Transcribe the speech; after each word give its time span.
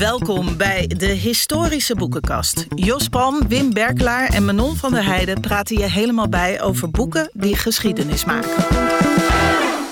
Welkom 0.00 0.56
bij 0.56 0.86
de 0.96 1.06
Historische 1.06 1.94
Boekenkast. 1.94 2.66
Jos 2.74 3.08
Palm, 3.08 3.48
Wim 3.48 3.72
Berkelaar 3.72 4.28
en 4.28 4.44
Manon 4.44 4.76
van 4.76 4.92
der 4.92 5.04
Heijden 5.04 5.40
praten 5.40 5.78
je 5.78 5.90
helemaal 5.90 6.28
bij 6.28 6.62
over 6.62 6.90
boeken 6.90 7.30
die 7.32 7.56
geschiedenis 7.56 8.24
maken. 8.24 8.50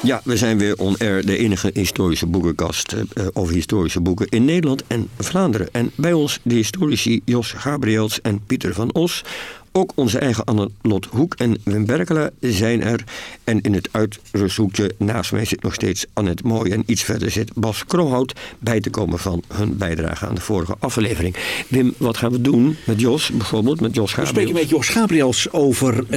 Ja, 0.03 0.21
we 0.25 0.37
zijn 0.37 0.59
weer 0.59 0.77
on 0.77 0.97
air, 0.99 1.27
de 1.27 1.37
enige 1.37 1.71
historische 1.75 2.27
boekenkast 2.27 2.93
uh, 2.93 3.27
over 3.33 3.55
historische 3.55 4.01
boeken 4.01 4.29
in 4.29 4.45
Nederland 4.45 4.87
en 4.87 5.09
Vlaanderen. 5.19 5.69
En 5.73 5.90
bij 5.94 6.13
ons 6.13 6.40
de 6.43 6.54
historici 6.54 7.21
Jos 7.25 7.53
Gabriels 7.53 8.21
en 8.21 8.40
Pieter 8.47 8.75
van 8.75 8.95
Os. 8.95 9.25
Ook 9.72 9.92
onze 9.94 10.19
eigen 10.19 10.44
Annelot 10.44 11.06
Hoek 11.10 11.35
en 11.35 11.56
Wim 11.64 11.87
Berkela 11.87 12.30
zijn 12.40 12.82
er. 12.82 13.04
En 13.44 13.60
in 13.60 13.74
het 13.74 13.88
uitrusthoekje 13.90 14.92
naast 14.98 15.32
mij 15.32 15.44
zit 15.44 15.62
nog 15.62 15.74
steeds 15.74 16.06
Annette 16.12 16.46
Mooi. 16.46 16.73
En 16.73 16.82
iets 16.87 17.02
verder 17.02 17.30
zit 17.30 17.55
Bas 17.55 17.84
Kroonhout 17.84 18.32
bij 18.59 18.80
te 18.80 18.91
komen 18.91 19.18
van 19.18 19.42
hun 19.54 19.77
bijdrage 19.77 20.27
aan 20.27 20.34
de 20.34 20.41
vorige 20.41 20.74
aflevering. 20.78 21.36
Wim, 21.68 21.95
wat 21.96 22.16
gaan 22.16 22.32
we 22.32 22.40
doen 22.40 22.76
met 22.86 23.00
Jos 23.00 23.30
bijvoorbeeld? 23.30 23.80
Met 23.80 23.95
Jos 23.95 24.12
Gabriels? 24.12 24.30
We 24.30 24.40
spreken 24.40 24.60
met 24.60 24.70
Jos 24.70 24.88
Gabriels 24.88 25.52
over 25.52 25.95
uh, 25.95 26.09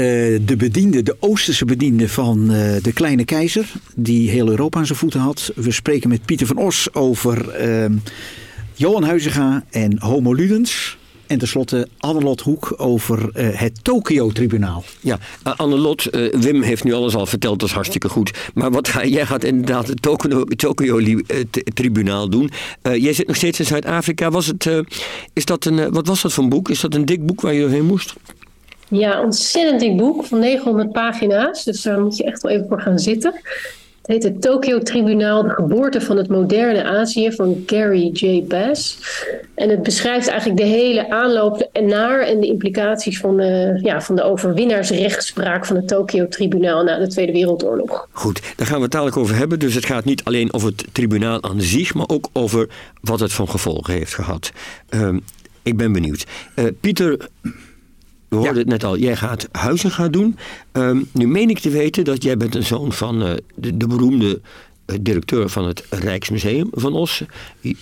de 0.46 0.56
bediende, 0.58 1.04
de 1.04 1.16
Oosterse 1.20 1.66
bediende 1.66 2.10
van 2.10 2.52
uh, 2.52 2.76
de 2.82 2.92
kleine 2.94 3.26
keizer. 3.26 3.72
Die 3.96 4.30
heel 4.30 4.50
Europa 4.50 4.80
aan 4.80 4.86
zijn 4.86 4.98
voeten 4.98 5.20
had. 5.20 5.52
We 5.56 5.72
spreken 5.72 6.10
met 6.10 6.26
Pieter 6.26 6.48
van 6.48 6.58
Os 6.58 6.94
over 6.94 7.68
uh, 7.70 7.86
Johan 8.74 9.04
Huizinga 9.04 9.64
en 9.70 10.00
Homo 10.00 10.34
Ludens. 10.34 10.98
En 11.32 11.38
tenslotte 11.38 11.88
Annelot 12.00 12.42
Hoek 12.42 12.74
over 12.78 13.30
uh, 13.34 13.60
het 13.60 13.84
Tokio-tribunaal. 13.84 14.84
Ja, 15.00 15.20
uh, 15.48 15.54
Annelot, 15.56 16.16
uh, 16.16 16.34
Wim 16.34 16.62
heeft 16.62 16.84
nu 16.84 16.94
alles 16.94 17.16
al 17.16 17.26
verteld, 17.26 17.60
dat 17.60 17.70
is 17.70 17.76
hartstikke 17.76 18.10
goed. 18.10 18.32
Maar 18.54 18.72
wat 18.72 18.88
ga, 18.88 19.06
jij 19.06 19.26
gaat 19.26 19.44
inderdaad 19.44 19.88
het 19.88 20.02
Tokio-tribunaal 20.58 22.30
doen. 22.30 22.52
jij 22.82 23.14
zit 23.14 23.28
nog 23.28 23.36
steeds 23.36 23.60
in 23.60 23.66
Zuid-Afrika. 23.66 24.32
Was 24.32 24.48
het, 24.48 24.70
is 25.34 25.46
dat 25.46 25.66
een, 25.66 25.92
wat 25.92 26.08
was 26.08 26.22
dat 26.22 26.34
voor 26.34 26.44
een 26.44 26.50
boek? 26.50 26.70
Is 26.70 26.80
dat 26.80 26.94
een 26.94 27.06
dik 27.06 27.26
boek 27.26 27.42
waar 27.42 27.54
je 27.54 27.62
doorheen 27.62 27.86
moest? 27.86 28.14
Ja, 28.88 29.22
ontzettend 29.22 29.80
dik 29.80 29.98
boek 29.98 30.26
van 30.26 30.40
900 30.40 30.92
pagina's. 30.92 31.64
Dus 31.64 31.82
daar 31.82 32.02
moet 32.02 32.18
je 32.18 32.24
echt 32.24 32.42
wel 32.42 32.52
even 32.52 32.68
voor 32.68 32.82
gaan 32.82 33.00
zitten. 33.00 33.34
Het 34.02 34.12
heet 34.12 34.24
het 34.24 34.42
Tokio-tribunaal, 34.42 35.44
de 35.44 35.50
geboorte 35.50 36.02
van 36.02 36.18
het 36.18 36.28
moderne 36.28 36.84
Azië 36.84 37.32
van 37.32 37.64
Gary 37.66 38.10
J. 38.14 38.44
Bass. 38.44 39.00
En 39.56 39.70
het 39.70 39.84
beschrijft 39.84 40.28
eigenlijk 40.28 40.60
de 40.60 40.68
hele 40.68 41.10
aanloop 41.10 41.70
naar 41.74 42.20
en 42.20 42.40
de 42.40 42.48
implicaties 42.48 43.20
van 43.20 43.38
de, 43.38 43.80
ja, 43.84 44.02
van 44.02 44.16
de 44.16 44.24
overwinnaarsrechtspraak 44.24 45.66
van 45.66 45.76
het 45.76 45.88
Tokio-tribunaal 45.88 46.84
na 46.84 46.98
de 46.98 47.08
Tweede 47.08 47.32
Wereldoorlog. 47.32 48.08
Goed, 48.12 48.42
daar 48.56 48.68
gaan 48.68 48.78
we 48.78 48.84
het 48.84 48.92
dadelijk 48.92 49.18
over 49.18 49.36
hebben. 49.36 49.60
Dus 49.60 49.74
het 49.74 49.86
gaat 49.86 50.06
niet 50.06 50.24
alleen 50.24 50.54
over 50.54 50.70
het 50.70 50.86
tribunaal 50.92 51.44
aan 51.44 51.62
zich, 51.62 51.94
maar 51.94 52.08
ook 52.08 52.30
over 52.34 52.70
wat 53.02 53.20
het 53.20 53.34
van 53.34 53.50
gevolgen 53.50 53.94
heeft 53.94 54.14
gehad. 54.14 54.52
Uh, 54.90 55.10
ik 55.64 55.78
ben 55.78 55.92
benieuwd. 55.92 56.26
Uh, 56.56 56.66
Pieter. 56.80 57.30
We 58.32 58.38
hoorden 58.38 58.56
ja. 58.56 58.60
het 58.60 58.70
net 58.70 58.84
al, 58.84 58.98
jij 58.98 59.16
gaat 59.16 59.48
huizen 59.52 59.92
gaan 59.92 60.12
doen. 60.12 60.38
Um, 60.72 61.10
nu 61.14 61.28
meen 61.28 61.50
ik 61.50 61.60
te 61.60 61.70
weten 61.70 62.04
dat 62.04 62.24
jij 62.24 62.38
bent 62.38 62.56
een 62.56 62.64
zoon 62.64 62.92
van 62.92 63.22
uh, 63.22 63.32
de, 63.56 63.78
de, 63.78 63.88
beroemde 63.88 64.42
uh, 64.86 64.98
directeur 65.02 65.50
van 65.50 65.68
het 65.68 65.84
Rijksmuseum 65.90 66.68
van 66.72 66.94
Os. 66.94 67.24
Uh, 67.62 67.74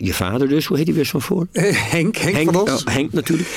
je 0.00 0.14
vader 0.14 0.48
dus, 0.48 0.66
hoe 0.66 0.76
heet 0.76 0.86
hij 0.86 0.94
weer 0.94 1.04
zo 1.04 1.18
voor? 1.18 1.46
Henk, 1.52 2.16
Henk, 2.16 2.16
Henk, 2.16 2.52
van 2.52 2.62
Os. 2.62 2.84
Oh, 2.84 2.94
Henk 2.94 3.12
natuurlijk. 3.12 3.48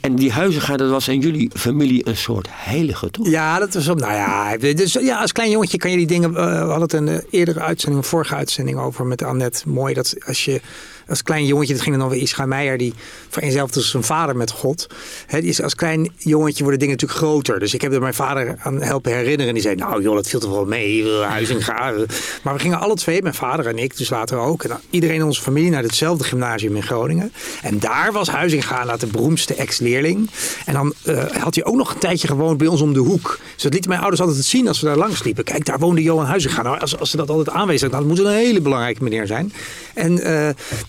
en 0.00 0.14
die 0.14 0.32
huizengaard, 0.32 0.78
dat 0.78 0.90
was 0.90 1.08
in 1.08 1.20
jullie 1.20 1.50
familie 1.54 2.08
een 2.08 2.16
soort 2.16 2.48
heilige, 2.50 3.10
toch? 3.10 3.28
Ja, 3.28 3.58
dat 3.58 3.74
was 3.74 3.88
op, 3.88 4.00
nou 4.00 4.12
ja, 4.12 4.56
dus, 4.56 4.92
ja, 4.92 5.20
als 5.20 5.32
klein 5.32 5.50
jongetje 5.50 5.78
kan 5.78 5.90
je 5.90 5.96
die 5.96 6.06
dingen, 6.06 6.32
we 6.32 6.40
hadden 6.40 6.80
het 6.80 6.92
een 6.92 7.24
eerdere 7.30 7.60
uitzending, 7.60 8.02
een 8.02 8.08
vorige 8.08 8.34
uitzending 8.34 8.78
over 8.78 9.06
met 9.06 9.22
Annette. 9.22 9.68
Mooi 9.68 9.94
dat 9.94 10.14
als 10.26 10.44
je 10.44 10.60
als 11.08 11.22
klein 11.22 11.46
jongetje, 11.46 11.72
dat 11.72 11.82
ging 11.82 11.96
dan 11.96 12.04
over 12.04 12.16
Ischa 12.16 12.46
Meijer, 12.46 12.78
die 12.78 12.94
vereenzelvigde 13.28 13.80
zijn 13.80 14.02
vader 14.02 14.36
met 14.36 14.50
God. 14.50 14.86
He, 15.26 15.38
is, 15.38 15.62
als 15.62 15.74
klein 15.74 16.12
jongetje 16.16 16.62
worden 16.62 16.80
dingen 16.80 16.94
natuurlijk 16.94 17.20
groter. 17.20 17.58
Dus 17.58 17.74
ik 17.74 17.80
heb 17.80 17.92
er 17.92 18.00
mijn 18.00 18.14
vader 18.14 18.56
aan 18.58 18.82
helpen 18.82 19.12
herinneren. 19.12 19.46
En 19.46 19.54
die 19.54 19.62
zei, 19.62 19.74
nou 19.74 20.02
joh, 20.02 20.14
dat 20.14 20.28
viel 20.28 20.40
toch 20.40 20.50
wel 20.50 20.64
mee, 20.64 21.12
huizing 21.12 21.64
gaan. 21.64 21.94
Maar 22.42 22.54
we 22.54 22.60
gingen 22.60 22.80
alle 22.80 22.94
twee, 22.94 23.22
mijn 23.22 23.34
vader 23.34 23.66
en 23.66 23.78
ik, 23.78 23.96
dus 23.96 24.10
later 24.10 24.38
ook. 24.38 24.64
En 24.64 24.80
iedereen 24.90 25.16
in 25.16 25.24
onze 25.24 25.42
familie 25.42 25.70
naar 25.70 25.82
hetzelfde 25.82 26.24
gymnasium 26.24 26.76
in 26.76 26.82
Groningen. 26.82 27.32
En 27.62 27.78
daar 27.78 28.12
was 28.12 28.28
Huizinga 28.28 28.96
de 28.96 29.06
beroemdste 29.06 29.54
ex-leerling. 29.54 30.30
En 30.64 30.72
dan 30.72 30.94
uh, 31.04 31.24
had 31.24 31.54
hij 31.54 31.64
ook 31.64 31.76
nog 31.76 31.92
een 31.92 31.98
tijdje 31.98 32.28
gewoond 32.28 32.58
bij 32.58 32.66
ons 32.66 32.80
om 32.80 32.92
de 32.92 32.98
hoek. 32.98 33.38
Dus 33.54 33.62
dat 33.62 33.72
lieten 33.72 33.90
mijn 33.90 34.02
ouders 34.02 34.22
altijd 34.22 34.44
zien 34.44 34.68
als 34.68 34.80
we 34.80 34.86
daar 34.86 34.96
langs 34.96 35.22
liepen. 35.22 35.44
Kijk, 35.44 35.64
daar 35.64 35.78
woonde 35.78 36.02
Johan 36.02 36.26
Huizinga. 36.26 36.62
Nou, 36.62 36.80
als, 36.80 36.98
als 36.98 37.10
ze 37.10 37.16
dat 37.16 37.30
altijd 37.30 37.56
aanwezig 37.56 37.90
hadden, 37.90 37.98
dan 38.00 38.08
moet 38.08 38.18
het 38.18 38.26
een 38.26 38.46
hele 38.46 38.60
belangrijke 38.60 39.02
meneer 39.02 39.26
zijn. 39.26 39.52
En 39.94 40.12
uh, 40.12 40.48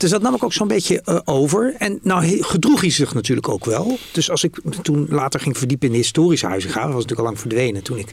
dat 0.10 0.22
nam 0.22 0.36
ik 0.36 0.44
ook 0.44 0.54
zo'n 0.54 0.68
beetje 0.68 1.02
uh, 1.06 1.20
over. 1.26 1.76
En 1.78 2.00
nou 2.02 2.44
gedroeg 2.44 2.82
hij 2.82 2.90
zich 2.90 3.14
natuurlijk 3.14 3.50
ook 3.50 3.66
wel. 3.66 3.98
Dus 4.12 4.30
als 4.30 4.44
ik 4.44 4.62
toen 4.82 5.08
later 5.10 5.40
ging 5.40 5.58
verdiepen 5.58 5.88
in 5.88 5.94
historische 5.94 6.48
huizen 6.48 6.70
gaan, 6.70 6.86
was 6.86 6.94
natuurlijk 6.94 7.20
al 7.20 7.26
lang 7.26 7.40
verdwenen 7.40 7.84
toen 7.84 7.98
ik 7.98 8.12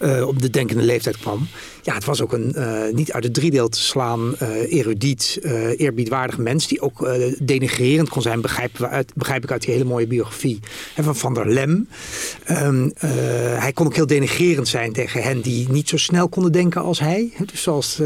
uh, 0.00 0.26
op 0.26 0.42
de 0.42 0.50
denkende 0.50 0.82
leeftijd 0.82 1.18
kwam. 1.18 1.48
Ja, 1.86 1.94
het 1.94 2.04
was 2.04 2.20
ook 2.22 2.32
een 2.32 2.52
uh, 2.56 2.82
niet 2.92 3.12
uit 3.12 3.24
het 3.24 3.34
driedeel 3.34 3.68
te 3.68 3.80
slaan, 3.80 4.34
erudiet, 4.68 5.38
eerbiedwaardig 5.76 6.38
mens. 6.38 6.66
Die 6.66 6.80
ook 6.80 7.08
denigrerend 7.38 8.08
kon 8.08 8.22
zijn, 8.22 8.40
begrijp, 8.40 8.82
uit, 8.82 9.12
begrijp 9.14 9.44
ik 9.44 9.50
uit 9.50 9.62
die 9.62 9.72
hele 9.72 9.84
mooie 9.84 10.06
biografie 10.06 10.60
hè, 10.94 11.02
van 11.02 11.16
Van 11.16 11.34
der 11.34 11.48
Lem. 11.48 11.88
Um, 12.50 12.92
hij 13.58 13.72
kon 13.74 13.86
ook 13.86 13.94
heel 13.94 14.06
denigrerend 14.06 14.68
zijn 14.68 14.92
tegen 14.92 15.22
hen 15.22 15.40
die 15.40 15.68
niet 15.70 15.88
zo 15.88 15.96
snel 15.96 16.28
konden 16.28 16.52
denken 16.52 16.82
als 16.82 17.00
hij. 17.00 17.32
Dus 17.46 17.62
zoals 17.62 18.00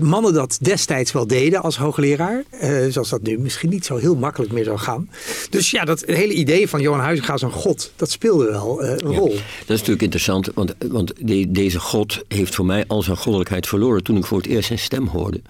mannen 0.00 0.32
dat 0.32 0.58
destijds 0.60 1.12
wel 1.12 1.26
deden 1.26 1.62
als 1.62 1.76
hoogleraar. 1.76 2.42
Uh, 2.62 2.84
zoals 2.88 3.08
dat 3.08 3.22
nu 3.22 3.38
misschien 3.38 3.70
niet 3.70 3.84
zo 3.84 3.96
heel 3.96 4.16
makkelijk 4.16 4.52
meer 4.52 4.64
zou 4.64 4.78
gaan. 4.78 5.10
Dus 5.50 5.70
ja, 5.70 5.84
dat 5.84 6.02
hele 6.06 6.32
idee 6.32 6.68
van 6.68 6.80
Johan 6.80 7.00
Huizinga 7.00 7.32
als 7.32 7.42
een 7.42 7.50
god, 7.50 7.92
dat 7.96 8.10
speelde 8.10 8.44
wel 8.44 8.82
uh, 8.82 8.90
een 8.90 9.10
ja, 9.10 9.18
rol. 9.18 9.28
Dat 9.28 9.38
is 9.76 9.78
natuurlijk 9.78 10.02
interessant, 10.02 10.50
want, 10.54 10.74
want 10.88 11.12
de, 11.18 11.50
deze 11.50 11.80
god 11.80 12.24
heeft 12.28 12.54
voor 12.54 12.63
mij 12.64 12.84
al 12.86 13.02
zijn 13.02 13.16
goddelijkheid 13.16 13.66
verloren 13.66 14.02
toen 14.02 14.16
ik 14.16 14.24
voor 14.24 14.38
het 14.38 14.46
eerst 14.46 14.66
zijn 14.66 14.78
stem 14.78 15.06
hoorde. 15.06 15.40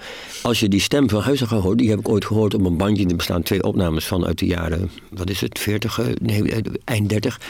Als 0.43 0.61
je 0.61 0.69
die 0.69 0.81
stem 0.81 1.09
van 1.09 1.21
Huizinga 1.21 1.57
hoort, 1.57 1.79
die 1.79 1.91
heb 1.91 1.99
ik 1.99 2.09
ooit 2.09 2.25
gehoord 2.25 2.55
op 2.55 2.65
een 2.65 2.77
bandje. 2.77 3.07
Er 3.09 3.17
bestaan 3.17 3.43
twee 3.43 3.63
opnames 3.63 4.07
van 4.07 4.25
uit 4.27 4.39
de 4.39 4.47
jaren, 4.47 4.91
wat 5.11 5.31
is 5.31 5.41
het, 5.41 5.59
40, 5.59 6.01
nee, 6.23 6.63
eind 6.85 7.09
30. 7.09 7.41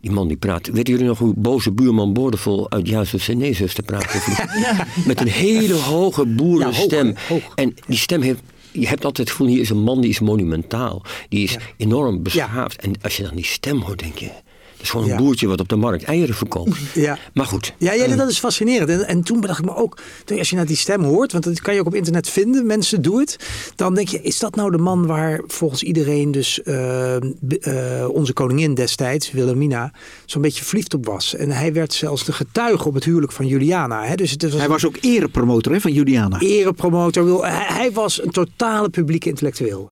Die 0.00 0.10
man 0.10 0.28
die 0.28 0.36
praat. 0.36 0.66
Weten 0.66 0.92
jullie 0.92 1.08
nog 1.08 1.18
hoe 1.18 1.34
boze 1.36 1.72
buurman 1.72 2.12
Boordevol 2.12 2.70
uit 2.70 2.88
Jazef 2.88 3.22
Senezus 3.22 3.74
te 3.74 3.82
praten? 3.82 4.20
ja. 4.60 4.86
Met 5.06 5.20
een 5.20 5.28
hele 5.28 5.74
hoge 5.74 6.26
boerenstem. 6.26 7.06
Ja, 7.06 7.14
hoog, 7.28 7.42
hoog. 7.42 7.54
En 7.54 7.74
die 7.86 7.98
stem 7.98 8.20
heeft 8.20 8.40
je 8.72 8.88
hebt 8.88 9.04
altijd 9.04 9.28
het 9.28 9.36
gevoel, 9.36 9.46
hier 9.52 9.60
is 9.60 9.70
een 9.70 9.82
man 9.82 10.00
die 10.00 10.10
is 10.10 10.20
monumentaal. 10.20 11.02
Die 11.28 11.42
is 11.42 11.52
ja. 11.52 11.58
enorm 11.76 12.22
beschaafd. 12.22 12.82
Ja. 12.82 12.88
En 12.88 12.94
als 13.02 13.16
je 13.16 13.22
dan 13.22 13.34
die 13.34 13.44
stem 13.44 13.80
hoort, 13.80 13.98
denk 13.98 14.18
je... 14.18 14.30
Dat 14.78 14.86
is 14.86 14.90
gewoon 14.90 15.06
een 15.06 15.12
ja. 15.12 15.18
boertje 15.18 15.46
wat 15.46 15.60
op 15.60 15.68
de 15.68 15.76
markt 15.76 16.04
eieren 16.04 16.34
verkoopt. 16.34 16.76
Ja. 16.94 17.18
Maar 17.34 17.46
goed. 17.46 17.74
Ja, 17.78 17.92
ja, 17.92 18.16
dat 18.16 18.28
is 18.28 18.38
fascinerend. 18.38 18.88
En, 18.88 19.06
en 19.06 19.22
toen 19.22 19.40
bedacht 19.40 19.58
ik 19.58 19.64
me 19.64 19.74
ook, 19.74 19.98
als 20.38 20.50
je 20.50 20.56
naar 20.56 20.66
die 20.66 20.76
stem 20.76 21.02
hoort, 21.02 21.32
want 21.32 21.44
dat 21.44 21.60
kan 21.60 21.74
je 21.74 21.80
ook 21.80 21.86
op 21.86 21.94
internet 21.94 22.28
vinden, 22.28 22.66
mensen 22.66 23.02
doen 23.02 23.18
het. 23.18 23.36
Dan 23.76 23.94
denk 23.94 24.08
je, 24.08 24.22
is 24.22 24.38
dat 24.38 24.54
nou 24.54 24.70
de 24.70 24.78
man 24.78 25.06
waar 25.06 25.40
volgens 25.46 25.82
iedereen 25.82 26.30
dus 26.30 26.60
uh, 26.64 27.14
uh, 27.14 28.08
onze 28.08 28.32
koningin 28.32 28.74
destijds, 28.74 29.30
Wilhelmina, 29.30 29.92
zo'n 30.26 30.42
beetje 30.42 30.64
verliefd 30.64 30.94
op 30.94 31.06
was. 31.06 31.34
En 31.34 31.50
hij 31.50 31.72
werd 31.72 31.92
zelfs 31.92 32.24
de 32.24 32.32
getuige 32.32 32.88
op 32.88 32.94
het 32.94 33.04
huwelijk 33.04 33.32
van 33.32 33.46
Juliana. 33.46 34.04
Hè? 34.04 34.14
Dus 34.14 34.30
het 34.30 34.42
was 34.42 34.52
hij 34.52 34.68
was 34.68 34.86
ook 34.86 34.96
erepromotor 35.00 35.72
hè, 35.72 35.80
van 35.80 35.92
Juliana. 35.92 36.38
Erepromotor. 36.38 37.46
Hij, 37.46 37.66
hij 37.66 37.92
was 37.92 38.22
een 38.22 38.30
totale 38.30 38.88
publieke 38.88 39.28
intellectueel. 39.28 39.88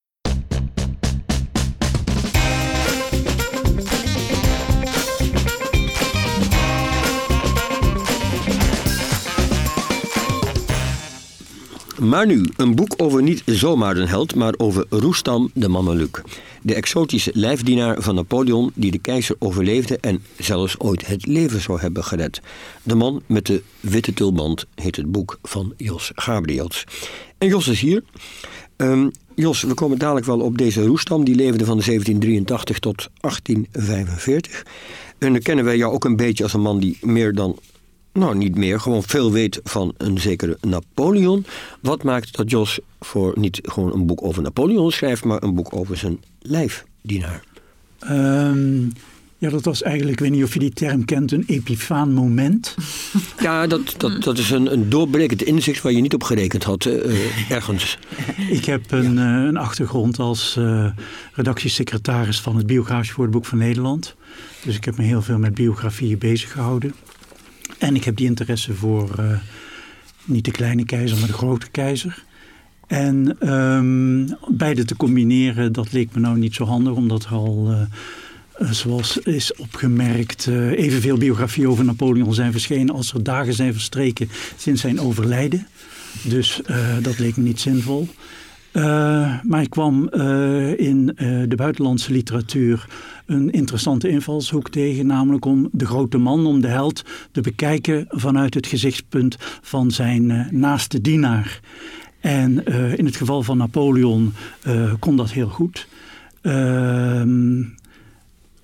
Maar 11.98 12.26
nu, 12.26 12.44
een 12.56 12.74
boek 12.74 12.94
over 12.96 13.22
niet 13.22 13.42
zomaar 13.46 13.96
een 13.96 14.08
held, 14.08 14.34
maar 14.34 14.54
over 14.56 14.86
Roestam 14.90 15.50
de 15.54 15.68
Mameluc. 15.68 16.22
De 16.62 16.74
exotische 16.74 17.30
lijfdienaar 17.34 18.02
van 18.02 18.14
Napoleon 18.14 18.70
die 18.74 18.90
de 18.90 18.98
keizer 18.98 19.36
overleefde 19.38 19.98
en 19.98 20.24
zelfs 20.38 20.78
ooit 20.78 21.06
het 21.06 21.26
leven 21.26 21.60
zou 21.60 21.80
hebben 21.80 22.04
gered. 22.04 22.40
De 22.82 22.94
man 22.94 23.22
met 23.26 23.46
de 23.46 23.62
witte 23.80 24.14
tulband 24.14 24.66
heet 24.74 24.96
het 24.96 25.12
boek 25.12 25.38
van 25.42 25.72
Jos 25.76 26.10
Gabriels. 26.14 26.84
En 27.38 27.48
Jos 27.48 27.68
is 27.68 27.80
hier. 27.80 28.02
Um, 28.76 29.10
Jos, 29.34 29.62
we 29.62 29.74
komen 29.74 29.98
dadelijk 29.98 30.26
wel 30.26 30.40
op 30.40 30.58
deze 30.58 30.86
Roestam. 30.86 31.24
Die 31.24 31.34
leefde 31.34 31.64
van 31.64 31.80
1783 31.84 32.78
tot 32.78 33.08
1845. 33.20 34.66
En 35.18 35.32
dan 35.32 35.42
kennen 35.42 35.64
wij 35.64 35.76
jou 35.76 35.92
ook 35.92 36.04
een 36.04 36.16
beetje 36.16 36.42
als 36.42 36.52
een 36.52 36.60
man 36.60 36.80
die 36.80 36.98
meer 37.00 37.34
dan 37.34 37.58
nou, 38.16 38.36
niet 38.36 38.56
meer, 38.56 38.80
gewoon 38.80 39.02
veel 39.02 39.32
weet 39.32 39.60
van 39.64 39.94
een 39.96 40.20
zekere 40.20 40.58
Napoleon. 40.60 41.46
Wat 41.80 42.02
maakt 42.02 42.36
dat 42.36 42.50
Jos 42.50 42.78
voor 43.00 43.32
niet 43.38 43.60
gewoon 43.62 43.92
een 43.92 44.06
boek 44.06 44.22
over 44.22 44.42
Napoleon 44.42 44.90
schrijft, 44.90 45.24
maar 45.24 45.42
een 45.42 45.54
boek 45.54 45.74
over 45.74 45.96
zijn 45.96 46.20
lijfdienaar? 46.40 47.42
Um, 48.10 48.92
Ja, 49.38 49.50
dat 49.50 49.64
was 49.64 49.82
eigenlijk, 49.82 50.20
ik 50.20 50.20
weet 50.20 50.36
niet 50.36 50.44
of 50.44 50.52
je 50.52 50.58
die 50.58 50.72
term 50.72 51.04
kent, 51.04 51.32
een 51.32 51.44
epifaan 51.46 52.12
moment. 52.12 52.74
Ja, 53.38 53.66
dat, 53.66 53.94
dat, 53.96 54.22
dat 54.22 54.38
is 54.38 54.50
een, 54.50 54.72
een 54.72 54.88
doorbrekend 54.88 55.42
inzicht 55.42 55.82
waar 55.82 55.92
je 55.92 56.00
niet 56.00 56.14
op 56.14 56.22
gerekend 56.22 56.64
had, 56.64 56.84
uh, 56.84 57.50
ergens. 57.50 57.98
Ik 58.50 58.64
heb 58.64 58.90
een, 58.90 59.16
uh, 59.16 59.44
een 59.46 59.56
achtergrond 59.56 60.18
als 60.18 60.56
uh, 60.58 60.86
redactiesecretaris 61.32 62.40
van 62.40 62.56
het 62.56 62.66
Biografisch 62.66 63.14
Woordenboek 63.14 63.46
van 63.46 63.58
Nederland. 63.58 64.14
Dus 64.64 64.76
ik 64.76 64.84
heb 64.84 64.96
me 64.96 65.04
heel 65.04 65.22
veel 65.22 65.38
met 65.38 65.54
biografieën 65.54 66.18
bezig 66.18 66.52
gehouden. 66.52 66.94
En 67.78 67.94
ik 67.94 68.04
heb 68.04 68.16
die 68.16 68.26
interesse 68.26 68.74
voor 68.74 69.40
niet 70.24 70.44
de 70.44 70.50
kleine 70.50 70.84
keizer, 70.84 71.18
maar 71.18 71.26
de 71.26 71.32
grote 71.32 71.70
keizer. 71.70 72.24
En 72.86 73.48
um, 73.54 74.36
beide 74.48 74.84
te 74.84 74.96
combineren, 74.96 75.72
dat 75.72 75.92
leek 75.92 76.14
me 76.14 76.20
nou 76.20 76.38
niet 76.38 76.54
zo 76.54 76.64
handig, 76.64 76.92
omdat 76.92 77.24
er 77.24 77.30
al 77.30 77.70
uh, 77.70 78.70
zoals 78.70 79.18
is 79.18 79.54
opgemerkt, 79.54 80.46
uh, 80.46 80.70
evenveel 80.70 81.16
biografieën 81.16 81.68
over 81.68 81.84
Napoleon 81.84 82.34
zijn 82.34 82.52
verschenen 82.52 82.94
als 82.94 83.12
er 83.12 83.22
dagen 83.22 83.54
zijn 83.54 83.72
verstreken 83.72 84.28
sinds 84.56 84.80
zijn 84.80 85.00
overlijden. 85.00 85.66
Dus 86.22 86.60
dat 87.02 87.18
leek 87.18 87.36
me 87.36 87.42
niet 87.42 87.60
zinvol. 87.60 88.08
Maar 89.42 89.60
ik 89.60 89.70
kwam 89.70 90.08
in 90.76 91.06
de 91.48 91.54
buitenlandse 91.56 92.12
literatuur 92.12 92.86
een 93.26 93.50
interessante 93.50 94.08
invalshoek 94.08 94.70
tegen, 94.70 95.06
namelijk 95.06 95.44
om 95.44 95.68
de 95.72 95.86
grote 95.86 96.18
man, 96.18 96.46
om 96.46 96.60
de 96.60 96.68
held, 96.68 97.04
te 97.32 97.40
bekijken 97.40 98.04
vanuit 98.08 98.54
het 98.54 98.66
gezichtspunt 98.66 99.36
van 99.60 99.90
zijn 99.90 100.48
naaste 100.50 101.00
dienaar. 101.00 101.60
En 102.20 102.64
in 102.96 103.04
het 103.04 103.16
geval 103.16 103.42
van 103.42 103.56
Napoleon 103.56 104.32
kon 104.98 105.16
dat 105.16 105.30
heel 105.30 105.48
goed. 105.48 105.88
Ehm, 106.42 107.62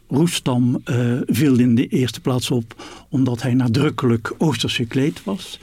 Roestam 0.09 0.83
viel 1.27 1.59
in 1.59 1.75
de 1.75 1.87
eerste 1.87 2.21
plaats 2.21 2.51
op 2.51 2.75
omdat 3.09 3.43
hij 3.43 3.55
nadrukkelijk 3.55 4.35
oosters 4.39 4.77
gekleed 4.77 5.25
was. 5.25 5.59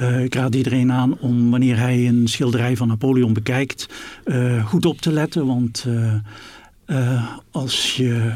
Uh, 0.00 0.24
ik 0.24 0.34
raad 0.34 0.54
iedereen 0.54 0.92
aan 0.92 1.18
om 1.18 1.50
wanneer 1.50 1.78
hij 1.78 2.08
een 2.08 2.28
schilderij 2.28 2.76
van 2.76 2.88
Napoleon 2.88 3.32
bekijkt 3.32 3.88
uh, 4.24 4.66
goed 4.66 4.86
op 4.86 5.00
te 5.00 5.12
letten. 5.12 5.46
Want 5.46 5.86
als 7.50 7.96
je 7.96 8.32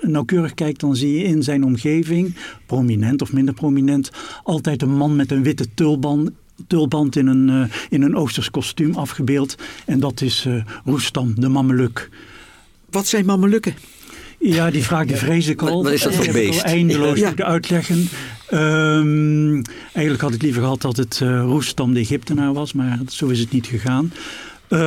nauwkeurig 0.00 0.54
kijkt 0.54 0.80
dan 0.80 0.96
zie 0.96 1.18
je 1.18 1.24
in 1.24 1.42
zijn 1.42 1.64
omgeving, 1.64 2.34
prominent 2.66 3.22
of 3.22 3.32
minder 3.32 3.54
prominent, 3.54 4.10
altijd 4.42 4.82
een 4.82 4.96
man 4.96 5.16
met 5.16 5.30
een 5.30 5.42
witte 5.42 5.74
tulband 5.74 6.30
tulband 6.66 7.16
in 7.16 7.26
een, 7.26 7.70
in 7.88 8.02
een 8.02 8.16
oosters 8.16 8.50
kostuum 8.50 8.94
afgebeeld. 8.94 9.56
En 9.84 10.00
dat 10.00 10.20
is 10.20 10.48
Roestam, 10.84 11.34
de 11.36 11.48
Mameluk. 11.48 12.10
Wat 12.90 13.06
zijn 13.06 13.24
mamelukken? 13.24 13.74
Ja, 14.42 14.70
die 14.70 14.82
vraag 14.82 15.06
die 15.06 15.16
vrees 15.16 15.46
ik 15.46 15.62
al. 15.62 15.82
Wat 15.82 15.92
is 15.92 16.02
dat 16.02 16.14
voor 16.14 16.32
beest? 16.32 16.62
eindeloos 16.62 17.18
ja. 17.18 17.32
uitleggen. 17.36 18.08
Um, 18.52 19.62
eigenlijk 19.92 20.20
had 20.20 20.34
ik 20.34 20.42
liever 20.42 20.62
gehad 20.62 20.80
dat 20.80 20.96
het 20.96 21.20
uh, 21.22 21.40
Roestam 21.40 21.94
de 21.94 22.00
Egyptenaar 22.00 22.52
was, 22.52 22.72
maar 22.72 22.98
zo 23.08 23.28
is 23.28 23.38
het 23.38 23.50
niet 23.50 23.66
gegaan. 23.66 24.12
Uh, 24.68 24.78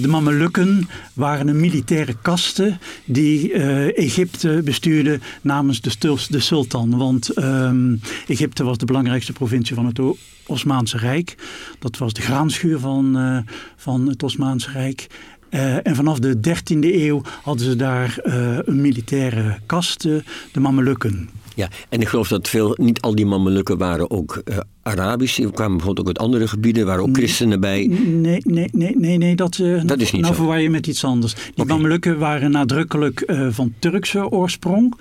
de 0.00 0.08
Mamelukken 0.08 0.88
waren 1.12 1.48
een 1.48 1.60
militaire 1.60 2.16
kaste 2.22 2.78
die 3.04 3.52
uh, 3.52 3.98
Egypte 3.98 4.60
bestuurde 4.64 5.18
namens 5.40 5.80
de, 5.80 6.16
de 6.28 6.40
sultan. 6.40 6.96
Want 6.98 7.38
um, 7.38 8.00
Egypte 8.26 8.64
was 8.64 8.78
de 8.78 8.84
belangrijkste 8.84 9.32
provincie 9.32 9.74
van 9.74 9.86
het 9.86 10.00
Osmaanse 10.46 10.98
Rijk. 10.98 11.34
Dat 11.78 11.98
was 11.98 12.12
de 12.12 12.22
graanschuur 12.22 12.78
van, 12.78 13.18
uh, 13.18 13.38
van 13.76 14.08
het 14.08 14.22
Osmaanse 14.22 14.70
Rijk. 14.70 15.06
Uh, 15.54 15.86
en 15.86 15.94
vanaf 15.94 16.18
de 16.18 16.36
13e 16.36 16.78
eeuw 16.78 17.22
hadden 17.42 17.66
ze 17.66 17.76
daar 17.76 18.18
uh, 18.24 18.58
een 18.64 18.80
militaire 18.80 19.58
kast, 19.66 20.04
uh, 20.04 20.16
de 20.52 20.60
Mamelukken. 20.60 21.28
Ja, 21.54 21.68
en 21.88 22.00
ik 22.00 22.08
geloof 22.08 22.28
dat 22.28 22.48
veel, 22.48 22.74
niet 22.80 23.00
al 23.00 23.14
die 23.14 23.26
Mamelukken 23.26 23.78
waren 23.78 24.10
ook 24.10 24.42
Arabisch. 24.82 25.36
Die 25.36 25.50
kwamen 25.50 25.76
bijvoorbeeld 25.76 26.08
ook 26.08 26.16
uit 26.16 26.26
andere 26.26 26.48
gebieden, 26.48 26.86
waren 26.86 27.02
ook 27.02 27.16
christenen 27.16 27.60
bij. 27.60 27.86
Nee, 27.86 28.40
nee, 28.44 28.68
nee, 28.72 28.96
nee, 28.96 29.18
nee 29.18 29.36
dat, 29.36 29.62
dat 29.84 30.00
is 30.00 30.12
niet 30.12 30.22
nou 30.22 30.34
zo. 30.34 30.40
verwar 30.40 30.60
je 30.60 30.70
met 30.70 30.86
iets 30.86 31.04
anders. 31.04 31.34
Die 31.34 31.42
okay. 31.56 31.76
Mamelukken 31.76 32.18
waren 32.18 32.50
nadrukkelijk 32.50 33.32
van 33.50 33.74
Turkse 33.78 34.30
oorsprong. 34.30 34.94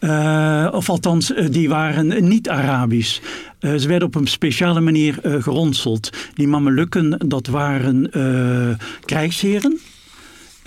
Uh, 0.00 0.68
of 0.72 0.90
althans, 0.90 1.30
uh, 1.30 1.46
die 1.50 1.68
waren 1.68 2.28
niet 2.28 2.48
Arabisch. 2.48 3.20
Uh, 3.60 3.74
ze 3.74 3.88
werden 3.88 4.08
op 4.08 4.14
een 4.14 4.26
speciale 4.26 4.80
manier 4.80 5.18
geronseld. 5.22 6.10
Die 6.34 6.48
Mamelukken, 6.48 7.24
dat 7.28 7.46
waren 7.46 8.10
krijgsheren. 9.04 9.78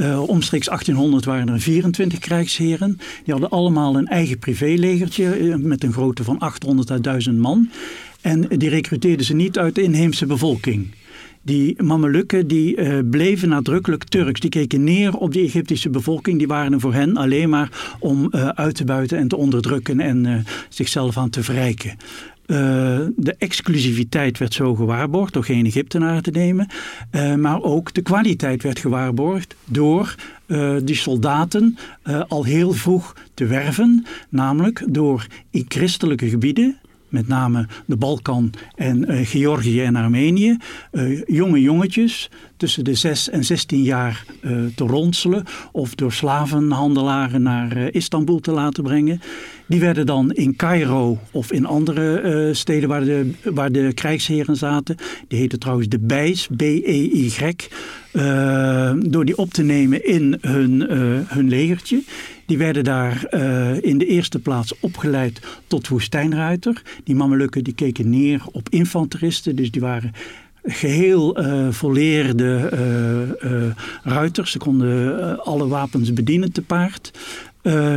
Omstreeks 0.09 0.65
1800 0.65 1.25
waren 1.25 1.50
er 1.50 1.59
24 1.59 2.19
krijgsheren. 2.19 2.98
Die 3.24 3.33
hadden 3.33 3.50
allemaal 3.50 3.95
een 3.95 4.07
eigen 4.07 4.39
privélegertje 4.39 5.57
met 5.57 5.83
een 5.83 5.94
grootte 5.94 6.24
van 6.24 6.39
800 6.39 6.92
à 6.92 7.00
1000 7.00 7.38
man. 7.38 7.69
En 8.21 8.48
die 8.57 8.69
recruteerden 8.69 9.25
ze 9.25 9.33
niet 9.33 9.57
uit 9.57 9.75
de 9.75 9.81
inheemse 9.81 10.25
bevolking. 10.25 10.88
Die 11.42 11.83
Mamelukken 11.83 12.48
die 12.48 12.77
uh, 12.77 13.00
bleven 13.09 13.50
nadrukkelijk 13.50 14.03
Turks. 14.03 14.39
Die 14.39 14.50
keken 14.50 14.83
neer 14.83 15.15
op 15.15 15.33
de 15.33 15.39
Egyptische 15.39 15.89
bevolking. 15.89 16.38
Die 16.38 16.47
waren 16.47 16.74
er 16.74 16.80
voor 16.80 16.94
hen 16.94 17.18
alleen 17.18 17.50
maar 17.50 17.95
om 18.00 18.33
uit 18.33 18.75
te 18.75 18.83
buiten 18.83 19.18
en 19.18 19.27
te 19.27 19.38
onderdrukken 19.38 20.00
en 20.00 20.45
zichzelf 20.69 21.18
aan 21.18 21.30
te 21.30 21.44
verrijken. 21.44 21.97
De 22.46 23.36
exclusiviteit 23.38 24.38
werd 24.38 24.54
zo 24.54 24.76
gewaarborgd 24.76 25.34
door 25.34 25.44
geen 25.44 25.66
Egyptenaren 25.66 26.24
te 26.24 26.32
nemen. 26.32 26.68
maar 27.40 27.62
ook 27.62 27.94
de 27.94 28.02
kwaliteit 28.02 28.64
werd 28.64 28.80
gewaarborgd 28.80 29.56
door 29.66 30.16
die 30.84 30.96
soldaten 30.96 31.78
al 32.28 32.44
heel 32.44 32.72
vroeg 32.74 33.16
te 33.34 33.46
werven. 33.46 34.06
Namelijk 34.30 34.84
door 34.88 35.28
in 35.50 35.66
christelijke 35.68 36.30
gebieden 36.30 36.80
met 37.12 37.28
name 37.28 37.68
de 37.86 37.96
Balkan 37.96 38.54
en 38.75 39.12
uh, 39.12 39.25
Georgië 39.25 39.81
en 39.81 39.96
Armenië, 39.96 40.58
uh, 40.92 41.22
jonge 41.25 41.62
jongetjes 41.62 42.30
tussen 42.58 42.84
de 42.84 42.94
6 42.94 43.30
en 43.30 43.44
16 43.44 43.81
jaar 43.81 44.25
uh, 44.42 44.66
te 44.75 44.84
ronselen 44.84 45.44
of 45.72 45.96
door 45.96 46.12
slavenhandelaren 46.12 47.42
naar 47.42 47.78
Istanbul 47.92 48.40
te 48.40 48.52
laten 48.52 48.84
brengen. 48.84 49.22
Die 49.68 49.80
werden 49.80 50.06
dan 50.06 50.31
in 50.31 50.56
Cairo 50.56 51.19
of 51.31 51.52
in 51.52 51.66
andere 51.66 52.50
steden 52.54 52.90
waar 52.90 53.04
de, 53.04 53.31
waar 53.44 53.72
de 53.72 53.94
krijgsheren 53.94 54.56
zaten, 54.56 54.96
die 55.28 55.40
heten 55.40 55.60
trouwens 55.60 55.90
de 55.90 56.00
Bijs, 56.00 56.48
B-E-Y, 56.56 57.30
door 59.12 59.25
die 59.25 59.38
op 59.38 59.54
te 59.54 59.63
nemen 59.63 60.06
in 60.06 60.38
hun, 60.42 60.81
hun 61.28 61.50
legertje. 61.50 62.04
Die 62.46 62.58
werden 62.58 62.84
daar 62.84 63.28
uh, 63.31 63.81
in 63.81 63.98
de 63.98 64.06
eerste 64.06 64.40
plaats 64.40 64.80
opgeleid 64.80 65.42
tot 65.68 65.88
woestijnruiter. 65.88 66.81
Die 67.04 67.16
Mamelukken 67.16 67.63
die 67.63 67.74
keken 67.74 68.10
neer 68.10 68.42
op 68.52 68.69
infanteristen, 68.69 69.56
dus 69.56 69.72
die 69.72 69.81
waren 69.81 70.12
geheel 70.63 71.38
volleerde 71.72 72.69
uh, 73.44 74.12
ruiters. 74.14 74.52
Ze 74.52 74.57
konden 74.57 75.44
alle 75.44 75.68
wapens 75.68 76.14
bedienen 76.14 76.52
te 76.52 76.62
paard. 76.62 77.12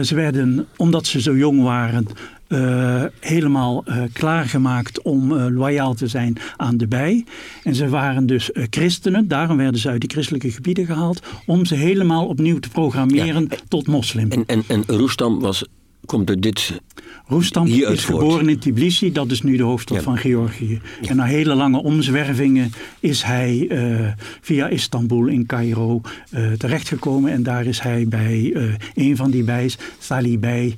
ze 0.03 0.15
werden, 0.15 0.67
omdat 0.77 1.07
ze 1.07 1.21
zo 1.21 1.37
jong 1.37 1.63
waren, 1.63 2.07
uh, 2.49 3.05
helemaal 3.21 3.85
uh, 3.89 4.03
klaargemaakt 4.13 5.03
om 5.03 5.33
uh, 5.33 5.47
loyaal 5.51 5.95
te 5.95 6.07
zijn 6.07 6.37
aan 6.57 6.77
de 6.77 6.87
bij. 6.87 7.25
En 7.63 7.75
ze 7.75 7.89
waren 7.89 8.27
dus 8.27 8.51
christenen, 8.71 9.29
daarom 9.29 9.57
werden 9.57 9.81
ze 9.81 9.89
uit 9.89 10.01
die 10.01 10.11
christelijke 10.11 10.51
gebieden 10.51 10.87
gehaald, 10.87 11.23
om 11.47 11.65
ze 11.65 11.75
helemaal 11.75 12.27
opnieuw 12.27 12.59
te 12.59 12.69
programmeren 12.69 13.47
ja, 13.51 13.57
tot 13.69 13.87
moslim. 13.87 14.31
En, 14.31 14.45
en, 14.47 14.65
en 14.69 14.85
Roestam 14.87 15.41
was 15.41 15.65
komt 16.07 16.31
er 16.31 16.41
dit 16.41 16.81
Roestam 17.27 17.67
is 17.67 18.05
geboren 18.05 18.49
in 18.49 18.59
Tbilisi, 18.59 19.13
dat 19.13 19.31
is 19.31 19.43
nu 19.43 19.57
de 19.57 19.63
hoofdstad 19.63 19.97
ja. 19.97 20.03
van 20.03 20.17
Georgië. 20.17 20.81
Ja. 21.01 21.09
En 21.09 21.17
na 21.17 21.25
hele 21.25 21.55
lange 21.55 21.83
omzwervingen 21.83 22.73
is 23.01 23.23
hij 23.23 23.67
uh, 23.69 24.07
via 24.41 24.69
Istanbul 24.69 25.27
in 25.27 25.47
Cairo 25.47 26.01
uh, 26.31 26.53
terechtgekomen. 26.53 27.33
En 27.33 27.43
daar 27.43 27.67
is 27.67 27.81
hij 27.81 28.09
bij 28.09 28.41
uh, 28.41 28.75
een 28.95 29.17
van 29.17 29.31
die 29.31 29.45
bijs, 29.45 29.79
Salih 29.99 30.39
Bey, 30.39 30.75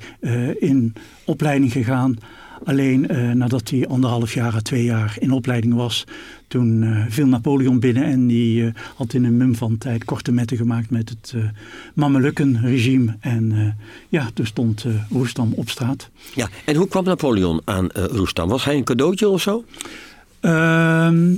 in 0.58 0.94
opleiding 1.24 1.72
gegaan. 1.72 2.16
Alleen 2.66 3.06
uh, 3.10 3.32
nadat 3.32 3.70
hij 3.70 3.86
anderhalf 3.86 4.34
jaar, 4.34 4.62
twee 4.62 4.84
jaar 4.84 5.16
in 5.18 5.30
opleiding 5.30 5.74
was, 5.74 6.04
toen 6.48 6.82
uh, 6.82 7.04
viel 7.08 7.26
Napoleon 7.26 7.78
binnen 7.78 8.04
en 8.04 8.26
die 8.26 8.62
uh, 8.62 8.70
had 8.96 9.12
in 9.12 9.24
een 9.24 9.36
mum 9.36 9.54
van 9.54 9.78
tijd 9.78 10.04
korte 10.04 10.32
metten 10.32 10.56
gemaakt 10.56 10.90
met 10.90 11.08
het 11.08 11.32
uh, 11.36 11.44
Mamelukken-regime. 11.94 13.16
En 13.20 13.76
ja, 14.08 14.30
toen 14.34 14.46
stond 14.46 14.84
Roestam 15.10 15.52
op 15.52 15.68
straat. 15.68 16.10
Ja, 16.34 16.48
en 16.64 16.76
hoe 16.76 16.88
kwam 16.88 17.04
Napoleon 17.04 17.60
aan 17.64 17.88
Roestam? 17.92 18.48
Was 18.48 18.64
hij 18.64 18.76
een 18.76 18.84
cadeautje 18.84 19.28
of 19.28 19.42
zo? 19.42 19.64
Ehm, 20.40 21.34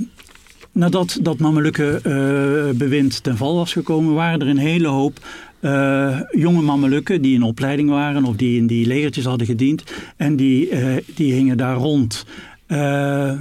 nadat 0.71 1.19
dat 1.21 1.39
Mamelukken-bewind 1.39 3.23
ten 3.23 3.37
val 3.37 3.55
was 3.55 3.73
gekomen, 3.73 4.13
waren 4.13 4.41
er 4.41 4.47
een 4.47 4.57
hele 4.57 4.87
hoop 4.87 5.19
uh, 5.61 6.19
jonge 6.31 6.61
mamelukken 6.61 7.21
die 7.21 7.35
in 7.35 7.43
opleiding 7.43 7.89
waren 7.89 8.25
of 8.25 8.35
die 8.35 8.57
in 8.57 8.67
die 8.67 8.85
legertjes 8.85 9.25
hadden 9.25 9.47
gediend. 9.47 9.83
En 10.17 10.35
die, 10.35 10.69
uh, 10.69 10.95
die 11.15 11.33
hingen 11.33 11.57
daar 11.57 11.75
rond. 11.75 12.25
Uh, 12.67 13.31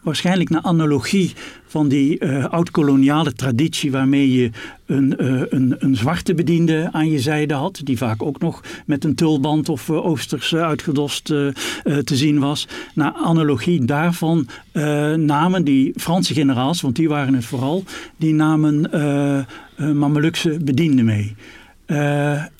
waarschijnlijk 0.00 0.50
naar 0.50 0.62
analogie 0.62 1.32
van 1.66 1.88
die 1.88 2.24
oud-koloniale 2.26 3.32
traditie 3.32 3.90
waarmee 3.90 4.32
je 4.32 4.50
een, 4.90 5.14
uh, 5.18 5.42
een, 5.48 5.74
een, 5.78 5.96
zwarte 5.96 6.34
bediende 6.34 6.88
aan 6.92 7.10
je 7.10 7.18
zijde 7.18 7.54
had, 7.54 7.80
die 7.84 7.96
vaak 7.96 8.22
ook 8.22 8.40
nog 8.40 8.60
met 8.86 9.04
een 9.04 9.14
tulband 9.14 9.68
of 9.68 9.88
uh, 9.88 10.06
oosters 10.06 10.54
uitgedost 10.54 11.24
te 11.24 12.16
zien 12.16 12.38
was. 12.38 12.68
Naar 12.94 13.12
analogie 13.12 13.84
daarvan 13.84 14.48
namen 15.16 15.64
die 15.64 15.92
Franse 15.96 16.34
generaals, 16.34 16.80
want 16.80 16.96
die 16.96 17.08
waren 17.08 17.34
het 17.34 17.44
vooral, 17.44 17.84
die 18.16 18.34
namen 18.34 18.90
Mamelukse 19.76 20.58
bedienden 20.64 21.04
mee. 21.04 21.34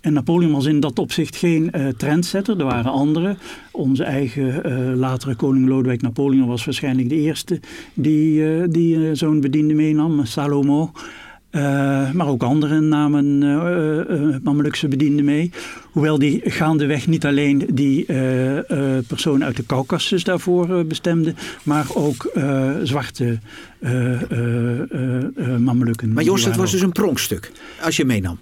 En 0.00 0.12
Napoleon 0.12 0.52
was 0.52 0.66
in 0.66 0.80
dat 0.80 0.98
opzicht 0.98 1.36
geen 1.36 1.72
trendsetter. 1.96 2.58
Er 2.58 2.64
waren 2.64 2.92
anderen. 2.92 3.38
Onze 3.70 4.04
eigen 4.04 4.96
latere 4.96 5.34
koning 5.34 5.68
Lodewijk 5.68 6.02
Napoleon 6.02 6.46
was 6.46 6.64
waarschijnlijk 6.64 7.08
de 7.08 7.16
eerste 7.16 7.60
die, 7.94 8.68
die 8.68 9.14
zo'n 9.14 9.40
bediende 9.40 9.74
meenam, 9.74 10.24
Salomo. 10.24 10.92
Maar 12.12 12.26
ook 12.26 12.42
anderen 12.42 12.88
namen 12.88 13.42
uh, 13.42 14.36
Mamelukse 14.42 14.88
bedienden 14.88 15.24
mee. 15.24 15.50
Hoewel 15.90 16.18
die 16.18 16.40
gaandeweg 16.44 17.06
niet 17.06 17.26
alleen 17.26 17.68
die 17.72 18.04
personen 19.06 19.46
uit 19.46 19.56
de 19.56 19.66
Caucasus 19.66 20.24
daarvoor 20.24 20.84
bestemden, 20.86 21.36
maar 21.62 21.86
ook 21.94 22.32
zwarte 22.82 23.38
Mamelukken. 25.58 26.12
Maar 26.12 26.24
Joost, 26.24 26.44
dat 26.44 26.56
was 26.56 26.70
dus 26.70 26.82
een 26.82 26.92
pronkstuk 26.92 27.52
als 27.82 27.96
je 27.96 28.04
meenam. 28.04 28.38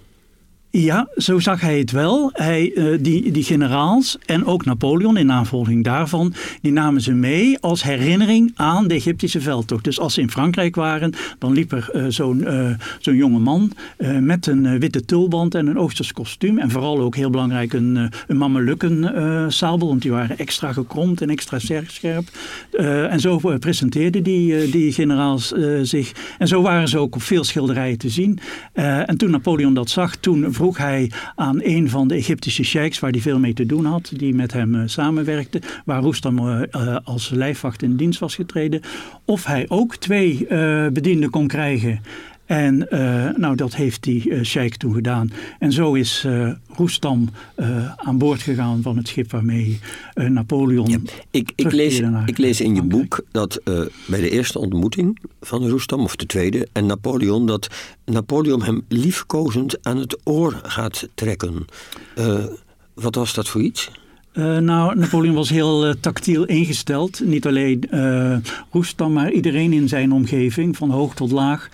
Ja, 0.71 1.07
zo 1.15 1.39
zag 1.39 1.61
hij 1.61 1.79
het 1.79 1.91
wel. 1.91 2.29
Hij, 2.33 2.71
uh, 2.75 2.97
die, 3.01 3.31
die 3.31 3.43
generaals 3.43 4.17
en 4.25 4.45
ook 4.45 4.65
Napoleon 4.65 5.17
in 5.17 5.25
navolging 5.25 5.83
daarvan, 5.83 6.33
die 6.61 6.71
namen 6.71 7.01
ze 7.01 7.13
mee 7.13 7.59
als 7.59 7.83
herinnering 7.83 8.51
aan 8.55 8.87
de 8.87 8.93
Egyptische 8.93 9.41
veldtocht. 9.41 9.83
Dus 9.83 9.99
als 9.99 10.13
ze 10.13 10.21
in 10.21 10.31
Frankrijk 10.31 10.75
waren, 10.75 11.13
dan 11.39 11.53
liep 11.53 11.71
er 11.71 11.89
uh, 11.93 12.05
zo'n 12.07 12.39
uh, 12.39 12.69
zo'n 12.99 13.15
jonge 13.15 13.39
man 13.39 13.71
met 14.19 14.47
een 14.47 14.79
witte 14.79 15.05
tulband 15.05 15.55
en 15.55 15.67
een 15.67 15.79
Oosters 15.79 16.13
kostuum. 16.13 16.57
En 16.57 16.71
vooral 16.71 16.99
ook 16.99 17.15
heel 17.15 17.29
belangrijk 17.29 17.73
een, 17.73 18.11
een 18.27 18.37
mamelukken 18.37 19.51
sabel, 19.51 19.87
want 19.87 20.01
die 20.01 20.11
waren 20.11 20.37
extra 20.37 20.73
gekromd 20.73 21.21
en 21.21 21.29
extra 21.29 21.59
scherp. 21.59 22.27
en 23.09 23.19
zo 23.19 23.37
presenteerden 23.59 24.23
die, 24.23 24.69
die 24.69 24.91
generaals 24.91 25.53
zich. 25.81 26.11
En 26.37 26.47
zo 26.47 26.61
waren 26.61 26.87
ze 26.87 26.97
ook 26.97 27.15
op 27.15 27.21
veel 27.21 27.43
schilderijen 27.43 27.97
te 27.97 28.09
zien. 28.09 28.39
en 28.73 29.17
toen 29.17 29.31
Napoleon 29.31 29.73
dat 29.73 29.89
zag, 29.89 30.15
toen 30.15 30.53
vroeg 30.59 30.77
hij 30.77 31.11
aan 31.35 31.59
een 31.63 31.89
van 31.89 32.07
de 32.07 32.15
Egyptische 32.15 32.63
sheiks, 32.63 32.99
waar 32.99 33.11
hij 33.11 33.19
veel 33.19 33.39
mee 33.39 33.53
te 33.53 33.65
doen 33.65 33.85
had, 33.85 34.11
die 34.15 34.35
met 34.35 34.53
hem 34.53 34.75
uh, 34.75 34.81
samenwerkte, 34.85 35.61
waar 35.85 36.01
Roestam 36.01 36.47
uh, 36.47 36.97
als 37.03 37.29
lijfwacht 37.29 37.81
in 37.81 37.95
dienst 37.95 38.19
was 38.19 38.35
getreden, 38.35 38.81
of 39.25 39.45
hij 39.45 39.65
ook 39.69 39.95
twee 39.95 40.47
bedienden 40.91 41.29
kon 41.29 41.47
krijgen. 41.47 42.01
En 42.49 42.87
uh, 42.89 43.29
nou, 43.35 43.55
dat 43.55 43.75
heeft 43.75 44.03
die 44.03 44.29
uh, 44.29 44.43
sheik 44.43 44.75
toen 44.75 44.93
gedaan. 44.93 45.31
En 45.59 45.71
zo 45.71 45.93
is 45.93 46.23
uh, 46.25 46.51
Roestam 46.67 47.29
aan 47.95 48.17
boord 48.17 48.41
gegaan 48.41 48.81
van 48.81 48.97
het 48.97 49.07
schip 49.07 49.31
waarmee 49.31 49.79
Napoleon. 50.13 50.89
Ja, 50.89 50.97
ik, 51.31 51.51
ik, 51.55 51.71
lees, 51.71 52.01
ik 52.25 52.37
lees 52.37 52.61
in 52.61 52.75
je 52.75 52.83
boek 52.83 53.23
dat 53.31 53.61
bij 54.07 54.19
de 54.19 54.29
eerste 54.29 54.59
ontmoeting 54.59 55.19
van 55.41 55.67
Roestam, 55.67 55.99
of 55.99 56.15
de 56.15 56.25
tweede, 56.25 56.67
en 56.71 56.85
Napoleon, 56.85 57.45
dat 57.45 57.67
Napoleon 58.05 58.63
hem 58.63 58.81
liefkozend 58.87 59.85
aan 59.85 59.97
het 59.97 60.17
oor 60.23 60.59
gaat 60.63 61.07
trekken. 61.13 61.65
wat 62.93 63.15
was 63.15 63.33
dat 63.33 63.47
voor 63.47 63.61
iets? 63.61 63.91
Uh, 64.39 64.57
nou, 64.57 64.99
Napoleon 64.99 65.35
was 65.35 65.49
heel 65.49 65.87
uh, 65.87 65.93
tactiel 65.99 66.45
ingesteld. 66.45 67.21
Niet 67.25 67.47
alleen 67.47 67.83
uh, 67.91 68.37
Roestam, 68.71 69.13
maar 69.13 69.31
iedereen 69.31 69.73
in 69.73 69.87
zijn 69.87 70.11
omgeving, 70.11 70.77
van 70.77 70.89
hoog 70.89 71.15
tot 71.15 71.31
laag. 71.31 71.69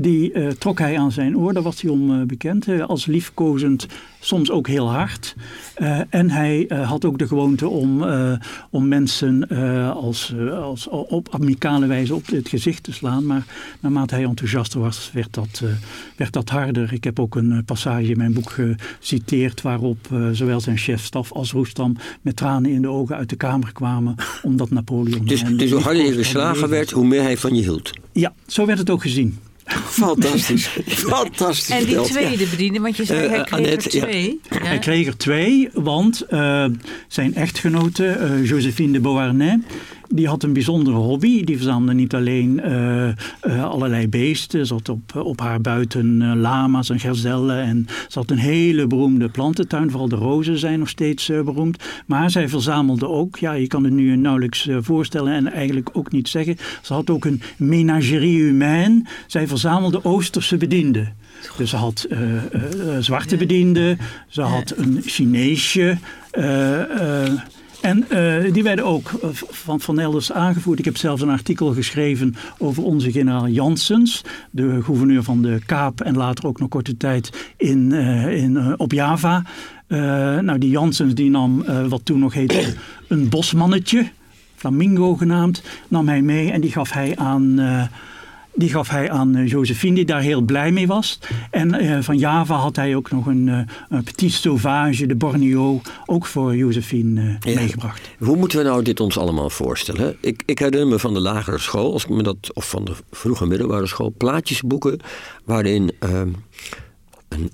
die 0.00 0.56
trok 0.58 0.78
hij 0.78 0.98
aan 0.98 1.12
zijn 1.12 1.36
oor, 1.36 1.52
daar 1.52 1.62
was 1.62 1.80
hij 1.80 1.90
om 1.90 2.26
bekend. 2.26 2.66
als 2.86 3.06
liefkozend 3.06 3.86
soms 4.20 4.50
ook 4.50 4.68
heel 4.68 4.90
hard. 4.90 5.36
En 6.08 6.30
hij 6.30 6.70
had 6.84 7.04
ook 7.04 7.18
de 7.18 7.26
gewoonte 7.26 7.68
om, 7.68 8.04
om 8.70 8.88
mensen 8.88 9.48
als, 9.94 10.34
als, 10.60 10.88
op 10.88 11.28
amicale 11.30 11.86
wijze 11.86 12.14
op 12.14 12.26
het 12.26 12.48
gezicht 12.48 12.82
te 12.82 12.92
slaan. 12.92 13.26
Maar 13.26 13.44
naarmate 13.80 14.14
hij 14.14 14.24
enthousiaster 14.24 14.80
was, 14.80 15.10
werd 15.12 15.34
dat, 15.34 15.62
werd 16.16 16.32
dat 16.32 16.48
harder. 16.48 16.92
Ik 16.92 17.04
heb 17.04 17.20
ook 17.20 17.34
een 17.34 17.64
passage 17.64 18.10
in 18.10 18.18
mijn 18.18 18.34
boek 18.34 18.50
geciteerd 18.50 19.62
waarop 19.62 20.08
zowel 20.32 20.60
zijn 20.60 20.78
chefstaf 20.78 21.32
als 21.32 21.52
Roestam 21.52 21.75
met 22.22 22.36
tranen 22.36 22.70
in 22.70 22.82
de 22.82 22.88
ogen 22.88 23.16
uit 23.16 23.28
de 23.28 23.36
kamer 23.36 23.72
kwamen. 23.72 24.14
Omdat 24.42 24.70
Napoleon... 24.70 25.24
Dus, 25.24 25.42
dus 25.42 25.70
hoe 25.70 25.80
harder 25.80 26.04
je 26.04 26.12
geslagen 26.12 26.68
werd, 26.68 26.90
hoe 26.90 27.06
meer 27.06 27.22
hij 27.22 27.36
van 27.36 27.54
je 27.54 27.62
hield? 27.62 27.90
Ja, 28.12 28.34
zo 28.46 28.66
werd 28.66 28.78
het 28.78 28.90
ook 28.90 29.02
gezien. 29.02 29.38
Fantastisch. 29.84 30.66
Fantastisch. 30.86 31.70
En 31.70 31.84
die 31.84 32.00
tweede 32.00 32.44
ja. 32.44 32.50
bediende, 32.50 32.80
want 32.80 32.96
je 32.96 33.04
zei 33.04 33.24
uh, 33.24 33.30
hij 33.30 33.44
kreeg 33.44 33.58
Annette, 33.58 33.90
er 34.00 34.06
twee. 34.06 34.40
Ja. 34.50 34.58
Hij 34.58 34.78
kreeg 34.78 35.06
er 35.06 35.16
twee, 35.16 35.68
want 35.72 36.24
uh, 36.30 36.66
zijn 37.08 37.34
echtgenote 37.34 38.18
uh, 38.20 38.48
Josephine 38.48 38.92
de 38.92 39.00
Beauharnais 39.00 39.58
die 40.08 40.28
had 40.28 40.42
een 40.42 40.52
bijzondere 40.52 40.96
hobby. 40.96 41.44
Die 41.44 41.56
verzamelde 41.56 41.94
niet 41.94 42.14
alleen 42.14 42.60
uh, 42.64 43.08
uh, 43.46 43.64
allerlei 43.64 44.08
beesten. 44.08 44.66
Ze 44.66 44.72
had 44.72 44.88
op, 44.88 45.16
op 45.16 45.40
haar 45.40 45.60
buiten 45.60 46.20
uh, 46.20 46.32
lama's 46.34 46.90
en 46.90 47.00
gazellen. 47.00 47.62
En 47.62 47.86
ze 48.08 48.18
had 48.18 48.30
een 48.30 48.38
hele 48.38 48.86
beroemde 48.86 49.28
plantentuin. 49.28 49.90
Vooral 49.90 50.08
de 50.08 50.16
rozen 50.16 50.58
zijn 50.58 50.78
nog 50.78 50.88
steeds 50.88 51.26
beroemd. 51.26 51.84
Maar 52.06 52.30
zij 52.30 52.48
verzamelde 52.48 53.08
ook, 53.08 53.36
ja, 53.36 53.52
je 53.52 53.66
kan 53.66 53.84
het 53.84 53.92
nu 53.92 54.16
nauwelijks 54.16 54.68
voorstellen 54.80 55.32
en 55.32 55.52
eigenlijk 55.52 55.88
ook 55.92 56.12
niet 56.12 56.28
zeggen. 56.28 56.56
Ze 56.82 56.92
had 56.92 57.10
ook 57.10 57.24
een 57.24 57.42
menagerie 57.56 58.42
humaine. 58.42 59.04
Zij 59.26 59.48
verzamelde 59.48 60.04
Oosterse 60.04 60.56
bedienden. 60.56 61.14
Dus 61.56 61.70
ze 61.70 61.76
had 61.76 62.08
zwarte 63.00 63.36
bedienden. 63.36 63.98
Ze 64.28 64.42
had 64.42 64.72
een 64.76 65.02
Chineesje. 65.04 65.98
En 67.86 68.04
uh, 68.12 68.52
die 68.52 68.62
werden 68.62 68.84
ook 68.84 69.12
eh, 69.12 69.28
van 69.32 69.80
Van 69.80 69.98
Elders 69.98 70.32
aangevoerd. 70.32 70.78
Ik 70.78 70.84
heb 70.84 70.96
zelfs 70.96 71.22
een 71.22 71.28
artikel 71.28 71.72
geschreven 71.72 72.34
over 72.58 72.82
onze 72.82 73.12
generaal 73.12 73.48
Janssens, 73.48 74.22
de 74.50 74.82
gouverneur 74.82 75.22
van 75.22 75.42
de 75.42 75.60
Kaap 75.66 76.00
en 76.00 76.16
later 76.16 76.46
ook 76.46 76.58
nog 76.58 76.68
korte 76.68 76.96
tijd 76.96 77.52
in, 77.56 77.90
uh, 77.90 78.42
in, 78.42 78.78
op 78.78 78.92
Java. 78.92 79.42
nou, 79.88 80.58
die 80.58 80.70
Janssens 80.70 81.14
die 81.14 81.30
nam 81.30 81.64
wat 81.88 82.04
toen 82.04 82.18
nog 82.18 82.34
heette 82.34 82.74
een 83.08 83.28
bosmannetje, 83.28 84.08
Flamingo 84.54 85.14
genaamd, 85.14 85.62
nam 85.88 86.08
hij 86.08 86.22
mee 86.22 86.50
en 86.50 86.60
die 86.60 86.72
gaf 86.72 86.92
hij 86.92 87.16
aan 87.16 87.60
die 88.56 88.70
gaf 88.70 88.88
hij 88.88 89.10
aan 89.10 89.36
uh, 89.36 89.48
Josephine, 89.48 89.94
die 89.94 90.04
daar 90.04 90.20
heel 90.20 90.40
blij 90.40 90.72
mee 90.72 90.86
was. 90.86 91.18
En 91.50 91.84
uh, 91.84 91.98
van 92.00 92.18
Java 92.18 92.54
had 92.54 92.76
hij 92.76 92.96
ook 92.96 93.10
nog 93.10 93.26
een, 93.26 93.46
uh, 93.46 93.58
een 93.88 94.02
petit 94.02 94.32
sauvage, 94.32 95.06
de 95.06 95.14
Borneo, 95.14 95.80
ook 96.06 96.26
voor 96.26 96.56
Josephine 96.56 97.36
ja. 97.40 97.54
meegebracht. 97.54 98.10
Hoe 98.18 98.36
moeten 98.36 98.58
we 98.58 98.64
nou 98.64 98.82
dit 98.82 99.00
ons 99.00 99.18
allemaal 99.18 99.50
voorstellen? 99.50 100.16
Ik, 100.20 100.42
ik 100.46 100.58
herinner 100.58 100.86
me 100.86 100.98
van 100.98 101.14
de 101.14 101.20
lagere 101.20 101.58
school, 101.58 101.92
als 101.92 102.04
ik 102.04 102.10
me 102.10 102.22
dat, 102.22 102.50
of 102.54 102.68
van 102.68 102.84
de 102.84 102.92
vroege 103.10 103.46
middelbare 103.46 103.86
school, 103.86 104.14
plaatjesboeken 104.16 105.00
waarin 105.44 105.92
ehm, 105.98 106.28
een 107.28 107.50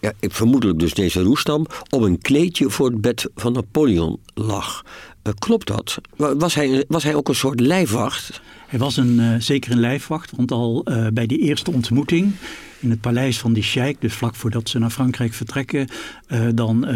ja, 0.00 0.12
vermoedelijk 0.20 0.78
dus 0.78 0.94
deze 0.94 1.22
roestam, 1.22 1.66
op 1.90 2.02
een 2.02 2.18
kleedje 2.18 2.70
voor 2.70 2.86
het 2.86 3.00
bed 3.00 3.28
van 3.34 3.52
Napoleon 3.52 4.18
lag. 4.34 4.84
Uh, 5.22 5.32
klopt 5.38 5.66
dat? 5.66 5.98
Was 6.16 6.54
hij, 6.54 6.84
was 6.88 7.04
hij 7.04 7.14
ook 7.14 7.28
een 7.28 7.34
soort 7.34 7.60
lijfwacht? 7.60 8.40
Hij 8.66 8.78
was 8.78 8.96
een, 8.96 9.18
uh, 9.18 9.34
zeker 9.38 9.72
een 9.72 9.80
lijfwacht, 9.80 10.32
want 10.36 10.52
al 10.52 10.84
uh, 10.84 11.06
bij 11.12 11.26
die 11.26 11.38
eerste 11.38 11.72
ontmoeting 11.72 12.32
in 12.78 12.90
het 12.90 13.00
paleis 13.00 13.38
van 13.38 13.52
die 13.52 13.62
sheik, 13.62 14.00
dus 14.00 14.14
vlak 14.14 14.34
voordat 14.34 14.68
ze 14.68 14.78
naar 14.78 14.90
Frankrijk 14.90 15.32
vertrekken, 15.32 15.88
uh, 16.28 16.46
dan 16.54 16.86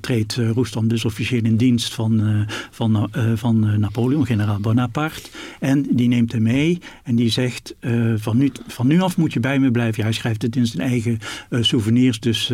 treedt 0.00 0.34
Roestam 0.34 0.88
dus 0.88 1.04
officieel 1.04 1.44
in 1.44 1.56
dienst 1.56 1.94
van, 1.94 2.44
van, 2.70 3.10
van 3.34 3.80
Napoleon, 3.80 4.26
generaal 4.26 4.60
Bonaparte. 4.60 5.28
En 5.60 5.86
die 5.90 6.08
neemt 6.08 6.32
hem 6.32 6.42
mee 6.42 6.78
en 7.04 7.16
die 7.16 7.30
zegt, 7.30 7.74
van, 8.16 8.36
nu, 8.36 8.52
van 8.66 8.86
nu 8.86 9.00
af 9.00 9.16
moet 9.16 9.32
je 9.32 9.40
bij 9.40 9.58
me 9.58 9.70
blijven. 9.70 10.02
Hij 10.02 10.12
schrijft 10.12 10.42
het 10.42 10.56
in 10.56 10.66
zijn 10.66 10.88
eigen 10.88 11.18
souvenirs, 11.50 12.20
dus 12.20 12.48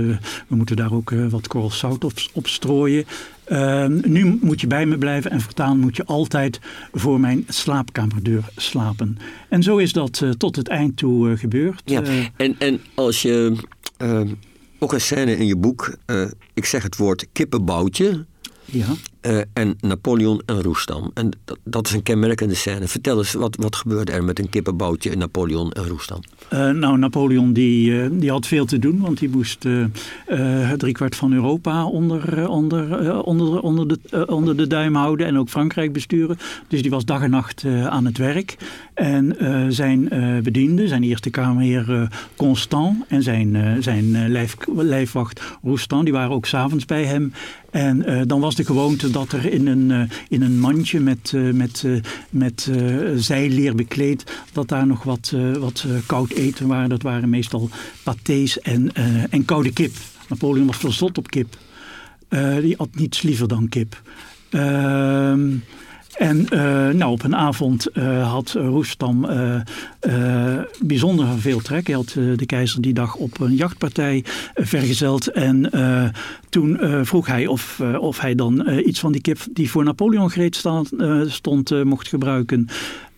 we 0.48 0.56
moeten 0.56 0.76
daar 0.76 0.92
ook 0.92 1.14
wat 1.30 1.46
korrel 1.46 1.70
zout 1.70 2.04
op 2.32 2.46
strooien. 2.46 3.04
Uh, 3.48 3.86
nu 3.86 4.38
moet 4.40 4.60
je 4.60 4.66
bij 4.66 4.86
me 4.86 4.98
blijven 4.98 5.30
en 5.30 5.40
voortaan 5.40 5.78
moet 5.78 5.96
je 5.96 6.04
altijd 6.04 6.60
voor 6.92 7.20
mijn 7.20 7.44
slaapkamerdeur 7.48 8.44
slapen. 8.56 9.18
En 9.48 9.62
zo 9.62 9.76
is 9.76 9.92
dat 9.92 10.20
uh, 10.20 10.30
tot 10.30 10.56
het 10.56 10.68
eind 10.68 10.96
toe 10.96 11.30
uh, 11.30 11.38
gebeurd. 11.38 11.82
Ja. 11.84 12.02
Eh, 12.02 12.26
en, 12.36 12.54
en 12.58 12.80
als 12.94 13.22
je 13.22 13.56
ook 14.78 14.92
een 14.92 15.00
scène 15.00 15.36
in 15.36 15.46
je 15.46 15.56
boek, 15.56 15.96
ik 16.54 16.64
zeg 16.64 16.82
het 16.82 16.96
woord 16.96 17.26
kippenboutje. 17.32 18.24
Ja. 18.64 18.86
Uh, 19.26 19.40
en 19.52 19.76
Napoleon 19.80 20.42
en 20.46 20.62
Roestam. 20.62 21.10
En 21.14 21.30
dat, 21.64 21.86
is 21.86 21.92
een 21.92 22.02
kenmerkende 22.02 22.54
scène. 22.54 22.88
Vertel 22.88 23.18
eens, 23.18 23.32
wat, 23.32 23.56
wat 23.56 23.76
gebeurde 23.76 24.12
er 24.12 24.24
met 24.24 24.38
een 24.38 24.48
kippenboutje 24.48 25.16
Napoleon 25.16 25.72
en 25.72 25.88
Roestam? 25.88 26.20
Uh, 26.52 26.70
nou, 26.70 26.98
Napoleon 26.98 27.52
die, 27.52 27.90
uh, 27.90 28.06
die 28.12 28.30
had 28.30 28.46
veel 28.46 28.64
te 28.64 28.78
doen, 28.78 29.00
want 29.00 29.18
die 29.18 29.28
moest 29.28 29.66
driekwart 30.76 31.16
van 31.16 31.32
Europa 31.32 31.86
onder, 31.86 32.48
onder, 32.48 33.22
onder, 33.22 33.60
onder, 33.60 33.88
de, 33.88 34.26
onder 34.26 34.56
de 34.56 34.66
duim 34.66 34.94
houden 34.94 35.26
en 35.26 35.38
ook 35.38 35.48
Frankrijk 35.48 35.92
besturen. 35.92 36.38
Dus 36.68 36.82
die 36.82 36.90
was 36.90 37.04
dag 37.04 37.22
en 37.22 37.30
nacht 37.30 37.64
aan 37.88 38.04
het 38.04 38.18
werk. 38.18 38.56
En 38.94 39.36
zijn 39.68 40.08
bediende, 40.42 40.88
zijn 40.88 41.02
eerste 41.02 41.30
kamerheer 41.30 42.08
Constant 42.36 43.04
en 43.08 43.22
zijn, 43.22 43.82
zijn 43.82 44.28
lijf, 44.28 44.56
lijfwacht 44.76 45.42
Roestam, 45.62 46.04
die 46.04 46.12
waren 46.12 46.30
ook 46.30 46.46
s'avonds 46.46 46.84
bij 46.84 47.04
hem. 47.04 47.32
En 47.70 48.26
dan 48.26 48.40
was 48.40 48.54
de 48.54 48.64
gewoonte 48.64 49.10
dat 49.14 49.32
er 49.32 49.52
in 49.52 49.66
een, 49.66 49.90
uh, 49.90 50.02
in 50.28 50.42
een 50.42 50.58
mandje 50.58 51.00
met, 51.00 51.32
uh, 51.34 51.52
met, 51.52 51.84
met 52.30 52.70
zijleer 53.16 53.74
bekleed, 53.74 54.24
dat 54.52 54.68
daar 54.68 54.86
nog 54.86 55.02
wat, 55.02 55.32
wat 55.58 55.86
koud 56.06 56.30
eten 56.30 56.66
waren. 56.66 56.88
Dat 56.88 57.02
waren 57.02 57.28
meestal 57.28 57.70
pâtés 58.00 58.62
en, 58.62 58.92
en 59.30 59.44
koude 59.44 59.72
kip. 59.72 59.94
Napoleon 60.28 60.66
was 60.66 60.76
verzot 60.76 61.18
op 61.18 61.30
kip. 61.30 61.56
die 62.60 62.78
at 62.78 62.94
niets 62.94 63.22
liever 63.22 63.48
dan 63.48 63.68
kip. 63.68 64.02
Ehm, 64.50 65.56
en 66.18 66.46
uh, 66.52 66.88
nou, 66.88 67.12
op 67.12 67.22
een 67.22 67.36
avond 67.36 67.86
uh, 67.92 68.30
had 68.32 68.52
Roestam 68.52 69.24
uh, 69.24 70.60
bijzonder 70.80 71.38
veel 71.38 71.60
trek. 71.60 71.86
Hij 71.86 71.96
had 71.96 72.16
de 72.36 72.46
keizer 72.46 72.80
die 72.80 72.92
dag 72.92 73.14
op 73.14 73.40
een 73.40 73.54
jachtpartij 73.54 74.24
vergezeld. 74.54 75.28
En 75.28 75.70
toen 76.48 76.78
vroeg 77.02 77.26
hij 77.26 77.46
of, 77.46 77.80
of 77.98 78.20
hij 78.20 78.34
dan 78.34 78.68
iets 78.78 79.00
van 79.00 79.12
die 79.12 79.20
kip 79.20 79.38
die 79.52 79.70
voor 79.70 79.84
Napoleon 79.84 80.30
gereed 80.30 80.64
stond 81.26 81.84
mocht 81.84 82.08
gebruiken. 82.08 82.68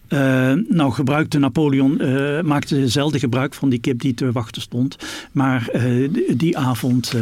Uh, 0.09 0.53
nou 0.69 0.93
gebruikte 0.93 1.39
Napoleon, 1.39 2.03
uh, 2.03 2.41
maakte 2.41 2.89
zelden 2.89 3.21
gebruik 3.21 3.55
van 3.55 3.69
die 3.69 3.79
kip 3.79 4.01
die 4.01 4.15
te 4.15 4.33
wachten 4.33 4.63
stond. 4.63 4.97
Maar 5.33 5.69
uh, 5.75 6.11
die 6.37 6.59
avond 6.59 7.15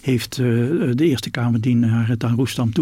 heeft 0.00 0.36
de 0.36 0.94
Eerste 0.96 1.30
Kamerdienaar 1.30 2.08
het 2.08 2.24
aan 2.24 2.36
Roestam 2.36 2.72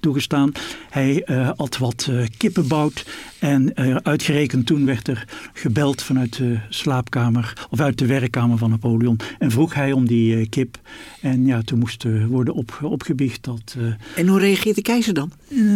toegestaan. 0.00 0.52
Hij 0.90 1.26
had 1.56 1.78
wat 1.78 2.10
kippenbout 2.36 3.06
en 3.38 3.76
uitgerekend 4.04 4.66
toen 4.66 4.86
werd 4.86 5.08
er 5.08 5.24
gebeld 5.52 6.02
vanuit 6.02 6.36
de 6.36 6.58
slaapkamer 6.68 7.66
of 7.70 7.80
uit 7.80 7.98
de 7.98 8.06
werkkamer 8.06 8.58
van 8.58 8.70
Napoleon. 8.70 9.20
En 9.38 9.50
vroeg 9.50 9.74
hij 9.74 9.92
om 9.92 10.06
die 10.06 10.48
kip. 10.48 10.78
En 11.20 11.46
ja, 11.46 11.62
toen 11.62 11.78
moest 11.78 12.04
worden 12.28 12.54
op, 12.54 12.78
opgebiecht. 12.82 13.44
Dat, 13.44 13.76
en 14.16 14.26
hoe 14.26 14.38
reageert 14.38 14.76
de 14.76 14.82
keizer 14.82 15.14
dan? 15.14 15.32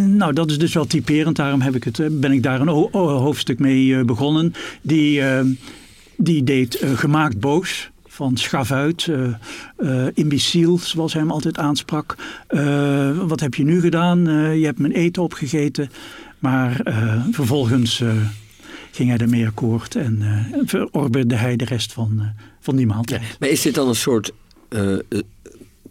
nou, 0.06 0.32
dat 0.32 0.50
is 0.50 0.58
dus 0.58 0.74
wel 0.74 0.86
typerend. 0.86 1.36
Daarom 1.36 1.60
heb 1.60 1.74
ik 1.74 1.84
het, 1.84 2.20
ben 2.20 2.32
ik 2.32 2.42
daar 2.42 2.60
een 2.60 2.68
hoofdstuk 3.10 3.58
mee 3.58 3.96
eh, 3.96 4.04
begonnen. 4.04 4.54
Die, 4.82 5.20
ehm, 5.20 5.46
die 6.16 6.42
deed 6.42 6.74
eh, 6.74 6.98
gemaakt 6.98 7.40
boos 7.40 7.90
van 8.06 8.36
schavuit, 8.36 9.06
uh, 9.06 9.28
uh, 9.78 10.06
imbeciel, 10.14 10.78
zoals 10.78 11.12
hij 11.12 11.22
hem 11.22 11.30
altijd 11.30 11.58
aansprak. 11.58 12.16
wat 13.26 13.40
heb 13.40 13.54
je 13.54 13.64
nu 13.64 13.80
gedaan? 13.80 14.24
je 14.58 14.64
hebt 14.64 14.78
mijn 14.78 14.92
eten 14.92 15.22
opgegeten. 15.22 15.90
Maar 16.38 16.80
vervolgens 17.30 18.02
ging 18.90 19.08
hij 19.08 19.18
ermee 19.18 19.46
akkoord 19.46 19.96
en 19.96 20.22
verorberde 20.64 21.34
hij 21.34 21.56
de 21.56 21.64
rest 21.64 21.92
van, 21.92 22.22
van 22.60 22.76
die 22.76 22.86
maaltijd. 22.86 23.36
maar 23.38 23.48
is 23.48 23.62
dit 23.62 23.74
dan 23.74 23.88
een 23.88 23.94
soort 23.94 24.32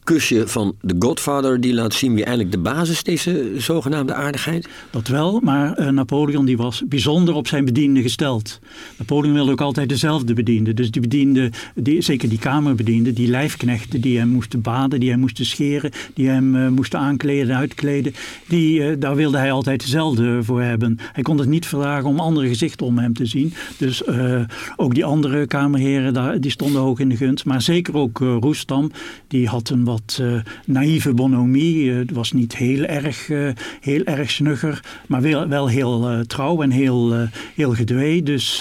kusje 0.04 0.48
van 0.48 0.76
de 0.82 0.96
Godfather 1.00 1.62
die 1.62 1.74
laat 1.74 1.94
zien 1.94 2.14
wie 2.14 2.24
eigenlijk 2.24 2.56
de 2.56 2.62
basis 2.62 2.90
is, 2.90 3.04
deze 3.04 3.54
zogenaamde 3.58 4.14
aardigheid? 4.14 4.68
Dat 4.90 5.08
wel, 5.08 5.40
maar 5.40 5.80
uh, 5.80 5.88
Napoleon 5.88 6.46
die 6.46 6.58
was 6.58 6.84
bijzonder 6.88 7.36
op 7.36 7.48
zijn 7.48 7.66
bediende 7.66 8.02
gesteld. 8.02 8.60
Napoleon 8.98 9.34
wilde 9.34 9.52
ook 9.52 9.62
altijd 9.62 9.90
dezelfde 9.90 10.34
bediende. 10.34 10.74
Dus 10.74 10.92
die 10.92 11.02
bediende, 11.02 11.52
die, 11.76 12.02
zeker 12.02 12.30
die 12.30 12.40
kamerbediende, 12.40 13.14
die 13.14 13.28
lijfknechten 13.28 14.02
die 14.02 14.18
hem 14.18 14.28
moesten 14.28 14.62
baden, 14.62 15.00
die 15.00 15.10
hem 15.10 15.20
moesten 15.20 15.46
scheren, 15.46 15.92
die 16.14 16.28
hem 16.28 16.56
uh, 16.56 16.68
moesten 16.68 17.00
aankleden 17.00 17.50
en 17.50 17.58
uitkleden, 17.58 18.14
die, 18.48 18.98
daar 18.98 19.16
wilde 19.16 19.38
hij 19.38 19.52
altijd 19.52 19.82
dezelfde 19.82 20.44
voor 20.44 20.62
hebben. 20.62 20.98
Hij 21.12 21.24
kon 21.24 21.38
het 21.38 21.50
niet 21.50 21.66
verdragen 21.66 22.10
om 22.10 22.20
andere 22.20 22.48
gezichten 22.48 22.86
om 22.86 22.98
hem 22.98 23.14
te 23.14 23.26
zien. 23.26 23.54
Dus 23.78 24.04
ook 24.76 24.94
die 24.94 25.06
andere 25.06 25.48
kamerheren, 25.48 26.14
daar, 26.14 26.40
die 26.40 26.52
stonden 26.52 26.82
hoog 26.82 27.00
in 27.00 27.10
de 27.10 27.18
gunst. 27.18 27.46
Maar 27.46 27.62
zeker 27.62 27.98
ook 27.98 28.20
Roestam, 28.20 28.92
die 29.28 29.48
had 29.48 29.70
een 29.70 29.84
wat 29.84 30.01
uh, 30.22 30.40
naïeve 30.66 31.14
bonhomie. 31.14 31.92
Het 31.92 32.12
was 32.12 32.32
niet 32.32 32.56
heel 32.56 32.84
erg, 32.84 33.30
uh, 33.30 33.50
heel 33.80 34.04
erg 34.04 34.32
snugger, 34.32 34.84
maar 35.08 35.22
wel, 35.22 35.48
wel 35.48 35.70
heel 35.70 36.24
trouw 36.28 36.62
en 36.62 36.72
heel, 36.72 37.28
heel 37.56 37.74
gedwee. 37.74 38.24
Dus 38.24 38.60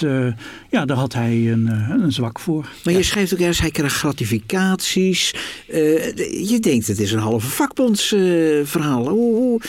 ja, 0.69 0.85
daar 0.85 0.97
had 0.97 1.13
hij 1.13 1.51
een, 1.51 1.67
een 1.89 2.11
zwak 2.11 2.39
voor. 2.39 2.69
Maar 2.83 2.93
je 2.93 3.03
schrijft 3.03 3.33
ook 3.33 3.39
ergens, 3.39 3.59
hij 3.59 3.71
krijgt 3.71 3.95
gratificaties. 3.95 5.33
je 5.67 6.57
denkt, 6.59 6.87
het 6.87 6.99
is 6.99 7.11
een 7.11 7.19
halve 7.19 7.47
vakbondsverhaal. 7.47 9.03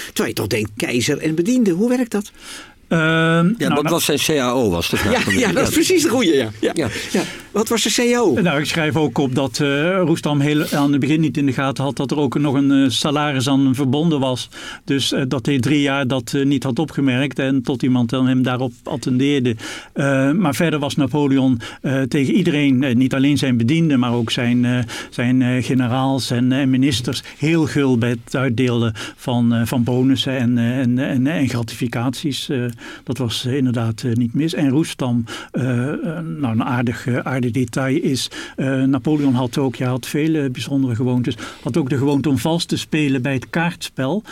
terwijl 0.07 0.29
je 0.29 0.33
toch 0.33 0.47
denkt, 0.47 0.71
keizer 0.77 1.19
en 1.19 1.35
bediende. 1.35 1.71
Hoe 1.71 1.89
werkt 1.89 2.11
dat? 2.11 2.33
Uh, 2.93 2.99
ja, 2.99 3.69
nou, 3.69 3.75
wat 3.75 3.91
was 3.91 4.05
zijn 4.05 4.19
CAO? 4.19 4.71
Was 4.71 4.91
de 4.91 4.97
vraag 4.97 5.33
ja, 5.33 5.39
ja, 5.39 5.53
dat 5.53 5.69
is 5.69 5.75
precies 5.75 6.03
de 6.03 6.09
goede. 6.09 6.33
Ja. 6.33 6.51
Ja. 6.61 6.89
ja. 7.13 7.23
Wat 7.53 7.69
was 7.69 7.83
de 7.83 7.93
CAO? 7.93 8.41
Nou, 8.41 8.61
ik 8.61 8.67
schrijf 8.67 8.97
ook 8.97 9.19
op 9.19 9.35
dat 9.35 9.59
uh, 9.59 9.99
Roestam 9.99 10.41
heel, 10.41 10.65
aan 10.71 10.91
het 10.91 11.01
begin 11.01 11.21
niet 11.21 11.37
in 11.37 11.47
de 11.47 11.53
gaten 11.53 11.85
had 11.85 11.97
dat 11.97 12.11
er 12.11 12.19
ook 12.19 12.39
nog 12.39 12.55
een 12.55 12.71
uh, 12.71 12.89
salaris 12.89 13.49
aan 13.49 13.75
verbonden 13.75 14.21
was. 14.21 14.49
Dus 14.85 15.13
uh, 15.13 15.23
dat 15.29 15.47
hij 15.47 15.59
drie 15.59 15.81
jaar 15.81 16.07
dat 16.07 16.33
niet 16.45 16.63
had 16.63 16.79
opgemerkt 16.79 17.39
en 17.39 17.63
tot 17.63 17.83
iemand 17.83 18.11
dan 18.11 18.27
hem 18.27 18.43
daarop 18.43 18.73
attendeerde. 18.83 19.57
maar 20.37 20.55
verder 20.55 20.79
was 20.79 20.97
Napoleon 20.97 21.61
tegen 22.09 22.35
iedereen, 22.35 22.85
niet 22.99 23.15
alleen 23.15 23.39
zijn 23.39 23.57
bedienden, 23.57 23.99
maar 23.99 24.13
ook 24.13 24.31
zijn, 24.31 24.87
zijn 25.11 25.63
generaals 25.63 26.31
en, 26.31 26.71
ministers, 26.71 27.23
heel 27.39 27.67
gul 27.67 27.99
bij 27.99 28.17
het 28.25 28.37
uitdelen 28.37 28.93
van, 29.17 29.67
van 29.67 29.85
bonussen 29.85 30.39
en, 30.39 30.59
en, 30.59 30.99
en, 30.99 31.27
en 31.27 31.49
gratificaties. 31.49 32.49
Dat 33.05 33.19
was 33.19 33.45
eh, 33.45 33.57
inderdaad 33.57 34.03
eh, 34.03 34.13
niet 34.13 34.35
mis. 34.35 34.55
En 34.55 34.69
Roestam, 34.69 35.25
eh, 35.51 35.65
nou 36.21 36.47
een 36.47 36.65
aardig, 36.65 37.07
aardig 37.23 37.51
detail 37.51 38.01
is, 38.03 38.31
Napoleon 38.87 39.35
had 39.35 39.59
ook, 39.59 39.77
ja, 39.77 39.89
had 39.89 40.07
vele 40.07 40.51
bijzondere 40.51 40.95
gewoontes, 40.95 41.35
had 41.63 41.77
ook 41.77 41.91
de 41.91 41.97
gewoonte 41.97 42.29
om 42.29 42.39
vals 42.39 42.65
te 42.65 42.77
spelen 42.77 43.23
bij 43.23 43.33
het 43.33 43.51
kaartspel. 43.51 44.23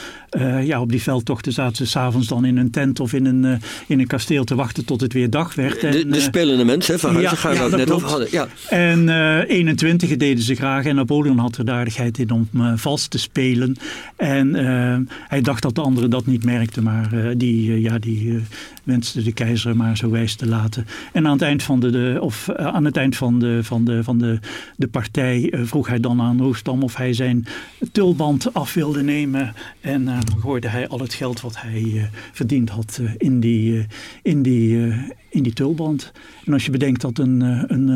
ja, 0.63 0.81
op 0.81 0.91
die 0.91 1.03
veldtochten 1.03 1.53
zaten 1.53 1.77
ze 1.77 1.87
s'avonds 1.87 2.29
dan 2.29 2.45
in 2.45 2.57
een 2.57 2.71
tent 2.71 3.01
of 3.01 3.13
in 3.13 3.25
een, 3.25 3.61
in 3.87 4.01
een 4.01 4.07
kasteel 4.07 4.45
te 4.45 4.55
wachten 4.55 4.85
tot 4.85 5.01
het 5.01 5.13
weer 5.13 5.31
dag 5.31 5.55
werd. 5.55 5.85
En, 5.85 5.93
de, 5.93 6.07
de 6.07 6.21
spelende 6.21 6.65
mensen 6.65 6.99
van 6.99 7.21
ja, 7.21 7.31
gaan 7.31 7.55
ja, 7.55 7.69
dat 7.69 7.77
net 7.77 7.91
over 7.91 8.09
hadden. 8.09 8.29
Ja. 8.31 8.49
En 8.69 9.09
uh, 9.09 9.49
21 9.49 10.17
deden 10.17 10.45
ze 10.45 10.55
graag 10.55 10.85
en 10.85 10.95
Napoleon 10.95 11.39
had 11.39 11.57
er 11.57 11.65
de 11.65 11.73
aardigheid 11.73 12.19
in 12.19 12.31
om 12.31 12.49
vals 12.77 13.07
te 13.07 13.19
spelen. 13.19 13.77
En 14.17 14.57
uh, 14.57 14.97
hij 15.29 15.41
dacht 15.41 15.63
dat 15.63 15.75
de 15.75 15.81
anderen 15.81 16.11
dat 16.11 16.27
niet 16.27 16.45
merkten, 16.45 16.83
maar 16.83 17.11
die, 17.37 17.81
ja, 17.81 17.99
die 17.99 18.39
wenste 18.85 19.22
de 19.22 19.33
keizer 19.33 19.76
maar 19.76 19.96
zo 19.96 20.11
wijs 20.11 20.35
te 20.35 20.46
laten. 20.46 20.87
En 21.12 21.26
aan 21.26 21.33
het 21.33 21.42
eind 21.42 21.62
van 21.62 21.81
de, 21.81 22.18
of, 22.20 22.48
uh, 22.48 22.66
aan 22.66 22.85
het 22.85 22.96
eind 22.96 23.16
van 23.16 23.38
de, 23.38 23.61
van 23.62 23.85
de, 23.85 24.05
van 24.05 24.18
de, 24.18 24.38
de 24.76 24.88
partij 24.88 25.53
uh, 25.53 25.61
vroeg 25.64 25.88
hij 25.88 26.00
dan 26.00 26.20
aan 26.20 26.40
Roestam 26.40 26.83
of 26.83 26.96
hij 26.96 27.12
zijn 27.12 27.46
tulband 27.92 28.55
af 28.55 28.74
wilde 28.74 29.03
nemen. 29.03 29.55
En 29.81 30.05
dan 30.05 30.40
gooide 30.40 30.68
hij 30.68 30.88
al 30.88 31.00
het 31.00 31.14
geld 31.14 31.40
wat 31.40 31.61
hij 31.61 32.11
verdiend 32.33 32.70
had 32.70 33.00
in 33.16 33.40
die, 33.40 33.87
in 34.22 34.42
die, 34.42 34.92
in 35.29 35.42
die 35.42 35.53
tulband. 35.53 36.12
En 36.44 36.53
als 36.53 36.64
je 36.64 36.70
bedenkt 36.70 37.00
dat 37.00 37.18
een, 37.18 37.40
een, 37.40 37.88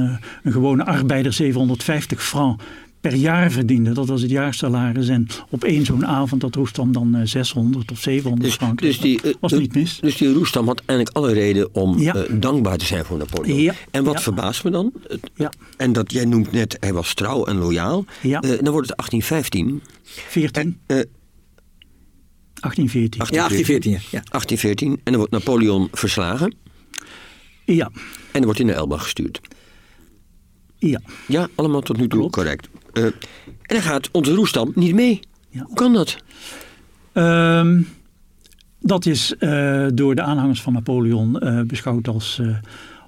een 0.43 0.53
gewone 0.53 0.85
arbeider 0.85 1.33
750 1.33 2.25
francs 2.25 2.65
per 3.11 3.15
jaar 3.15 3.51
verdiende. 3.51 3.93
Dat 3.93 4.09
was 4.09 4.23
het 4.23 4.31
jaarsalaris. 4.31 5.09
En 5.09 5.27
op 5.51 5.65
één 5.65 5.85
zo'n 5.85 6.07
avond 6.07 6.41
dat 6.41 6.55
Roestam 6.55 6.93
dan 6.93 7.21
600 7.25 7.91
of 7.91 8.01
700 8.01 8.43
dus, 8.43 8.55
frank. 8.55 8.81
Dus 8.81 9.01
die, 9.01 9.21
uh, 9.25 9.35
was 9.41 9.53
niet 9.53 9.75
mis. 9.75 9.99
Dus 10.01 10.17
die 10.17 10.33
Roestam 10.33 10.67
had 10.67 10.83
eigenlijk 10.87 11.17
alle 11.17 11.33
reden 11.33 11.75
om 11.75 11.99
ja. 11.99 12.17
uh, 12.17 12.41
dankbaar 12.41 12.77
te 12.77 12.85
zijn 12.85 13.05
voor 13.05 13.19
Napoleon. 13.19 13.61
Ja. 13.61 13.75
En 13.91 14.05
wat 14.05 14.15
ja. 14.15 14.21
verbaast 14.21 14.65
me 14.65 14.71
dan? 14.71 14.93
Ja. 15.35 15.53
En 15.77 15.93
dat 15.93 16.13
jij 16.13 16.25
noemt 16.25 16.53
net, 16.53 16.77
hij 16.81 16.93
was 16.93 17.15
trouw 17.15 17.45
en 17.45 17.57
loyaal. 17.57 18.05
Ja. 18.21 18.43
Uh, 18.43 18.51
dan 18.63 18.73
wordt 18.73 18.89
het 18.89 18.97
1815. 18.97 19.83
14. 20.03 20.79
1814. 20.87 21.11
1814. 22.61 23.21
Ja, 23.21 23.27
1814. 23.27 23.93
Ja. 23.93 23.99
1814. 24.09 24.91
En 24.91 24.99
dan 25.05 25.17
wordt 25.17 25.33
Napoleon 25.33 25.89
verslagen. 25.93 26.55
Ja. 27.65 27.91
En 27.95 28.01
dan 28.33 28.45
wordt 28.45 28.59
hij 28.59 28.67
naar 28.67 28.77
Elba 28.77 28.99
gestuurd. 28.99 29.41
Ja. 30.79 31.01
Ja, 31.27 31.49
allemaal 31.55 31.81
tot 31.81 31.97
nu 31.97 32.09
toe 32.09 32.19
Klopt. 32.19 32.35
correct. 32.35 32.69
Uh, 32.95 33.05
en 33.05 33.13
dan 33.67 33.83
gaat 33.83 34.09
onze 34.13 34.35
Roestam 34.35 34.73
niet 34.75 34.95
mee. 34.95 35.21
Ja. 35.49 35.63
Hoe 35.63 35.75
kan 35.75 35.93
dat? 35.93 36.17
Um, 37.13 37.89
dat 38.81 39.07
is 39.07 39.35
uh, 39.41 39.87
door 39.95 40.15
de 40.15 40.23
aanhangers 40.23 40.63
van 40.63 40.73
Napoleon 40.73 41.37
uh, 41.41 41.61
beschouwd 41.61 42.09
als 42.09 42.41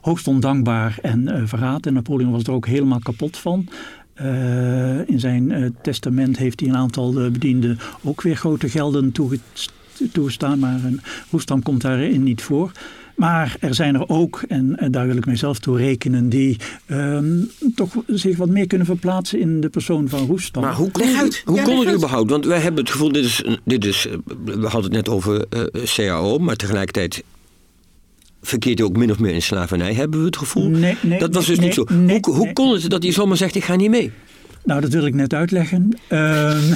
hoogst 0.01 0.29
ondankbaar 0.29 0.99
en 1.03 1.49
verraad. 1.49 1.87
En 1.87 1.93
Napoleon 1.93 2.31
was 2.31 2.43
er 2.43 2.53
ook 2.53 2.67
helemaal 2.67 2.99
kapot 2.99 3.37
van. 3.37 3.69
in 5.07 5.21
zijn 5.21 5.77
testament 5.83 6.37
heeft 6.37 6.61
hij 6.61 6.69
een 6.69 6.77
aantal 6.77 7.13
bedienden 7.13 7.79
ook 8.03 8.23
weer 8.23 8.37
grote 8.37 8.69
gelden 8.69 9.13
toegestaan. 10.13 10.59
Maar 10.59 10.85
een 10.85 11.01
Roestam 11.31 11.63
komt 11.63 11.81
daarin 11.81 12.23
niet 12.23 12.43
voor. 12.43 12.73
Maar 13.17 13.57
er 13.61 13.75
zijn 13.75 13.95
er 13.95 14.09
ook, 14.09 14.43
en, 14.49 14.77
daar 14.91 15.07
wil 15.07 15.17
ik 15.17 15.27
mezelf 15.27 15.59
toe 15.59 15.77
rekenen, 15.77 16.29
die 16.29 16.57
ehm, 16.87 17.43
toch 17.75 17.95
zich 18.07 18.37
wat 18.37 18.49
meer 18.49 18.67
kunnen 18.67 18.87
verplaatsen 18.87 19.41
in 19.41 19.61
de 19.61 19.69
persoon 19.69 20.09
van 20.09 20.27
Roestam. 20.27 20.63
Maar 20.63 20.75
hoe 20.75 20.91
kon, 20.91 21.09
hoe 21.45 21.63
kon 21.63 21.87
het 21.87 21.95
überhaupt? 21.95 22.31
Want 22.31 22.45
wij 22.45 22.61
hebben 22.61 22.81
het 22.81 22.93
gevoel, 22.93 23.13
dit 23.13 23.25
is, 23.25 23.45
dit 23.65 23.85
is, 23.85 24.07
we 24.45 24.67
hadden 24.67 24.83
het 24.83 24.93
net 24.93 25.09
over 25.09 25.45
uh, 25.55 25.61
eh, 25.61 25.85
CAO, 25.85 26.39
maar 26.39 26.57
tegelijkertijd 26.57 27.23
verkeert 28.43 28.79
hij 28.79 28.87
ook 28.87 28.97
min 28.97 29.11
of 29.11 29.19
meer 29.19 29.35
in 29.35 29.43
slavernij, 29.43 29.95
hebben 29.95 30.21
we 30.21 30.27
het 30.27 30.37
gevoel. 30.37 30.69
Nee, 30.69 30.97
nee, 31.03 31.19
dat 31.19 31.35
was 31.35 31.47
dus 31.47 31.59
niet 31.59 31.75
zo. 31.75 31.87
hoe, 31.89 32.21
hoe 32.23 32.53
kon 32.53 32.73
het 32.73 32.91
dat 32.91 33.03
hij 33.03 33.13
zomaar 33.13 33.37
zegt, 33.37 33.55
ik 33.55 33.65
ga 33.65 33.77
niet 33.77 33.91
mee? 33.91 34.13
Nou, 34.65 34.81
dat 34.81 34.93
wil 34.93 35.07
ik 35.07 35.15
net 35.15 35.35
uitleggen. 35.35 35.99
Um, 36.09 36.75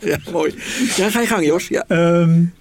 ja, 0.10 0.18
mooi. 0.32 0.54
Ja, 0.96 1.10
ga 1.10 1.20
je 1.20 1.26
gang, 1.26 1.46
Jos. 1.46 1.68
Ja. 1.68 1.84
Um, 1.88 2.52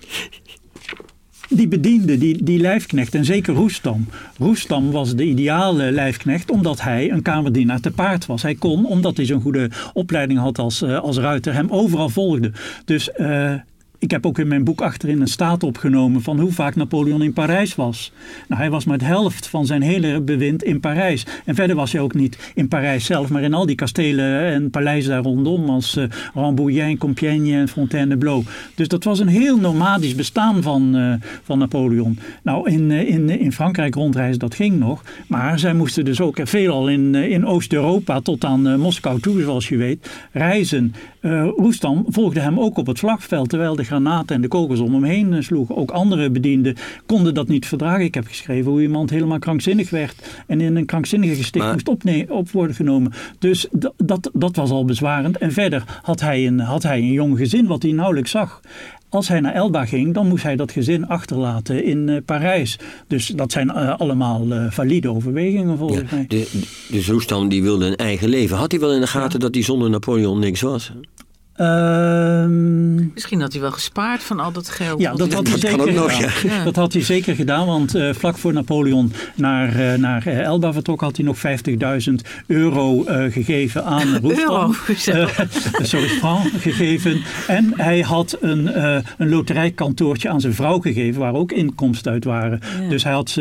die 1.56 1.68
bediende, 1.68 2.18
die, 2.18 2.44
die 2.44 2.60
lijfknecht, 2.60 3.16
en 3.16 3.26
zeker 3.26 3.54
Roestam. 3.54 4.08
Roestam 4.38 4.92
was 4.92 5.16
de 5.16 5.24
ideale 5.24 5.92
lijfknecht 5.92 6.52
omdat 6.52 6.82
hij 6.82 7.12
een 7.12 7.22
kamerdienaar 7.22 7.80
te 7.80 7.92
paard 7.92 8.26
was. 8.26 8.42
Hij 8.42 8.56
kon, 8.56 8.86
omdat 8.86 9.18
hij 9.18 9.26
zo'n 9.26 9.42
goede 9.42 9.70
opleiding 9.94 10.40
had 10.40 10.60
als, 10.60 10.82
uh, 10.82 11.00
als 11.00 11.18
ruiter, 11.18 11.54
hem 11.54 11.70
overal 11.70 12.10
volgde. 12.10 12.52
Dus 12.86 13.10
uh, 13.18 13.54
ik 14.04 14.12
heb 14.12 14.26
ook 14.26 14.40
in 14.40 14.48
mijn 14.48 14.64
boek 14.64 14.82
achterin 14.82 15.22
een 15.22 15.28
staat 15.28 15.64
opgenomen 15.64 16.22
van 16.22 16.40
hoe 16.40 16.52
vaak 16.52 16.76
Napoleon 16.76 17.22
in 17.22 17.34
Parijs 17.34 17.76
was. 17.76 18.12
Nou, 18.48 18.62
hij 18.62 18.70
was 18.70 18.86
maar 18.86 18.98
de 18.98 19.06
helft 19.06 19.48
van 19.48 19.66
zijn 19.66 19.82
hele 19.82 20.22
bewind 20.22 20.64
in 20.64 20.80
Parijs. 20.80 21.26
En 21.46 21.56
verder 21.56 21.76
was 21.76 21.92
hij 21.92 22.02
ook 22.02 22.14
niet 22.14 22.52
in 22.56 22.68
Parijs 22.68 23.06
zelf, 23.06 23.30
maar 23.30 23.42
in 23.42 23.54
al 23.54 23.66
die 23.66 23.76
kastelen 23.76 24.54
en 24.54 24.70
paleizen 24.70 25.12
daar 25.12 25.22
rondom, 25.22 25.70
als 25.70 25.96
uh, 25.96 26.04
Rambouillet, 26.34 26.98
Compiègne 26.98 27.54
en 27.56 27.68
Fontainebleau. 27.68 28.44
Dus 28.76 28.88
dat 28.88 29.04
was 29.04 29.20
een 29.20 29.28
heel 29.28 29.58
nomadisch 29.58 30.16
bestaan 30.16 30.62
van, 30.62 30.96
uh, 30.96 31.14
van 31.44 31.60
Napoleon. 31.60 32.20
Nou, 32.42 32.70
in, 32.70 32.90
uh, 32.90 33.10
in, 33.10 33.30
in 33.30 33.52
Frankrijk 33.52 33.96
rondreizen, 33.96 34.40
dat 34.40 34.56
ging 34.56 34.80
nog. 34.80 35.04
Maar 35.28 35.60
zij 35.60 35.74
moesten 35.74 36.06
dus 36.06 36.22
ook 36.22 36.40
veelal 36.44 36.90
in, 36.90 37.16
in 37.16 37.46
Oost-Europa 37.46 38.20
tot 38.20 38.46
aan 38.46 38.80
Moskou 38.80 39.20
toe, 39.20 39.42
zoals 39.42 39.70
je 39.70 39.78
weet, 39.78 40.10
reizen. 40.32 40.94
Roestam 41.56 42.06
volgde 42.08 42.40
hem 42.40 42.60
ook 42.60 42.78
op 42.78 42.88
het 42.88 42.98
slagveld, 42.98 43.50
terwijl 43.50 43.76
de 43.76 43.84
granaten 43.84 44.36
en 44.36 44.42
de 44.42 44.48
kogels 44.48 44.80
om 44.80 44.94
hem 44.94 45.04
heen 45.04 45.34
eh, 45.34 45.42
sloegen. 45.42 45.78
Ook 45.78 45.92
andere 45.92 46.30
bedienden 46.30 46.76
konden 47.06 47.34
dat 47.34 47.48
niet 47.48 47.66
verdragen. 47.66 48.04
Ik 48.04 48.14
heb 48.14 48.28
geschreven 48.28 48.72
hoe 48.72 48.82
iemand 48.82 49.10
helemaal 49.10 49.40
krankzinnig 49.40 49.90
werd 49.90 50.44
en 50.48 50.62
in 50.62 50.76
een 50.76 50.86
krankzinnige 50.86 51.36
gesticht 51.36 51.72
moest 51.72 52.30
op 52.30 52.52
worden 52.52 52.76
genomen. 52.76 53.12
Dus 53.40 53.68
dat, 53.98 54.30
dat 54.34 54.56
was 54.56 54.70
al 54.70 54.86
bezwarend. 54.86 55.38
En 55.38 55.52
verder 55.52 55.84
had 56.02 56.20
hij, 56.20 56.48
een, 56.48 56.60
had 56.60 56.84
hij 56.84 56.98
een 56.98 57.12
jong 57.12 57.38
gezin 57.38 57.68
wat 57.68 57.82
hij 57.82 57.92
nauwelijks 57.92 58.32
zag. 58.32 58.62
Als 59.14 59.28
hij 59.28 59.40
naar 59.40 59.54
Elba 59.54 59.86
ging, 59.86 60.14
dan 60.14 60.28
moest 60.28 60.44
hij 60.44 60.56
dat 60.56 60.72
gezin 60.72 61.08
achterlaten 61.08 61.84
in 61.84 62.08
uh, 62.08 62.18
Parijs. 62.26 62.80
Dus 63.08 63.28
dat 63.28 63.52
zijn 63.52 63.68
uh, 63.68 64.00
allemaal 64.00 64.48
uh, 64.48 64.72
valide 64.72 65.10
overwegingen 65.10 65.78
volgens 65.78 66.12
mij. 66.12 66.26
De, 66.28 66.64
dus 66.90 67.08
Roestam 67.08 67.50
die 67.50 67.64
wilde 67.64 67.86
een 67.86 67.96
eigen 67.96 68.30
leven. 68.30 68.58
Had 68.58 68.72
hij 68.72 68.80
wel 68.80 68.94
in 68.94 69.00
de 69.02 69.08
gaten 69.08 69.40
dat 69.40 69.54
hij 69.54 69.64
zonder 69.64 69.90
Napoleon 69.90 70.40
niks 70.40 70.62
was? 70.62 70.92
Ehm, 71.54 73.14
Misschien 73.14 73.42
had 73.42 73.52
hij 73.52 73.62
wel 73.62 73.72
gespaard 73.72 74.24
van 74.24 74.40
al 74.40 74.52
dat 74.52 74.70
geld. 74.70 75.02
Ja, 75.02 75.14
dat 75.14 75.34
had 75.34 75.48
hij 75.48 75.60
zeker 75.60 75.94
gedaan. 76.32 76.66
Dat 76.66 76.76
had 76.76 76.94
hij 76.94 77.02
zeker 77.02 77.36
gedaan, 77.36 77.66
want 77.66 77.96
uh, 77.96 78.14
vlak 78.14 78.38
voor 78.38 78.54
Napoleon 78.54 79.14
naar, 79.36 79.80
uh, 79.80 79.94
naar 79.94 80.28
uh, 80.28 80.40
Elba 80.40 80.74
vertrok 80.74 81.02
had 81.02 81.18
hij 81.18 81.26
nog 81.26 81.38
50.000 82.08 82.14
euro 82.48 83.04
gegeven 83.30 83.86
aan 83.86 84.18
Roestam. 84.22 84.76
sorry, 85.82 86.08
franc 86.08 86.52
gegeven. 86.60 87.22
En 87.48 87.74
hij 87.76 88.00
had 88.00 88.38
een, 88.42 88.84
een 89.18 89.30
loterijkantoortje 89.30 90.30
aan 90.30 90.42
zijn 90.42 90.54
vrouw 90.54 90.80
gegeven, 90.80 91.20
waar 91.20 91.34
ook 91.34 91.52
inkomsten 91.52 92.12
uit 92.12 92.24
waren. 92.24 92.60
Dus 92.90 93.04
hij 93.04 93.14
had 93.14 93.38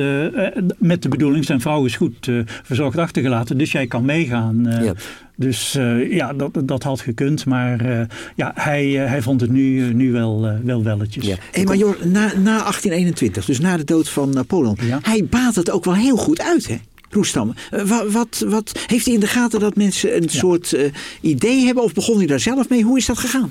met 0.79 1.03
de 1.03 1.09
bedoeling, 1.09 1.45
zijn 1.45 1.61
vrouw 1.61 1.85
is 1.85 1.97
goed 1.97 2.29
verzorgd 2.63 2.99
achtergelaten, 2.99 3.59
dus 3.59 3.73
jij 3.73 3.87
kan 3.87 4.05
meegaan. 4.05 4.67
Ja. 4.83 4.95
Dus 5.37 5.75
uh, 5.77 6.13
ja, 6.13 6.33
dat, 6.33 6.51
dat 6.65 6.83
had 6.83 7.01
gekund. 7.01 7.47
Maar 7.47 7.87
uh, 7.87 8.01
ja, 8.37 8.53
hij, 8.55 8.87
uh, 8.87 9.09
hij 9.09 9.23
vond 9.23 9.41
het 9.41 9.51
nu, 9.51 9.95
nu 9.95 10.13
wel, 10.13 10.61
wel 10.65 10.83
welletjes. 10.83 11.27
Ja. 11.27 11.37
Hey, 11.51 11.65
maar 11.65 11.77
joh, 11.77 12.01
na, 12.01 12.21
na 12.21 12.59
1821, 12.59 13.45
dus 13.45 13.61
na 13.61 13.77
de 13.77 13.85
dood 13.85 14.09
van 14.09 14.31
Napoleon, 14.31 14.77
ja. 14.81 14.99
hij 15.03 15.25
baat 15.25 15.55
het 15.55 15.71
ook 15.71 15.85
wel 15.85 15.95
heel 15.95 16.17
goed 16.17 16.41
uit, 16.41 16.69
hè? 16.69 16.77
Roestam. 17.11 17.55
Wat, 17.71 18.13
wat, 18.13 18.45
wat, 18.49 18.73
heeft 18.87 19.05
hij 19.05 19.15
in 19.15 19.21
de 19.21 19.27
gaten 19.27 19.61
dat 19.61 19.77
mensen 19.77 20.17
een 20.17 20.23
ja. 20.23 20.29
soort 20.29 20.77
idee 21.21 21.65
hebben? 21.65 21.85
Of 21.85 21.93
begon 21.93 22.17
hij 22.17 22.27
daar 22.27 22.41
zelf 22.41 22.69
mee? 22.69 22.83
Hoe 22.83 22.99
is 22.99 23.07
dat 23.07 23.19
gegaan? 23.19 23.51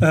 Uh, 0.00 0.08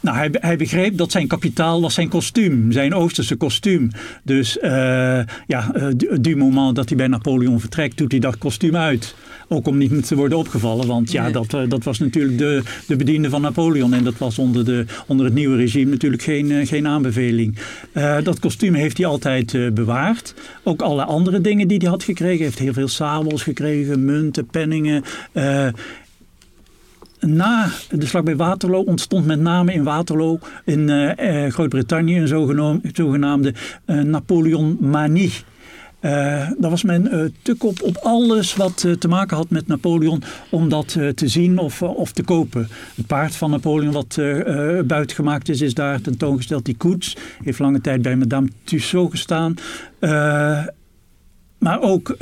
nou, 0.00 0.16
hij, 0.16 0.28
hij, 0.32 0.56
begreep 0.56 0.96
dat 0.96 1.10
zijn 1.10 1.26
kapitaal 1.26 1.80
was 1.80 1.94
zijn 1.94 2.08
kostuum, 2.08 2.72
zijn 2.72 2.94
Oosterse 2.94 3.36
kostuum. 3.36 3.90
Dus 4.22 4.58
uh, 4.62 5.20
ja, 5.46 5.72
du, 5.96 6.20
du 6.20 6.36
moment 6.36 6.76
dat 6.76 6.88
hij 6.88 6.96
bij 6.96 7.06
Napoleon 7.06 7.60
vertrekt, 7.60 7.98
doet 7.98 8.10
hij 8.10 8.20
dat 8.20 8.38
kostuum 8.38 8.76
uit. 8.76 9.14
Ook 9.48 9.66
om 9.66 9.78
niet 9.78 10.06
te 10.06 10.16
worden 10.16 10.38
opgevallen, 10.38 10.86
want 10.86 11.12
ja, 11.12 11.30
dat, 11.30 11.54
uh, 11.54 11.68
dat 11.68 11.84
was 11.84 11.98
natuurlijk 11.98 12.38
de, 12.38 12.62
de 12.86 12.96
bediende 12.96 13.30
van 13.30 13.40
Napoleon. 13.40 13.94
En 13.94 14.04
dat 14.04 14.18
was 14.18 14.38
onder, 14.38 14.64
de, 14.64 14.84
onder 15.06 15.26
het 15.26 15.34
nieuwe 15.34 15.56
regime 15.56 15.90
natuurlijk 15.90 16.22
geen, 16.22 16.50
uh, 16.50 16.66
geen 16.66 16.86
aanbeveling. 16.86 17.58
Uh, 17.92 18.16
dat 18.22 18.38
kostuum 18.38 18.74
heeft 18.74 18.96
hij 18.96 19.06
altijd 19.06 19.74
bewaard. 19.74 20.34
Ook 20.62 20.82
alle 20.82 21.04
andere 21.04 21.40
dingen 21.40 21.68
die 21.68 21.78
hij 21.78 21.88
had 21.88 22.02
gekregen. 22.02 22.36
Hij 22.36 22.44
heeft 22.44 22.58
heel 22.58 22.72
veel 22.72 22.88
sabels 22.88 23.42
gekregen, 23.42 24.04
munten, 24.04 24.46
penningen 24.46 25.04
na 27.20 27.68
de 27.90 28.06
slag 28.06 28.22
bij 28.22 28.36
Waterloo 28.36 28.82
ontstond 28.82 29.26
met 29.26 29.40
name 29.40 29.72
in 29.72 29.82
Waterloo 29.82 30.38
in 30.64 30.88
uh, 30.88 31.50
Groot-Brittannië 31.50 32.18
een 32.18 32.28
zogenaamde 32.94 33.54
uh, 33.86 34.02
Napoleon-manie. 34.02 35.32
Uh, 36.00 36.10
daar 36.58 36.70
was 36.70 36.82
men 36.82 37.14
uh, 37.14 37.24
te 37.42 37.54
kop 37.54 37.82
op 37.82 37.96
alles 37.96 38.56
wat 38.56 38.82
uh, 38.86 38.92
te 38.92 39.08
maken 39.08 39.36
had 39.36 39.50
met 39.50 39.66
Napoleon 39.66 40.22
om 40.50 40.68
dat 40.68 40.88
te 41.14 41.28
zien 41.28 41.58
of, 41.58 41.82
of 41.82 42.12
te 42.12 42.22
kopen. 42.22 42.68
Het 42.94 43.06
paard 43.06 43.36
van 43.36 43.50
Napoleon 43.50 43.92
wat 43.92 44.14
buiten 44.86 45.16
gemaakt 45.16 45.48
is, 45.48 45.60
is 45.60 45.74
daar 45.74 46.00
tentoongesteld. 46.00 46.64
Die 46.64 46.76
koets 46.76 47.16
heeft 47.44 47.58
lange 47.58 47.80
tijd 47.80 48.02
bij 48.02 48.16
Madame 48.16 48.48
Tussaud 48.64 49.10
gestaan. 49.10 49.54
Maar 51.58 51.82
ook 51.82 52.08
uh, 52.08 52.18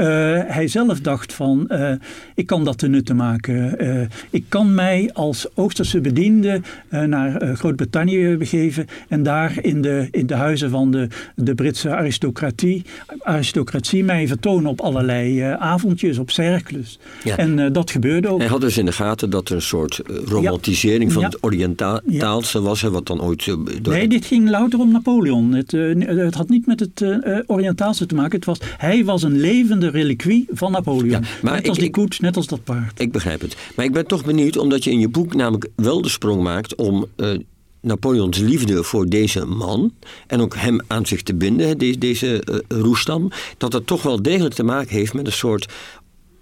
hij 0.46 0.68
zelf 0.68 1.00
dacht 1.00 1.32
van, 1.32 1.68
uh, 1.68 1.90
ik 2.34 2.46
kan 2.46 2.64
dat 2.64 2.78
te 2.78 2.88
nutten 2.88 3.16
maken. 3.16 3.84
Uh, 3.84 4.06
ik 4.30 4.44
kan 4.48 4.74
mij 4.74 5.10
als 5.12 5.46
Oosterse 5.54 6.00
bediende 6.00 6.60
naar 6.88 7.56
Groot-Brittannië 7.56 8.36
begeven 8.36 8.86
en 9.08 9.22
daar 9.22 9.58
in 9.60 9.82
de, 9.82 10.08
in 10.10 10.26
de 10.26 10.34
huizen 10.34 10.70
van 10.70 10.90
de, 10.90 11.08
de 11.34 11.54
Britse 11.54 11.94
aristocratie, 11.94 12.84
aristocratie 13.18 14.04
mij 14.04 14.26
vertonen 14.26 14.70
op 14.70 14.80
allerlei 14.80 15.40
avondjes, 15.40 16.18
op 16.18 16.30
cercles. 16.30 16.98
Ja. 17.24 17.36
En 17.36 17.72
dat 17.72 17.90
gebeurde 17.90 18.28
ook. 18.28 18.38
Hij 18.38 18.48
had 18.48 18.60
dus 18.60 18.78
in 18.78 18.86
de 18.86 18.92
gaten 18.92 19.30
dat 19.30 19.48
er 19.48 19.54
een 19.54 19.62
soort 19.62 20.00
romantisering 20.24 21.08
ja. 21.08 21.12
van 21.12 21.22
ja. 21.22 21.28
het 21.28 21.44
Oriëntaalse 21.44 22.60
was, 22.60 22.82
wat 22.82 23.06
dan 23.06 23.22
ooit... 23.22 23.44
Door... 23.44 23.92
Nee, 23.92 24.08
dit 24.08 24.24
ging 24.24 24.50
louter 24.50 24.78
om 24.78 24.92
Napoleon. 24.92 25.52
Het, 25.52 25.70
het 25.98 26.34
had 26.34 26.48
niet 26.48 26.66
met 26.66 26.80
het 26.80 27.04
Oriëntaalse 27.46 28.06
te 28.06 28.14
maken. 28.14 28.36
Het 28.36 28.44
was, 28.44 28.58
hij 28.76 29.04
was 29.04 29.24
een 29.26 29.40
levende 29.40 29.90
reliquie 29.90 30.46
van 30.50 30.72
Napoleon. 30.72 31.10
Ja, 31.10 31.20
maar 31.42 31.54
net 31.54 31.68
als 31.68 31.78
die 31.78 31.90
koets, 31.90 32.20
net 32.20 32.36
als 32.36 32.46
dat 32.46 32.64
paard. 32.64 33.00
Ik 33.00 33.12
begrijp 33.12 33.40
het. 33.40 33.56
Maar 33.76 33.84
ik 33.84 33.92
ben 33.92 34.06
toch 34.06 34.24
benieuwd, 34.24 34.56
omdat 34.56 34.84
je 34.84 34.90
in 34.90 35.00
je 35.00 35.08
boek 35.08 35.34
namelijk 35.34 35.68
wel 35.76 36.02
de 36.02 36.08
sprong 36.08 36.42
maakt 36.42 36.74
om... 36.74 37.06
Uh, 37.16 37.38
Napoleons 37.80 38.38
liefde 38.38 38.84
voor 38.84 39.08
deze 39.08 39.44
man 39.44 39.92
en 40.26 40.40
ook 40.40 40.56
hem 40.56 40.80
aan 40.86 41.06
zich 41.06 41.22
te 41.22 41.34
binden, 41.34 41.78
deze, 41.78 41.98
deze 41.98 42.42
uh, 42.50 42.80
Roestam, 42.80 43.30
dat 43.58 43.70
dat 43.70 43.86
toch 43.86 44.02
wel 44.02 44.22
degelijk 44.22 44.54
te 44.54 44.62
maken 44.62 44.96
heeft 44.96 45.14
met 45.14 45.26
een 45.26 45.32
soort 45.32 45.66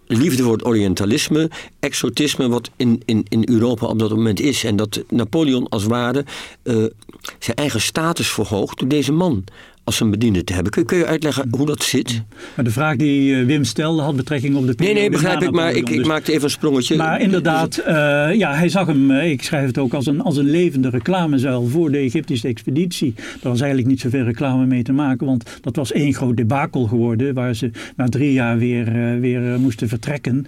liefde 0.07 0.43
voor 0.43 0.53
het 0.53 0.65
Orientalisme, 0.65 1.51
exotisme, 1.81 2.49
wat 2.49 2.71
in, 2.77 3.03
in, 3.05 3.25
in 3.29 3.43
Europa 3.49 3.87
op 3.87 3.99
dat 3.99 4.11
moment 4.11 4.41
is. 4.41 4.65
En 4.65 4.77
dat 4.77 5.03
Napoleon 5.09 5.69
als 5.69 5.85
ware 5.85 6.25
uh, 6.63 6.85
zijn 7.39 7.57
eigen 7.57 7.81
status 7.81 8.29
verhoogt 8.29 8.79
door 8.79 8.89
deze 8.89 9.13
man 9.13 9.45
als 9.85 10.01
een 10.01 10.11
bediende 10.11 10.45
te 10.45 10.53
hebben. 10.53 10.73
Kun, 10.73 10.85
kun 10.85 10.99
je 10.99 11.07
uitleggen 11.07 11.49
hoe 11.51 11.67
dat 11.67 11.83
zit? 11.83 12.23
Maar 12.57 12.65
de 12.65 12.71
vraag 12.71 12.97
die 12.97 13.35
eh, 13.35 13.47
Wim 13.47 13.65
stelde 13.65 14.03
had 14.03 14.17
betrekking 14.17 14.57
op 14.57 14.67
de 14.67 14.75
Nee, 14.77 14.95
nee, 14.95 15.11
begrijp 15.11 15.43
ik, 15.43 15.51
maar 15.51 15.71
ik, 15.71 15.89
ik 15.89 15.97
dus- 15.97 16.07
maakte 16.07 16.33
even 16.33 16.45
een 16.45 16.51
sprongetje. 16.51 16.97
Maar 16.97 17.21
inderdaad, 17.21 17.79
uh, 17.79 17.87
ja, 18.35 18.55
hij 18.55 18.69
zag 18.69 18.87
hem, 18.87 19.11
ik 19.11 19.43
schrijf 19.43 19.67
het 19.67 19.79
ook, 19.79 19.95
als 19.95 20.07
een, 20.07 20.21
als 20.21 20.37
een 20.37 20.51
levende 20.51 20.89
reclamezuil 20.89 21.67
voor 21.67 21.91
de 21.91 21.99
Egyptische 21.99 22.49
expeditie. 22.49 23.15
Daar 23.17 23.53
was 23.53 23.61
eigenlijk 23.61 23.91
niet 23.91 24.01
zoveel 24.01 24.25
reclame 24.25 24.67
mee 24.67 24.83
te 24.83 24.93
maken, 24.93 25.27
want 25.27 25.59
dat 25.61 25.77
was 25.77 25.93
één 25.93 26.15
groot 26.15 26.37
debakel 26.37 26.87
geworden, 26.87 27.35
waar 27.35 27.55
ze 27.55 27.71
na 27.97 28.09
drie 28.09 28.33
jaar 28.33 28.59
weer, 28.59 28.97
uh, 28.97 29.21
weer 29.21 29.41
moesten 29.61 29.89
vertrekken. 29.89 30.47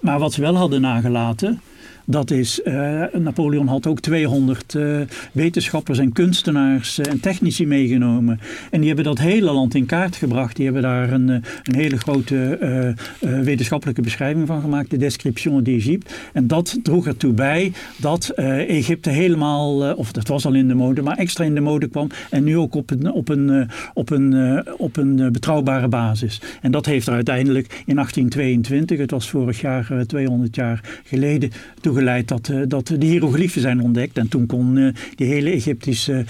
maar 0.00 0.18
wat 0.18 0.32
ze 0.32 0.40
wel 0.40 0.56
hadden 0.56 0.80
nagelaten, 0.80 1.60
Dat 2.04 2.30
is, 2.30 2.60
uh, 2.64 3.04
Napoleon 3.18 3.66
had 3.66 3.86
ook 3.86 4.00
200 4.00 4.74
uh, 4.74 5.00
wetenschappers 5.32 5.98
en 5.98 6.12
kunstenaars 6.12 6.98
en 6.98 7.20
technici 7.20 7.66
meegenomen. 7.66 8.40
En 8.70 8.78
die 8.78 8.86
hebben 8.86 9.04
dat 9.04 9.18
hele 9.18 9.52
land 9.52 9.74
in 9.74 9.86
kaart 9.86 10.16
gebracht. 10.16 10.56
Die 10.56 10.64
hebben 10.64 10.82
daar 10.82 11.12
een, 11.12 11.28
een 11.28 11.74
hele 11.74 11.96
grote 11.96 12.96
wetenschappelijke 13.20 14.02
beschrijving 14.02 14.46
van 14.46 14.60
gemaakt, 14.60 14.90
de 14.90 14.96
Description 14.96 15.62
d'Egypte. 15.62 16.14
En 16.32 16.46
dat 16.46 16.78
droeg 16.82 17.06
ertoe 17.06 17.32
bij 17.32 17.72
dat 17.96 18.28
Egypte 18.66 19.10
helemaal, 19.10 19.94
of 19.94 20.12
dat 20.12 20.28
was 20.28 20.46
al 20.46 20.54
in 20.54 20.68
de 20.68 20.74
mode, 20.74 21.02
maar 21.02 21.16
extra 21.16 21.44
in 21.44 21.54
de 21.54 21.60
mode 21.60 21.88
kwam. 21.88 22.08
En 22.30 22.44
nu 22.44 22.56
ook 22.56 22.74
op 22.74 22.90
een, 22.90 23.12
op 23.12 23.28
een, 23.28 23.68
op 23.94 24.10
een, 24.10 24.62
op 24.78 24.96
een 24.96 25.32
betrouwbare 25.32 25.88
basis. 25.88 26.40
En 26.60 26.70
dat 26.70 26.86
heeft 26.86 27.06
er 27.06 27.14
uiteindelijk 27.14 27.82
in 27.86 27.94
1822, 27.94 28.98
het 28.98 29.10
was 29.10 29.30
vorig 29.30 29.60
jaar 29.60 30.04
200 30.06 30.54
jaar 30.54 31.00
geleden, 31.04 31.50
toegeleid 31.92 32.28
dat, 32.28 32.50
dat 32.68 32.86
de 32.86 33.06
hieroglyphen 33.06 33.60
zijn 33.60 33.80
ontdekt. 33.80 34.18
En 34.18 34.28
toen 34.28 34.46
kon 34.46 34.94
die 35.14 35.26
hele 35.26 35.50
Egyptische 35.50 36.24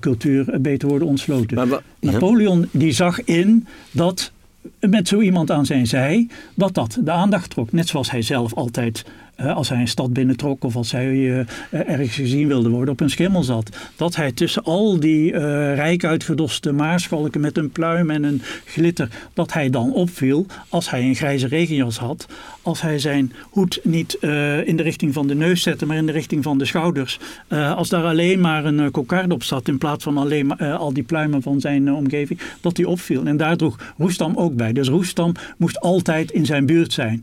cultuur 0.00 0.60
beter 0.60 0.88
worden 0.88 1.08
ontsloten. 1.08 1.82
Napoleon 2.00 2.68
die 2.70 2.92
zag 2.92 3.24
in 3.24 3.66
dat 3.90 4.32
met 4.80 5.08
zo 5.08 5.20
iemand 5.20 5.50
aan 5.50 5.66
zijn 5.66 5.86
zij, 5.86 6.28
dat 6.54 6.74
dat 6.74 6.98
de 7.04 7.10
aandacht 7.10 7.50
trok. 7.50 7.72
Net 7.72 7.88
zoals 7.88 8.10
hij 8.10 8.22
zelf 8.22 8.54
altijd 8.54 9.04
als 9.48 9.68
hij 9.68 9.80
een 9.80 9.88
stad 9.88 10.12
binnentrok 10.12 10.64
of 10.64 10.76
als 10.76 10.92
hij 10.92 11.14
uh, 11.14 11.38
ergens 11.70 12.14
gezien 12.14 12.48
wilde 12.48 12.68
worden, 12.68 12.92
op 12.92 13.00
een 13.00 13.10
schimmel 13.10 13.42
zat. 13.42 13.76
Dat 13.96 14.16
hij 14.16 14.32
tussen 14.32 14.62
al 14.62 15.00
die 15.00 15.32
uh, 15.32 15.40
rijk 15.74 16.04
uitgedoste 16.04 16.72
maarschalken 16.72 17.40
met 17.40 17.58
een 17.58 17.70
pluim 17.70 18.10
en 18.10 18.22
een 18.22 18.42
glitter, 18.64 19.08
dat 19.34 19.52
hij 19.52 19.70
dan 19.70 19.92
opviel 19.92 20.46
als 20.68 20.90
hij 20.90 21.02
een 21.02 21.14
grijze 21.14 21.46
regenjas 21.46 21.98
had. 21.98 22.26
Als 22.62 22.80
hij 22.80 22.98
zijn 22.98 23.32
hoed 23.42 23.80
niet 23.82 24.16
uh, 24.20 24.66
in 24.66 24.76
de 24.76 24.82
richting 24.82 25.14
van 25.14 25.26
de 25.26 25.34
neus 25.34 25.62
zette, 25.62 25.86
maar 25.86 25.96
in 25.96 26.06
de 26.06 26.12
richting 26.12 26.42
van 26.42 26.58
de 26.58 26.64
schouders. 26.64 27.18
als 27.48 27.88
daar 27.88 28.04
alleen 28.04 28.40
maar 28.40 28.64
een 28.64 28.90
kokarde 28.90 29.34
op 29.34 29.42
zat 29.42 29.68
in 29.68 29.78
plaats 29.78 30.04
van 30.04 30.18
alleen 30.18 30.46
maar, 30.46 30.72
al 30.72 30.92
die 30.92 31.02
pluimen 31.02 31.42
van 31.42 31.60
zijn 31.60 31.92
omgeving, 31.92 32.40
dat 32.60 32.76
hij 32.76 32.86
opviel. 32.86 33.24
En 33.24 33.36
daar 33.36 33.56
droeg 33.56 33.94
Roestam 33.98 34.36
ook 34.36 34.54
bij. 34.54 34.72
Dus 34.72 34.88
Roestam 34.88 35.32
moest 35.56 35.80
altijd 35.80 36.30
in 36.30 36.46
zijn 36.46 36.66
buurt 36.66 36.92
zijn. 36.92 37.20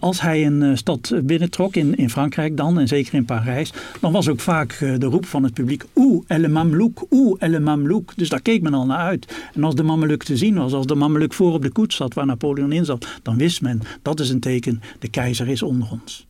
als 0.00 0.20
hij 0.20 0.46
een 0.46 0.78
stad 0.78 1.12
binnen 1.22 1.43
trok 1.48 1.76
in, 1.76 1.94
in 1.94 2.10
Frankrijk 2.10 2.56
dan, 2.56 2.78
en 2.78 2.88
zeker 2.88 3.14
in 3.14 3.24
Parijs, 3.24 3.72
dan 4.00 4.12
was 4.12 4.28
ook 4.28 4.40
vaak 4.40 4.72
eh, 4.72 4.94
de 4.98 5.06
roep 5.06 5.26
van 5.26 5.42
het 5.42 5.54
publiek, 5.54 5.84
oeh, 5.94 6.24
elle 6.26 6.48
Mamlouk, 6.48 7.06
oeh, 7.10 7.36
elle 7.38 7.60
Mamlouk. 7.60 8.12
Dus 8.16 8.28
daar 8.28 8.42
keek 8.42 8.62
men 8.62 8.74
al 8.74 8.86
naar 8.86 8.98
uit. 8.98 9.34
En 9.54 9.64
als 9.64 9.74
de 9.74 9.82
Mameluc 9.82 10.22
te 10.22 10.36
zien 10.36 10.54
was, 10.54 10.72
als 10.72 10.86
de 10.86 10.94
Mameluc 10.94 11.32
voor 11.32 11.52
op 11.52 11.62
de 11.62 11.70
koets 11.70 11.96
zat 11.96 12.14
waar 12.14 12.26
Napoleon 12.26 12.72
in 12.72 12.84
zat, 12.84 13.06
dan 13.22 13.36
wist 13.36 13.60
men, 13.60 13.82
dat 14.02 14.20
is 14.20 14.30
een 14.30 14.40
teken, 14.40 14.82
de 14.98 15.08
keizer 15.08 15.48
is 15.48 15.62
onder 15.62 15.88
ons. 15.90 16.26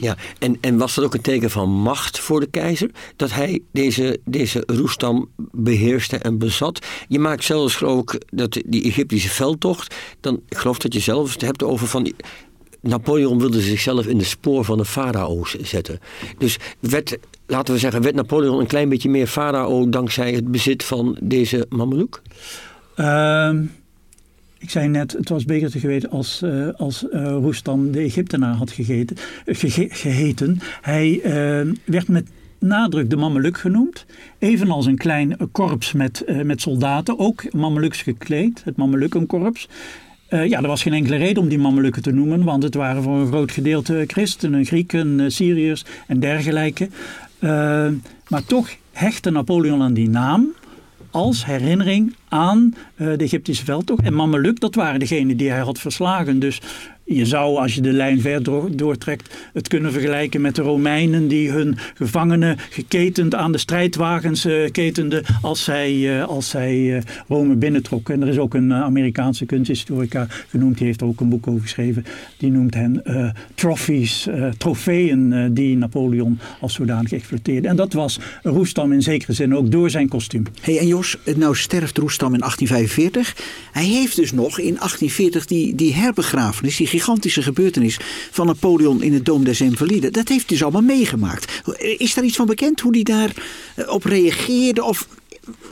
Ja, 0.00 0.16
en, 0.38 0.56
en 0.60 0.76
was 0.76 0.94
dat 0.94 1.04
ook 1.04 1.14
een 1.14 1.20
teken 1.20 1.50
van 1.50 1.70
macht 1.70 2.18
voor 2.18 2.40
de 2.40 2.46
keizer? 2.46 2.90
Dat 3.16 3.32
hij 3.32 3.62
deze, 3.72 4.20
deze 4.24 4.62
Roestam 4.66 5.28
beheerste 5.52 6.16
en 6.16 6.38
bezat? 6.38 6.86
Je 7.08 7.18
maakt 7.18 7.44
zelfs, 7.44 7.80
ik, 7.80 8.22
dat 8.30 8.62
die 8.66 8.82
Egyptische 8.82 9.28
veldtocht... 9.28 9.94
dan 10.20 10.40
ik 10.48 10.56
geloof 10.56 10.78
dat 10.78 10.94
je 10.94 11.00
zelf 11.00 11.32
het 11.32 11.40
hebt 11.40 11.62
over 11.62 11.86
van... 11.86 12.12
Napoleon 12.80 13.38
wilde 13.38 13.60
zichzelf 13.60 14.06
in 14.06 14.18
de 14.18 14.24
spoor 14.24 14.64
van 14.64 14.78
de 14.78 14.84
farao's 14.84 15.56
zetten. 15.60 15.98
Dus 16.38 16.58
werd, 16.80 17.18
laten 17.46 17.74
we 17.74 17.80
zeggen, 17.80 18.02
werd 18.02 18.14
Napoleon 18.14 18.60
een 18.60 18.66
klein 18.66 18.88
beetje 18.88 19.08
meer 19.08 19.26
farao 19.26 19.88
dankzij 19.88 20.32
het 20.32 20.50
bezit 20.50 20.84
van 20.84 21.16
deze 21.20 21.66
Mameloek? 21.68 22.22
Uh, 22.96 23.50
ik 24.58 24.70
zei 24.70 24.88
net, 24.88 25.12
het 25.12 25.28
was 25.28 25.44
beter 25.44 25.70
te 25.70 25.78
geweten 25.78 26.10
als, 26.10 26.42
uh, 26.44 26.68
als 26.76 27.06
uh, 27.12 27.52
de 27.90 28.00
Egyptenaar 28.00 28.54
had 28.54 28.70
gegeten, 28.70 29.16
ge 29.46 29.88
geheten. 29.90 30.58
Hij 30.80 31.20
uh, 31.24 31.72
werd 31.84 32.08
met 32.08 32.28
nadruk 32.58 33.10
de 33.10 33.16
Mameluc 33.16 33.58
genoemd. 33.58 34.06
Evenals 34.38 34.86
een 34.86 34.96
klein 34.96 35.36
korps 35.52 35.92
met, 35.92 36.24
met 36.42 36.60
soldaten, 36.60 37.18
ook 37.18 37.52
Mameluks 37.52 38.02
gekleed, 38.02 38.64
het 38.64 38.76
Mamelukenkorps. 38.76 39.68
Uh, 40.30 40.46
ja, 40.46 40.60
er 40.60 40.68
was 40.68 40.82
geen 40.82 40.92
enkele 40.92 41.16
reden 41.16 41.42
om 41.42 41.48
die 41.48 41.58
Mamelukken 41.58 42.02
te 42.02 42.12
noemen, 42.12 42.44
want 42.44 42.62
het 42.62 42.74
waren 42.74 43.02
voor 43.02 43.16
een 43.16 43.26
groot 43.26 43.52
gedeelte 43.52 44.04
christenen, 44.06 44.64
Grieken, 44.64 45.18
uh, 45.18 45.28
Syriërs 45.28 45.84
en 46.06 46.20
dergelijke. 46.20 46.88
Uh, 47.40 47.50
maar 48.28 48.44
toch 48.46 48.68
hechtte 48.92 49.30
Napoleon 49.30 49.82
aan 49.82 49.92
die 49.92 50.08
naam 50.08 50.46
als 51.10 51.44
herinnering 51.44 52.14
aan 52.28 52.74
de 52.96 53.16
Egyptische 53.16 53.64
veldtocht. 53.64 54.04
En 54.04 54.14
Mameluk, 54.14 54.60
dat 54.60 54.74
waren 54.74 55.00
degenen 55.00 55.36
die 55.36 55.50
hij 55.50 55.60
had 55.60 55.78
verslagen. 55.78 56.38
Dus 56.38 56.60
je 57.14 57.26
zou, 57.26 57.56
als 57.56 57.74
je 57.74 57.80
de 57.80 57.92
lijn 57.92 58.20
ver 58.20 58.42
doortrekt, 58.76 59.34
het 59.52 59.68
kunnen 59.68 59.92
vergelijken 59.92 60.40
met 60.40 60.54
de 60.54 60.62
Romeinen 60.62 61.28
die 61.28 61.50
hun 61.50 61.76
gevangenen 61.94 62.56
geketend 62.70 63.34
aan 63.34 63.52
de 63.52 63.58
strijdwagens 63.58 64.46
uh, 64.46 64.70
ketenden 64.70 65.24
als 65.42 65.64
zij, 65.64 65.92
uh, 65.92 66.24
als 66.24 66.48
zij 66.48 66.76
uh, 66.76 67.00
Rome 67.28 67.54
binnentrokken. 67.54 68.14
En 68.14 68.22
er 68.22 68.28
is 68.28 68.38
ook 68.38 68.54
een 68.54 68.72
Amerikaanse 68.72 69.46
kunsthistorica 69.46 70.26
genoemd, 70.48 70.78
die 70.78 70.86
heeft 70.86 71.00
er 71.00 71.06
ook 71.06 71.20
een 71.20 71.28
boek 71.28 71.46
over 71.46 71.62
geschreven. 71.62 72.04
Die 72.36 72.50
noemt 72.50 72.74
hen 72.74 73.02
trophies, 73.54 74.28
trofeeën 74.58 75.50
die 75.54 75.76
Napoleon 75.76 76.38
als 76.60 76.74
zodanig 76.74 77.12
exploiteerde. 77.12 77.68
En 77.68 77.76
dat 77.76 77.92
was 77.92 78.18
Roestam 78.42 78.92
in 78.92 79.02
zekere 79.02 79.32
zin 79.32 79.56
ook 79.56 79.70
door 79.70 79.90
zijn 79.90 80.08
kostuum. 80.08 80.42
Hey, 80.60 80.78
en 80.78 80.86
Jos, 80.86 81.16
nou 81.36 81.56
sterft 81.56 81.98
Roestam 81.98 82.34
in 82.34 82.38
1845. 82.38 83.36
Hij 83.72 83.84
heeft 83.84 84.16
dus 84.16 84.32
nog 84.32 84.58
in 84.58 84.74
1840 84.74 85.46
die, 85.46 85.74
die 85.74 85.94
herbegrafenis, 85.94 86.76
die 86.76 86.86
gigantische 87.00 87.42
gebeurtenis 87.42 87.98
van 88.30 88.46
Napoleon 88.46 89.02
in 89.02 89.12
het 89.12 89.24
Dom 89.24 89.44
des 89.44 89.60
Invalides. 89.60 90.10
Dat 90.10 90.28
heeft 90.28 90.48
hij 90.48 90.56
dus 90.56 90.62
allemaal 90.62 90.82
meegemaakt. 90.82 91.62
Is 91.78 92.14
daar 92.14 92.24
iets 92.24 92.36
van 92.36 92.46
bekend 92.46 92.80
hoe 92.80 92.94
hij 92.94 93.02
daarop 93.02 94.04
eh, 94.04 94.10
reageerde? 94.12 94.84
Of 94.84 95.08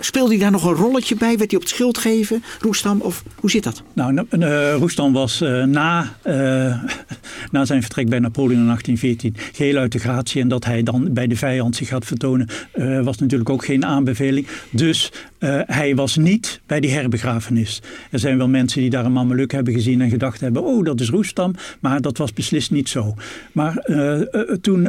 Speelde 0.00 0.30
hij 0.30 0.38
daar 0.38 0.50
nog 0.50 0.64
een 0.64 0.74
rolletje 0.74 1.16
bij? 1.16 1.37
Werd 1.37 1.50
hij 1.50 1.61
op 1.61 1.66
het 1.66 1.74
schild 1.74 1.98
geven, 1.98 2.42
Roestam? 2.61 3.00
Of 3.00 3.22
hoe 3.34 3.50
zit 3.50 3.64
dat? 3.64 3.82
Nou, 3.92 4.24
uh, 4.30 4.74
Roestam 4.74 5.12
was 5.12 5.42
uh, 5.42 5.64
na, 5.64 6.16
uh, 6.26 6.32
na 7.52 7.64
zijn 7.64 7.82
vertrek 7.82 8.08
bij 8.08 8.18
Napoleon 8.18 8.61
in 8.61 8.66
1814 8.66 9.34
geheel 9.52 9.76
uit 9.76 9.92
de 9.92 9.98
gratie. 9.98 10.40
En 10.40 10.48
dat 10.48 10.64
hij 10.64 10.82
dan 10.82 11.12
bij 11.12 11.26
de 11.26 11.37
vijand 11.37 11.76
zich 11.76 11.88
gaat 11.88 12.04
vertonen, 12.04 12.48
was 13.02 13.18
natuurlijk 13.18 13.50
ook 13.50 13.64
geen 13.64 13.84
aanbeveling. 13.84 14.46
Dus 14.70 15.12
hij 15.66 15.94
was 15.94 16.16
niet 16.16 16.61
bij 16.66 16.80
die 16.80 16.90
herbegrafenis. 16.90 17.82
Er 18.11 18.18
zijn 18.18 18.38
wel 18.38 18.48
mensen 18.48 18.80
die 18.80 18.90
daar 18.90 19.04
een 19.04 19.12
mameluk 19.12 19.52
hebben 19.52 19.72
gezien 19.72 20.00
en 20.00 20.11
gedacht 20.11 20.40
hebben, 20.40 20.64
oh 20.64 20.84
dat 20.84 21.00
is 21.00 21.11
Roestam. 21.11 21.54
Maar 21.80 22.00
dat 22.00 22.18
was 22.18 22.32
beslist 22.32 22.70
niet 22.70 22.88
zo. 22.88 23.14
Maar 23.52 23.84
toen 24.61 24.82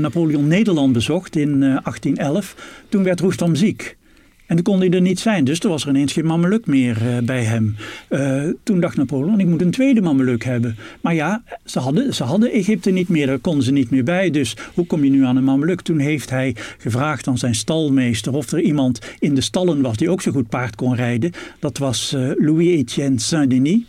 Napoleon 0.00 0.46
Nederland 0.46 0.92
bezocht 0.92 1.36
in 1.36 1.60
1811, 1.60 2.56
toen 2.88 3.02
werd 3.02 3.20
Roestam 3.20 3.54
ziek. 3.54 3.96
En 4.46 4.56
toen 4.56 4.64
kon 4.64 4.78
hij 4.78 4.90
er 4.90 5.00
niet 5.00 5.20
zijn. 5.20 5.44
Dus 5.44 5.60
er 5.60 5.68
was 5.68 5.82
er 5.82 5.88
ineens 5.88 6.12
geen 6.12 6.26
mameluk 6.26 6.66
meer 6.66 6.96
uh, 7.02 7.18
bij 7.18 7.44
hem. 7.44 7.76
Uh, 8.10 8.42
toen 8.62 8.80
dacht 8.80 8.96
Napoleon, 8.96 9.40
ik 9.40 9.46
moet 9.46 9.60
een 9.60 9.70
tweede 9.70 10.00
mameluk 10.00 10.44
hebben. 10.44 10.76
Maar 11.00 11.14
ja, 11.14 11.42
ze 11.64 11.78
hadden, 11.78 12.14
ze 12.14 12.24
hadden 12.24 12.52
Egypte 12.52 12.90
niet 12.90 13.08
meer. 13.08 13.26
Daar 13.26 13.38
konden 13.38 13.64
ze 13.64 13.72
niet 13.72 13.90
meer 13.90 14.04
bij. 14.04 14.30
Dus 14.30 14.56
hoe 14.74 14.86
kom 14.86 15.04
je 15.04 15.10
nu 15.10 15.24
aan 15.24 15.36
een 15.36 15.44
mameluk? 15.44 15.80
Toen 15.80 15.98
heeft 15.98 16.30
hij 16.30 16.56
gevraagd 16.78 17.26
aan 17.26 17.38
zijn 17.38 17.54
stalmeester 17.54 18.34
of 18.34 18.52
er 18.52 18.60
iemand 18.60 19.00
in 19.18 19.34
de 19.34 19.40
stallen 19.40 19.82
was 19.82 19.96
die 19.96 20.10
ook 20.10 20.22
zo 20.22 20.32
goed 20.32 20.48
paard 20.48 20.76
kon 20.76 20.94
rijden. 20.94 21.32
Dat 21.58 21.78
was 21.78 22.12
uh, 22.16 22.30
Louis-Étienne 22.36 23.20
Saint-Denis. 23.20 23.80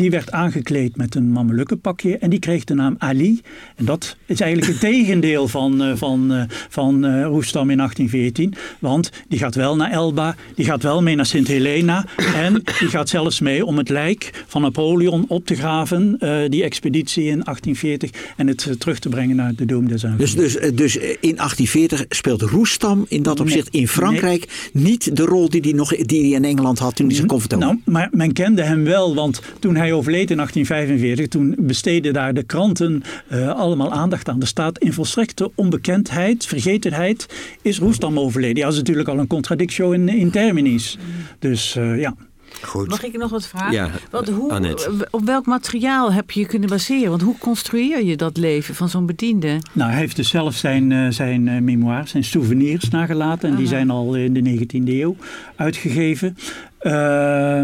Die 0.00 0.10
werd 0.10 0.30
aangekleed 0.30 0.96
met 0.96 1.14
een 1.14 1.32
mamelukkenpakje 1.32 2.18
en 2.18 2.30
die 2.30 2.38
kreeg 2.38 2.64
de 2.64 2.74
naam 2.74 2.94
Ali. 2.98 3.40
En 3.76 3.84
dat 3.84 4.16
is 4.26 4.40
eigenlijk 4.40 4.72
het 4.72 4.80
tegendeel 4.90 5.48
van, 5.48 5.82
uh, 5.82 5.96
van, 5.96 6.32
uh, 6.32 6.42
van 6.48 7.04
uh, 7.04 7.24
Roestam 7.24 7.70
in 7.70 7.76
1814. 7.76 8.54
Want 8.78 9.10
die 9.28 9.38
gaat 9.38 9.54
wel 9.54 9.76
naar 9.76 9.90
Elba, 9.90 10.36
die 10.54 10.64
gaat 10.64 10.82
wel 10.82 11.02
mee 11.02 11.14
naar 11.14 11.26
Sint 11.26 11.46
Helena. 11.46 12.06
En 12.34 12.62
die 12.78 12.88
gaat 12.88 13.08
zelfs 13.08 13.40
mee 13.40 13.64
om 13.64 13.78
het 13.78 13.88
lijk 13.88 14.44
van 14.46 14.62
Napoleon 14.62 15.24
op 15.28 15.46
te 15.46 15.54
graven. 15.54 16.18
die 16.48 16.62
expeditie 16.62 17.24
in 17.24 17.40
1840 17.44 18.10
en 18.36 18.46
het 18.46 18.74
terug 18.78 18.98
te 18.98 19.08
brengen 19.08 19.36
naar 19.36 19.54
de 19.54 19.66
Doom 19.66 19.88
des 19.88 20.04
Dus, 20.16 20.34
dus, 20.34 20.52
dus 20.74 20.96
in 20.96 21.36
1840 21.36 22.04
speelt 22.08 22.42
Roestam 22.42 23.04
in 23.08 23.22
dat 23.22 23.40
opzicht 23.40 23.68
in 23.68 23.88
Frankrijk 23.88 24.70
niet 24.72 25.16
de 25.16 25.24
rol 25.24 25.48
die 25.48 25.60
hij 25.60 25.72
nog 25.72 25.96
die 25.96 26.20
hij 26.20 26.30
in 26.30 26.44
Engeland 26.44 26.78
had 26.78 26.96
toen 26.96 27.06
hij 27.06 27.16
zich 27.16 27.26
kon 27.26 27.40
vertonen? 27.40 27.66
Nou, 27.66 27.78
maar 27.84 28.08
men 28.12 28.32
kende 28.32 28.62
hem 28.62 28.84
wel, 28.84 29.14
want 29.14 29.40
toen 29.58 29.76
hij 29.76 29.89
overleed 29.92 30.30
in 30.30 30.36
1845, 30.36 31.28
toen 31.28 31.54
besteden 31.58 32.12
daar 32.12 32.34
de 32.34 32.42
kranten 32.42 33.02
uh, 33.32 33.48
allemaal 33.48 33.92
aandacht 33.92 34.28
aan. 34.28 34.40
Er 34.40 34.46
staat 34.46 34.78
in 34.78 34.92
volstrekte 34.92 35.50
onbekendheid, 35.54 36.46
vergetenheid, 36.46 37.26
is 37.62 37.78
Roestam 37.78 38.18
overleden. 38.18 38.56
Ja, 38.56 38.62
dat 38.62 38.72
is 38.72 38.78
natuurlijk 38.78 39.08
al 39.08 39.18
een 39.18 39.26
contradictio 39.26 39.90
in, 39.90 40.08
in 40.08 40.30
terminis. 40.30 40.98
Dus 41.38 41.76
uh, 41.76 42.00
ja. 42.00 42.14
Goed. 42.62 42.88
Mag 42.88 43.04
ik 43.04 43.16
nog 43.16 43.30
wat 43.30 43.46
vragen? 43.46 43.72
Ja, 43.72 43.90
wat, 44.10 44.28
hoe, 44.28 44.76
op 45.10 45.24
welk 45.24 45.46
materiaal 45.46 46.12
heb 46.12 46.30
je 46.30 46.40
je 46.40 46.46
kunnen 46.46 46.68
baseren? 46.68 47.10
Want 47.10 47.22
hoe 47.22 47.38
construeer 47.38 48.04
je 48.04 48.16
dat 48.16 48.36
leven 48.36 48.74
van 48.74 48.88
zo'n 48.88 49.06
bediende? 49.06 49.58
Nou, 49.72 49.90
hij 49.90 50.00
heeft 50.00 50.16
dus 50.16 50.28
zelf 50.28 50.54
zijn, 50.54 50.90
uh, 50.90 51.10
zijn 51.10 51.64
memoires, 51.64 52.10
zijn 52.10 52.24
souvenirs 52.24 52.88
nagelaten. 52.88 53.42
En 53.42 53.48
Aha. 53.48 53.58
die 53.58 53.68
zijn 53.68 53.90
al 53.90 54.14
in 54.14 54.32
de 54.32 54.58
19e 54.58 54.88
eeuw 54.88 55.16
uitgegeven. 55.56 56.36
Uh, 56.82 57.62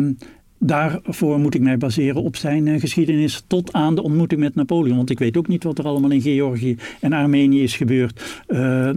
daarvoor 0.67 1.39
moet 1.39 1.55
ik 1.55 1.61
mij 1.61 1.79
baseren 1.79 2.23
op 2.23 2.37
zijn 2.37 2.81
geschiedenis 2.81 3.45
tot 3.47 3.73
aan 3.73 3.95
de 3.95 4.03
ontmoeting 4.03 4.41
met 4.41 4.55
Napoleon. 4.55 4.97
Want 4.97 5.11
ik 5.11 5.19
weet 5.19 5.37
ook 5.37 5.49
niet 5.49 5.65
wat 5.65 5.79
er 5.79 5.85
allemaal 5.85 6.11
in 6.11 6.21
Georgië 6.21 6.77
en 7.01 7.13
Armenië 7.13 7.63
is 7.63 7.77
gebeurd. 7.77 8.43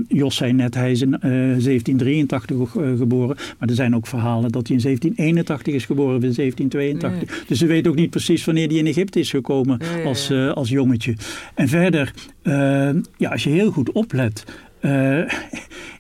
Jos 0.07 0.35
zei 0.35 0.53
net, 0.53 0.75
hij 0.75 0.91
is 0.91 1.01
in 1.01 1.17
1783 1.19 2.71
geboren. 2.97 3.37
Maar 3.59 3.69
er 3.69 3.75
zijn 3.75 3.95
ook 3.95 4.07
verhalen 4.07 4.51
dat 4.51 4.67
hij 4.67 4.75
in 4.75 4.83
1781 4.83 5.73
is 5.73 5.85
geboren 5.85 6.15
of 6.15 6.23
in 6.23 6.33
1782. 6.33 7.47
Dus 7.47 7.57
ze 7.57 7.65
weet 7.65 7.87
ook 7.87 7.95
niet 7.95 8.09
precies 8.09 8.45
wanneer 8.45 8.67
hij 8.67 8.77
in 8.77 8.87
Egypte 8.87 9.19
is 9.19 9.29
gekomen 9.29 9.79
als, 10.05 10.31
als 10.53 10.69
jongetje. 10.69 11.15
En 11.55 11.67
verder, 11.67 12.13
ja, 13.17 13.29
als 13.29 13.43
je 13.43 13.49
heel 13.49 13.71
goed 13.71 13.91
oplet 13.91 14.45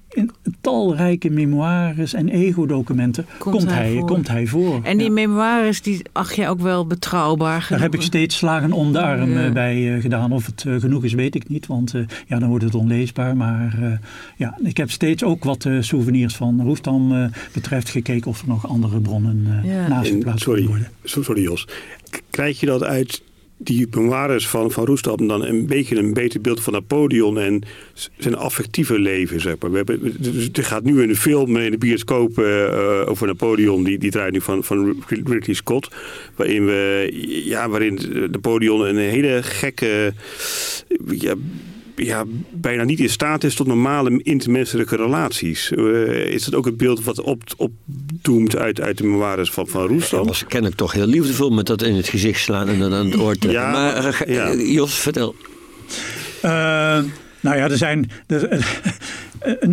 in 0.09 0.31
talrijke 0.61 1.29
memoires 1.29 2.13
en 2.13 2.29
ego-documenten 2.29 3.25
komt, 3.37 3.69
hij, 3.69 3.91
voor. 3.91 4.05
komt 4.05 4.27
hij 4.27 4.47
voor. 4.47 4.79
En 4.83 4.97
die 4.97 5.09
memoires, 5.09 5.81
die 5.81 6.01
acht 6.11 6.35
je 6.35 6.47
ook 6.47 6.59
wel 6.59 6.87
betrouwbaar 6.87 7.65
Daar 7.69 7.81
heb 7.81 7.93
ik 7.93 8.01
steeds 8.01 8.37
slagen 8.37 8.71
om 8.71 8.91
de 8.91 9.01
arm 9.01 9.37
eh, 9.37 9.51
bij 9.51 9.77
uh, 9.77 10.01
gedaan. 10.01 10.31
Of 10.31 10.45
het 10.45 10.63
uh, 10.67 10.79
genoeg 10.79 11.03
is, 11.03 11.13
weet 11.13 11.35
ik 11.35 11.49
niet, 11.49 11.67
want 11.67 11.93
ja, 12.27 12.39
dan 12.39 12.49
wordt 12.49 12.63
het 12.63 12.75
onleesbaar. 12.75 13.37
Maar 13.37 13.99
ja, 14.37 14.57
ik 14.63 14.77
heb 14.77 14.91
steeds 14.91 15.23
ook 15.23 15.43
wat 15.43 15.67
souvenirs 15.79 16.35
van 16.35 16.61
Roestam 16.61 17.31
betreft 17.53 17.89
gekeken 17.89 18.29
of 18.29 18.41
er 18.41 18.47
nog 18.47 18.67
andere 18.67 18.99
bronnen 19.01 19.47
naast 19.89 20.09
geplaatst 20.09 20.45
worden. 20.45 20.87
Sorry 21.03 21.41
Jos, 21.41 21.67
krijg 22.29 22.59
je 22.59 22.65
dat 22.65 22.83
uit 22.83 23.21
die 23.61 23.87
memoires 23.91 24.47
van, 24.47 24.71
van 24.71 24.85
Roestam 24.85 25.27
dan 25.27 25.45
een 25.45 25.65
beetje 25.65 25.95
een 25.95 26.13
beter 26.13 26.41
beeld 26.41 26.61
van 26.61 26.73
Napoleon 26.73 27.39
en 27.39 27.61
zijn 28.17 28.35
affectieve 28.35 28.99
leven, 28.99 29.41
zeg 29.41 29.55
maar. 29.59 29.71
We 29.71 29.77
hebben, 29.77 30.15
dus 30.19 30.49
er 30.53 30.63
gaat 30.63 30.83
nu 30.83 31.01
een 31.01 31.15
film 31.15 31.57
in 31.57 31.71
de 31.71 31.77
bioscoop 31.77 32.39
uh, 32.39 33.09
over 33.09 33.27
Napoleon, 33.27 33.83
die, 33.83 33.97
die 33.97 34.11
draait 34.11 34.33
nu 34.33 34.41
van, 34.41 34.63
van 34.63 35.03
Ridley 35.07 35.55
Scott, 35.55 35.87
waarin, 36.35 36.65
we, 36.65 37.09
ja, 37.45 37.69
waarin 37.69 37.99
Napoleon 38.31 38.87
een 38.87 38.97
hele 38.97 39.39
gekke... 39.43 40.13
Ja, 41.07 41.35
ja, 42.05 42.25
bijna 42.51 42.83
niet 42.83 42.99
in 42.99 43.09
staat 43.09 43.43
is 43.43 43.55
tot 43.55 43.67
normale 43.67 44.23
intermenselijke 44.23 44.95
relaties. 44.95 45.71
Uh, 45.71 46.15
is 46.15 46.43
dat 46.43 46.55
ook 46.55 46.65
het 46.65 46.77
beeld 46.77 47.03
wat 47.03 47.21
op, 47.21 47.43
opdoemt 47.57 48.55
uit, 48.55 48.81
uit 48.81 48.97
de 48.97 49.03
memoires 49.03 49.51
van, 49.51 49.67
van 49.67 49.87
Roestam? 49.87 50.25
was 50.25 50.45
kennelijk 50.45 50.77
toch 50.77 50.91
heel 50.91 51.05
liefdevol 51.05 51.49
met 51.49 51.65
dat 51.65 51.81
in 51.81 51.95
het 51.95 52.07
gezicht 52.07 52.41
slaan 52.41 52.67
en 52.67 52.79
dan 52.79 52.93
aan 52.93 53.05
het 53.05 53.19
oor 53.19 53.35
trekken. 53.35 53.61
Ja, 53.61 53.71
maar 53.71 54.27
uh, 54.27 54.73
Jos, 54.73 54.93
vertel. 54.99 55.35
nou 56.41 57.57
ja, 57.57 57.69
er 57.69 57.77
zijn... 57.77 58.11
Er, 58.27 58.47
eh, 58.47 58.59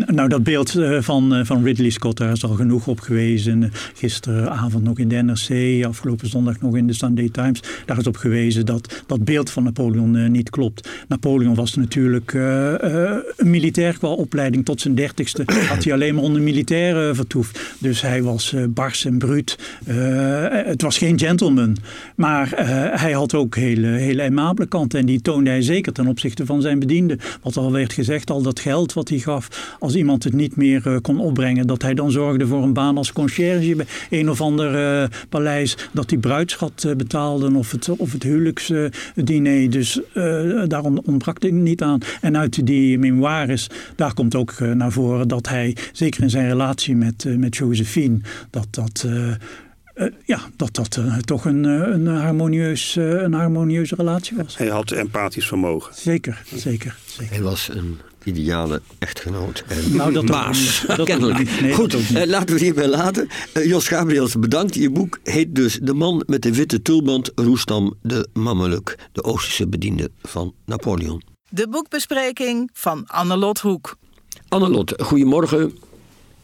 nou, 0.07 0.29
dat 0.29 0.43
beeld 0.43 0.75
eh, 0.75 0.97
van, 1.01 1.35
eh, 1.35 1.45
van 1.45 1.65
Ridley 1.65 1.91
Scott, 1.91 2.17
daar 2.17 2.33
is 2.33 2.45
al 2.45 2.55
genoeg 2.55 2.87
op 2.87 3.01
gewezen. 3.01 3.73
Gisteravond 3.95 4.85
nog 4.85 4.99
in 4.99 5.09
de 5.09 5.23
NRC, 5.23 5.85
afgelopen 5.85 6.29
zondag 6.29 6.61
nog 6.61 6.77
in 6.77 6.87
de 6.87 6.93
Sunday 6.93 7.29
Times. 7.29 7.63
Daar 7.87 7.99
is 7.99 8.07
op 8.07 8.17
gewezen 8.17 8.67
dat 8.67 9.03
dat 9.07 9.25
beeld 9.25 9.51
van 9.51 9.63
Napoleon 9.63 10.31
niet 10.31 10.51
klopt. 10.51 10.89
Napoleon 11.09 11.55
was 11.55 11.75
natuurlijk 11.75 12.33
een 12.33 13.51
militair 13.51 13.99
qua 13.99 14.09
opleiding. 14.09 14.65
Tot 14.65 14.81
zijn 14.81 14.95
dertigste 14.95 15.43
had 15.69 15.85
hij 15.85 15.93
alleen 15.93 16.15
maar 16.15 16.25
onder 16.25 16.43
militair 16.43 17.15
vertoefd. 17.15 17.61
Dus 17.79 18.01
hij 18.01 18.23
was 18.23 18.55
bars 18.69 19.05
en 19.05 19.19
bruut. 19.19 19.59
het 20.65 20.83
was 20.83 20.99
geen 20.99 21.19
gentleman. 21.19 21.77
Maar 22.17 22.53
hij 23.01 23.13
had 23.13 23.35
ook 23.35 23.57
hele, 23.57 23.87
hele 23.87 24.23
aimabele 24.23 24.69
kanten. 24.69 24.99
En 24.99 25.07
die 25.07 25.21
toonde 25.21 25.51
hij 25.51 25.63
zeker 25.63 25.93
ten 25.93 26.07
opzichte 26.07 26.47
van 26.47 26.63
zijn 26.63 26.79
bedienden. 26.79 27.19
Wat 27.43 27.57
al 27.57 27.73
werd 27.73 27.93
gezegd, 27.93 28.31
al 28.31 28.43
dat 28.43 28.61
geld 28.61 28.93
wat 28.93 29.09
hij 29.09 29.19
gaf 29.19 29.49
als 29.79 29.95
iemand 29.95 30.25
het 30.25 30.33
niet 30.33 30.57
meer 30.57 30.83
uh, 30.87 30.97
kon 31.03 31.21
opbrengen, 31.21 31.67
dat 31.67 31.83
hij 31.83 31.95
dan 31.95 32.11
zorgde 32.11 32.47
voor 32.47 32.63
een 32.63 32.73
baan 32.73 32.97
als 32.97 33.13
conciërge 33.13 33.77
bij 33.77 33.87
een 34.11 34.31
of 34.31 34.41
ander 34.41 35.03
uh, 35.03 35.09
paleis, 35.29 35.77
dat 35.93 36.09
die 36.09 36.19
bruidschat 36.19 36.85
uh, 36.87 36.95
betaalde 36.95 37.55
of 37.55 37.71
het, 37.71 37.89
of 37.89 38.13
het 38.13 38.23
huwelijksdiner. 38.23 39.71
dus 39.71 40.01
daar 40.67 40.83
ontbrak 40.83 41.43
het 41.43 41.53
niet 41.53 41.83
aan. 41.83 42.01
En 42.21 42.37
uit 42.37 42.67
die 42.67 42.99
memoires, 42.99 43.67
daar 43.97 44.15
komt 44.15 44.35
ook 44.35 44.59
naar 44.61 44.93
voren 44.93 45.29
dat 45.29 45.49
hij, 45.49 45.77
zeker 45.93 46.23
in 46.23 46.31
zijn 46.31 46.49
relatie 46.49 46.97
met, 46.97 47.25
met 47.39 47.57
Josephine, 47.57 48.21
dat 48.51 48.67
dat... 48.71 49.07
Uh, 49.97 50.07
ja, 50.25 50.41
dat 50.57 50.75
dat 50.75 50.97
uh, 50.97 51.17
toch 51.17 51.45
een, 51.45 51.65
een, 51.65 52.07
harmonieus, 52.07 52.97
uh, 52.97 53.23
een 53.23 53.33
harmonieuze 53.33 53.95
relatie 53.95 54.37
was. 54.37 54.57
Hij 54.57 54.69
had 54.69 54.91
empathisch 54.91 55.47
vermogen. 55.47 55.95
Zeker, 55.95 56.43
zeker. 56.55 56.97
zeker. 57.05 57.33
Hij 57.33 57.43
was 57.43 57.69
een 57.73 57.99
ideale 58.27 58.81
echtgenoot 58.99 59.65
en 59.69 59.97
nou, 59.97 60.13
dat 60.13 60.27
baas. 60.27 60.85
Kennelijk. 61.05 61.61
Nee, 61.61 61.73
Goed, 61.73 61.95
uh, 61.95 62.25
laten 62.25 62.47
we 62.47 62.53
het 62.53 62.61
hierbij 62.61 62.89
laten. 62.89 63.29
Uh, 63.55 63.65
Jos 63.65 63.89
Gabriels, 63.89 64.39
bedankt. 64.39 64.75
Je 64.75 64.91
boek 64.91 65.19
heet 65.23 65.55
dus 65.55 65.79
De 65.83 65.95
man 65.95 66.23
met 66.27 66.43
de 66.43 66.55
witte 66.55 66.83
tulband, 66.83 67.33
Roestam 67.35 67.95
de 68.03 68.29
Mameluk, 68.33 68.99
de 69.13 69.25
Oosterse 69.25 69.69
bediende 69.69 70.11
van 70.23 70.55
Napoleon. 70.65 71.23
De 71.49 71.69
boekbespreking 71.69 72.71
van 72.73 73.05
Annelot 73.07 73.59
Hoek. 73.59 73.97
Annelot, 74.49 74.95
goedemorgen. 75.03 75.79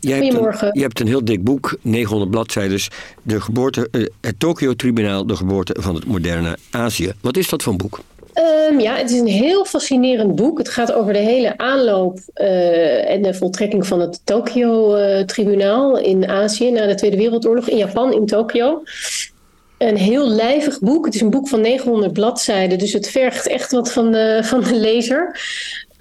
Jij 0.00 0.20
Goedemorgen. 0.20 0.58
Hebt 0.58 0.62
een, 0.62 0.70
je 0.74 0.80
hebt 0.80 1.00
een 1.00 1.06
heel 1.06 1.24
dik 1.24 1.44
boek, 1.44 1.76
900 1.82 2.30
bladzijden. 2.30 2.80
De 3.22 3.40
geboorte, 3.40 3.88
uh, 3.90 4.06
het 4.20 4.38
Tokyo-tribunaal, 4.38 5.26
de 5.26 5.36
geboorte 5.36 5.76
van 5.78 5.94
het 5.94 6.06
moderne 6.06 6.58
Azië. 6.70 7.12
Wat 7.20 7.36
is 7.36 7.48
dat 7.48 7.62
voor 7.62 7.72
een 7.72 7.78
boek? 7.78 8.00
Um, 8.34 8.80
ja, 8.80 8.96
het 8.96 9.10
is 9.10 9.18
een 9.18 9.26
heel 9.26 9.64
fascinerend 9.64 10.34
boek. 10.34 10.58
Het 10.58 10.68
gaat 10.68 10.92
over 10.92 11.12
de 11.12 11.18
hele 11.18 11.58
aanloop 11.58 12.18
uh, 12.36 13.10
en 13.10 13.22
de 13.22 13.34
voltrekking 13.34 13.86
van 13.86 14.00
het 14.00 14.20
Tokyo-tribunaal 14.24 15.98
in 15.98 16.28
Azië 16.28 16.70
na 16.70 16.86
de 16.86 16.94
Tweede 16.94 17.16
Wereldoorlog 17.16 17.68
in 17.68 17.76
Japan, 17.76 18.12
in 18.12 18.26
Tokyo. 18.26 18.82
Een 19.78 19.96
heel 19.96 20.28
lijvig 20.28 20.78
boek. 20.80 21.04
Het 21.04 21.14
is 21.14 21.20
een 21.20 21.30
boek 21.30 21.48
van 21.48 21.60
900 21.60 22.12
bladzijden, 22.12 22.78
dus 22.78 22.92
het 22.92 23.10
vergt 23.10 23.46
echt 23.46 23.72
wat 23.72 23.92
van 23.92 24.12
de, 24.12 24.40
van 24.42 24.62
de 24.62 24.74
lezer. 24.74 25.40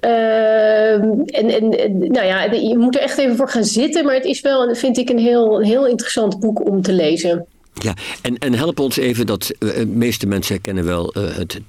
Uh, 0.06 0.94
en, 0.94 1.26
en, 1.30 1.70
nou 1.98 2.26
ja, 2.26 2.44
je 2.44 2.78
moet 2.78 2.96
er 2.96 3.02
echt 3.02 3.18
even 3.18 3.36
voor 3.36 3.50
gaan 3.50 3.64
zitten, 3.64 4.06
maar 4.06 4.16
het 4.16 4.26
is 4.26 4.42
wel, 4.42 4.76
vind 4.76 4.98
ik, 4.98 5.10
een 5.10 5.20
heel, 5.20 5.60
een 5.60 5.66
heel 5.66 5.88
interessant 5.88 6.40
boek 6.40 6.68
om 6.68 6.82
te 6.82 6.94
lezen. 6.94 7.46
Ja, 7.74 7.94
en, 8.22 8.38
en 8.38 8.54
help 8.54 8.80
ons 8.80 8.98
even, 8.98 9.26
dat 9.26 9.52
eh, 9.60 9.76
de 9.76 9.86
meeste 9.86 10.28
mensen 10.28 10.62
kennen 10.62 10.86
wel 10.86 11.18
uh, 11.18 11.36
het 11.36 11.60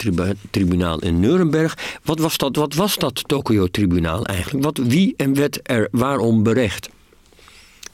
tribunaal 0.51 0.99
in 0.99 1.21
Nuremberg. 1.21 1.99
Wat 2.03 2.19
was 2.19 2.37
dat, 2.37 2.57
wat 2.57 2.75
was 2.75 2.97
dat 2.97 3.29
Tokyo-tribunaal 3.29 4.27
eigenlijk? 4.27 4.65
Wat, 4.65 4.79
wie 4.79 5.15
en 5.17 5.35
werd 5.35 5.61
er 5.62 5.88
waarom 5.91 6.43
berecht? 6.43 6.88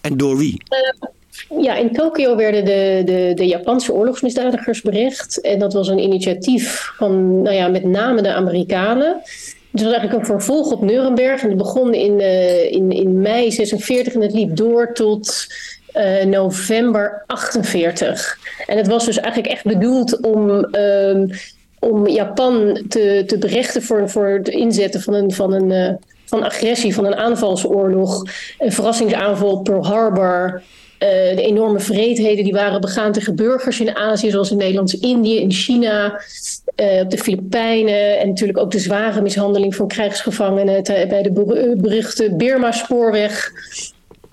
En 0.00 0.16
door 0.16 0.36
wie? 0.36 0.62
Ja, 1.60 1.74
in 1.74 1.92
Tokio 1.92 2.36
werden 2.36 2.64
de, 2.64 3.02
de, 3.04 3.32
de 3.34 3.46
Japanse 3.46 3.92
oorlogsmisdadigers 3.92 4.82
berecht. 4.82 5.40
En 5.40 5.58
dat 5.58 5.72
was 5.72 5.88
een 5.88 5.98
initiatief 5.98 6.92
van 6.96 7.42
nou 7.42 7.54
ja, 7.54 7.68
met 7.68 7.84
name 7.84 8.22
de 8.22 8.32
Amerikanen. 8.32 9.20
Het 9.70 9.82
was 9.82 9.92
eigenlijk 9.92 10.20
een 10.20 10.26
vervolg 10.26 10.72
op 10.72 10.82
Nuremberg. 10.82 11.42
En 11.42 11.48
het 11.48 11.58
begon 11.58 11.94
in, 11.94 12.20
in, 12.70 12.90
in 12.90 13.20
mei 13.20 13.52
46 13.52 14.14
en 14.14 14.20
het 14.20 14.32
liep 14.32 14.56
door 14.56 14.92
tot 14.94 15.46
uh, 15.94 16.24
november 16.24 17.22
48. 17.26 18.38
En 18.66 18.76
het 18.76 18.86
was 18.86 19.04
dus 19.04 19.18
eigenlijk 19.18 19.54
echt 19.54 19.64
bedoeld 19.64 20.20
om, 20.20 20.74
um, 20.74 21.30
om 21.78 22.08
Japan 22.08 22.84
te, 22.88 23.22
te 23.26 23.38
berechten 23.38 23.82
voor, 23.82 24.10
voor 24.10 24.28
het 24.28 24.48
inzetten 24.48 25.00
van 25.00 25.14
een, 25.14 25.32
van 25.32 25.52
een 25.52 25.70
uh, 25.70 25.94
van 26.24 26.42
agressie, 26.42 26.94
van 26.94 27.04
een 27.04 27.16
aanvalsoorlog, 27.16 28.22
een 28.58 28.72
verrassingsaanval 28.72 29.50
op 29.50 29.64
Pearl 29.64 29.86
Harbor. 29.86 30.62
Uh, 31.02 31.08
de 31.08 31.42
enorme 31.42 31.80
vreedheden 31.80 32.44
die 32.44 32.52
waren 32.52 32.80
begaan 32.80 33.12
tegen 33.12 33.36
burgers 33.36 33.80
in 33.80 33.96
Azië, 33.96 34.30
zoals 34.30 34.50
in 34.50 34.56
Nederlands-Indië, 34.56 35.40
in 35.40 35.52
China, 35.52 36.06
op 37.02 37.10
de 37.10 37.18
Filipijnen. 37.18 38.18
En 38.18 38.28
natuurlijk 38.28 38.58
ook 38.58 38.70
de 38.70 38.78
zware 38.78 39.20
mishandeling 39.20 39.74
van 39.74 39.88
krijgsgevangenen 39.88 40.82
bij 40.82 41.22
de 41.22 41.32
beruchte 41.80 42.34
Birma-spoorweg. 42.34 43.52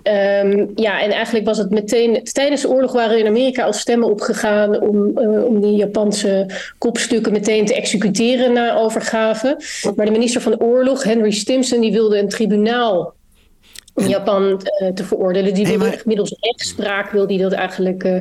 Um, 0.08 0.72
ja, 0.76 1.02
en 1.02 1.12
eigenlijk 1.12 1.46
was 1.46 1.58
het 1.58 1.70
meteen. 1.70 2.24
Tijdens 2.24 2.62
de 2.62 2.70
oorlog 2.70 2.92
waren 2.92 3.12
er 3.12 3.20
in 3.20 3.28
Amerika 3.28 3.64
al 3.64 3.74
stemmen 3.74 4.10
opgegaan. 4.10 4.82
om, 4.82 5.20
uh, 5.20 5.46
om 5.46 5.62
die 5.62 5.76
Japanse 5.76 6.50
kopstukken 6.78 7.32
meteen 7.32 7.66
te 7.66 7.76
executeren 7.76 8.54
na 8.54 8.76
overgave. 8.76 9.60
Maar 9.96 10.06
de 10.06 10.12
minister 10.12 10.42
van 10.42 10.52
de 10.52 10.60
Oorlog, 10.60 11.04
Henry 11.04 11.32
Stimson, 11.32 11.82
die 11.82 11.92
wilde 11.92 12.20
een 12.20 12.30
tribunaal 12.30 13.14
in 13.96 14.08
Japan 14.08 14.44
uh, 14.44 14.90
te 14.90 15.04
veroordelen. 15.04 15.54
Die 15.54 15.68
wilde 15.68 15.84
hey, 15.84 15.90
maar... 15.90 16.02
middels 16.06 16.36
rechtspraak 16.40 17.12
wilde 17.12 17.28
die 17.28 17.40
dat 17.40 17.52
eigenlijk. 17.52 18.04
Uh, 18.04 18.18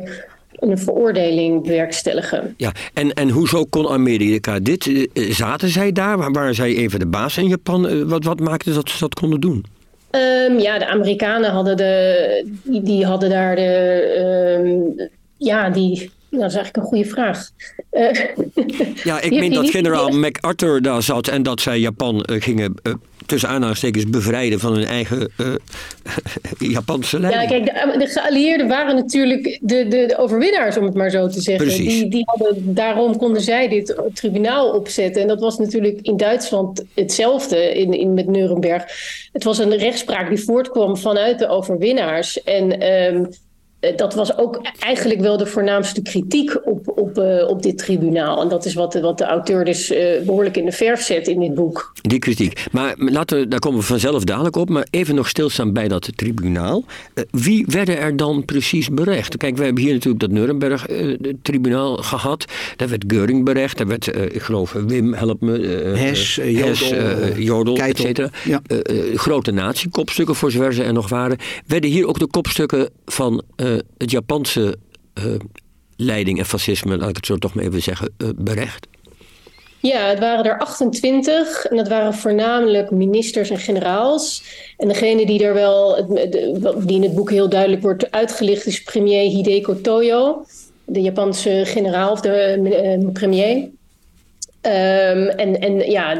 een 0.54 0.78
veroordeling 0.78 1.62
bewerkstelligen. 1.62 2.54
Ja, 2.56 2.72
en, 2.92 3.12
en 3.12 3.28
hoezo 3.28 3.64
kon 3.64 3.88
Amerika 3.88 4.58
dit? 4.58 5.08
Zaten 5.12 5.68
zij 5.68 5.92
daar? 5.92 6.32
Waren 6.32 6.54
zij 6.54 6.74
even 6.74 6.98
de 6.98 7.06
baas 7.06 7.36
in 7.36 7.48
Japan? 7.48 8.08
Wat, 8.08 8.24
wat 8.24 8.40
maakte 8.40 8.72
dat 8.72 8.90
ze 8.90 8.98
dat 8.98 9.14
konden 9.14 9.40
doen? 9.40 9.64
Um, 10.14 10.58
ja, 10.58 10.78
de 10.78 10.86
Amerikanen 10.86 11.50
hadden, 11.50 11.76
de, 11.76 12.52
die, 12.62 12.82
die 12.82 13.06
hadden 13.06 13.30
daar 13.30 13.56
de. 13.56 14.58
Um, 14.64 15.10
ja, 15.36 15.70
die. 15.70 16.10
Dat 16.30 16.50
is 16.50 16.54
eigenlijk 16.54 16.76
een 16.76 16.82
goede 16.82 17.04
vraag. 17.04 17.50
Uh, 17.92 18.10
ja, 19.04 19.20
ik 19.20 19.30
meen 19.30 19.52
dat 19.52 19.70
generaal 19.70 20.10
MacArthur 20.10 20.82
daar 20.82 21.02
zat 21.02 21.28
en 21.28 21.42
dat 21.42 21.60
zij 21.60 21.78
Japan 21.78 22.26
uh, 22.30 22.42
gingen 22.42 22.74
uh, 22.82 22.94
tussen 23.26 23.48
aanhalingstekens 23.48 24.06
bevrijden 24.06 24.60
van 24.60 24.72
hun 24.72 24.84
eigen 24.84 25.30
uh, 25.40 25.54
Japanse 26.76 27.20
leiding. 27.20 27.50
Ja, 27.50 27.72
kijk, 27.72 27.98
de, 27.98 28.06
geallieerden 28.06 28.68
waren 28.68 28.94
natuurlijk 28.94 29.58
de, 29.60 29.88
de, 29.88 30.06
de, 30.06 30.16
overwinnaars, 30.18 30.76
om 30.76 30.84
het 30.84 30.94
maar 30.94 31.10
zo 31.10 31.28
te 31.28 31.40
zeggen. 31.40 31.68
Die, 31.68 32.08
die 32.08 32.22
hadden, 32.24 32.74
daarom 32.74 33.16
konden 33.16 33.42
zij 33.42 33.68
dit 33.68 34.02
tribunaal 34.12 34.70
opzetten. 34.70 35.22
En 35.22 35.28
dat 35.28 35.40
was 35.40 35.58
natuurlijk 35.58 35.98
in 36.02 36.16
Duitsland 36.16 36.84
hetzelfde 36.94 37.74
in, 37.74 37.92
in, 37.92 38.14
met 38.14 38.26
Nuremberg. 38.26 38.84
Het 39.32 39.44
was 39.44 39.58
een 39.58 39.76
rechtspraak 39.76 40.28
die 40.28 40.44
voortkwam 40.44 40.96
vanuit 40.96 41.38
de 41.38 41.48
overwinnaars. 41.48 42.42
En 42.42 42.72
um, 42.72 43.24
eh, 43.24 43.30
dat 43.96 44.14
was 44.14 44.38
ook 44.38 44.60
eigenlijk 44.78 45.20
wel 45.20 45.36
de 45.36 45.46
voornaamste 45.46 46.02
kritiek 46.02 46.66
op, 46.66 46.92
op, 46.98 47.18
uh, 47.18 47.48
op 47.48 47.62
dit 47.62 47.78
tribunaal. 47.78 48.42
En 48.42 48.48
dat 48.48 48.64
is 48.64 48.74
wat, 48.74 48.94
wat 48.94 49.18
de 49.18 49.24
auteur 49.24 49.64
dus 49.64 49.90
uh, 49.90 49.98
behoorlijk 50.24 50.56
in 50.56 50.64
de 50.64 50.72
verf 50.72 51.02
zet 51.02 51.28
in 51.28 51.40
dit 51.40 51.54
boek. 51.54 51.92
Die 52.00 52.18
kritiek. 52.18 52.64
Maar 52.72 52.94
laten 52.98 53.38
we, 53.38 53.48
daar 53.48 53.58
komen 53.58 53.80
we 53.80 53.86
vanzelf 53.86 54.24
dadelijk 54.24 54.56
op. 54.56 54.68
Maar 54.68 54.86
even 54.90 55.14
nog 55.14 55.28
stilstaan 55.28 55.72
bij 55.72 55.88
dat 55.88 56.08
tribunaal. 56.16 56.84
Uh, 57.14 57.24
wie 57.30 57.66
werden 57.68 57.98
er 57.98 58.16
dan 58.16 58.44
precies 58.44 58.88
berecht? 58.88 59.36
Kijk, 59.36 59.56
we 59.56 59.64
hebben 59.64 59.82
hier 59.82 59.92
natuurlijk 59.92 60.20
dat 60.20 60.30
Nuremberg-tribunaal 60.30 61.96
gehad. 61.96 62.44
Daar 62.76 62.88
werd 62.88 63.04
Geuring 63.06 63.44
berecht. 63.44 63.78
Daar 63.78 63.86
werd, 63.86 64.16
ik 64.34 64.42
geloof, 64.42 64.72
Wim, 64.72 65.14
help 65.14 65.40
me. 65.40 65.52
Hes, 65.96 66.34
Jodel, 66.34 67.36
Jodel 67.36 67.76
et 67.76 67.98
cetera. 67.98 68.30
Ja. 68.44 68.62
grote 69.14 69.50
nazi-kopstukken, 69.50 70.34
voor 70.34 70.50
zover 70.50 70.74
ze 70.74 70.82
er 70.82 70.92
nog 70.92 71.08
waren. 71.08 71.36
Werden 71.66 71.90
hier 71.90 72.06
ook 72.06 72.18
de 72.18 72.26
kopstukken 72.26 72.88
van 73.04 73.42
het 73.98 74.10
Japanse 74.10 74.76
uh, 75.18 75.34
leiding 75.96 76.38
en 76.38 76.46
fascisme, 76.46 76.96
laat 76.96 77.08
ik 77.08 77.16
het 77.16 77.26
zo 77.26 77.36
toch 77.36 77.54
maar 77.54 77.64
even 77.64 77.82
zeggen, 77.82 78.14
uh, 78.18 78.28
berecht? 78.36 78.86
Ja, 79.80 80.08
het 80.08 80.18
waren 80.18 80.44
er 80.44 80.58
28 80.58 81.64
en 81.64 81.76
dat 81.76 81.88
waren 81.88 82.14
voornamelijk 82.14 82.90
ministers 82.90 83.50
en 83.50 83.58
generaals. 83.58 84.44
En 84.76 84.88
degene 84.88 85.26
die 85.26 85.44
er 85.44 85.54
wel, 85.54 86.06
die 86.78 86.96
in 86.96 87.02
het 87.02 87.14
boek 87.14 87.30
heel 87.30 87.48
duidelijk 87.48 87.82
wordt 87.82 88.10
uitgelicht, 88.10 88.66
is 88.66 88.82
premier 88.82 89.30
Hideko 89.30 89.80
Toyo, 89.80 90.44
de 90.84 91.00
Japanse 91.00 91.62
generaal 91.64 92.12
of 92.12 92.20
de 92.20 93.10
premier. 93.12 93.56
Um, 93.56 95.28
en, 95.28 95.60
en 95.60 95.90
ja, 95.90 96.16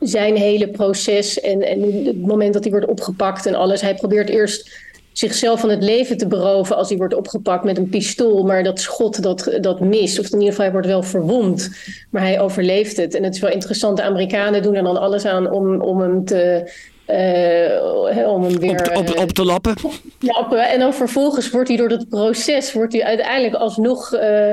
zijn 0.00 0.36
hele 0.36 0.68
proces 0.68 1.40
en, 1.40 1.62
en 1.62 2.04
het 2.04 2.20
moment 2.20 2.52
dat 2.52 2.62
hij 2.62 2.72
wordt 2.72 2.86
opgepakt 2.86 3.46
en 3.46 3.54
alles. 3.54 3.80
Hij 3.80 3.94
probeert 3.94 4.28
eerst 4.28 4.70
zichzelf 5.12 5.60
van 5.60 5.70
het 5.70 5.82
leven 5.82 6.16
te 6.16 6.26
beroven 6.26 6.76
als 6.76 6.88
hij 6.88 6.98
wordt 6.98 7.14
opgepakt 7.14 7.64
met 7.64 7.78
een 7.78 7.88
pistool. 7.88 8.42
Maar 8.42 8.62
dat 8.62 8.80
schot 8.80 9.22
dat, 9.22 9.58
dat 9.60 9.80
mist. 9.80 10.18
Of 10.18 10.24
in 10.24 10.32
ieder 10.32 10.48
geval 10.48 10.64
hij 10.64 10.72
wordt 10.72 10.86
wel 10.86 11.02
verwond. 11.02 11.70
Maar 12.10 12.22
hij 12.22 12.40
overleeft 12.40 12.96
het. 12.96 13.14
En 13.14 13.22
het 13.22 13.34
is 13.34 13.40
wel 13.40 13.50
interessant. 13.50 13.96
De 13.96 14.02
Amerikanen 14.02 14.62
doen 14.62 14.74
er 14.74 14.82
dan 14.82 15.00
alles 15.00 15.24
aan 15.24 15.50
om, 15.50 15.80
om 15.80 16.00
hem 16.00 16.24
te... 16.24 16.70
Uh, 17.06 18.28
om 18.28 18.42
hem 18.42 18.58
weer 18.58 18.90
op, 18.94 19.08
op, 19.08 19.18
op 19.18 19.32
te 19.32 19.44
lappen. 19.44 19.74
lappen. 20.20 20.68
En 20.68 20.78
dan 20.78 20.94
vervolgens 20.94 21.50
wordt 21.50 21.68
hij 21.68 21.76
door 21.76 21.88
dat 21.88 22.08
proces 22.08 22.72
wordt 22.72 22.92
hij 22.92 23.04
uiteindelijk 23.04 23.54
alsnog 23.54 24.14
uh, 24.14 24.48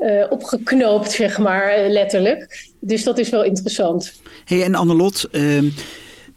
uh, 0.00 0.24
opgeknoopt, 0.30 1.10
zeg 1.10 1.38
maar, 1.38 1.88
letterlijk. 1.88 2.68
Dus 2.80 3.04
dat 3.04 3.18
is 3.18 3.28
wel 3.28 3.44
interessant. 3.44 4.12
Hey, 4.44 4.62
en 4.62 4.74
Annelot, 4.74 5.28
ehm, 5.30 5.68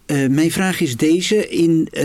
uh, 0.07 0.27
mijn 0.27 0.51
vraag 0.51 0.79
is 0.79 0.97
deze. 0.97 1.47
In, 1.47 1.87
uh, 1.91 2.03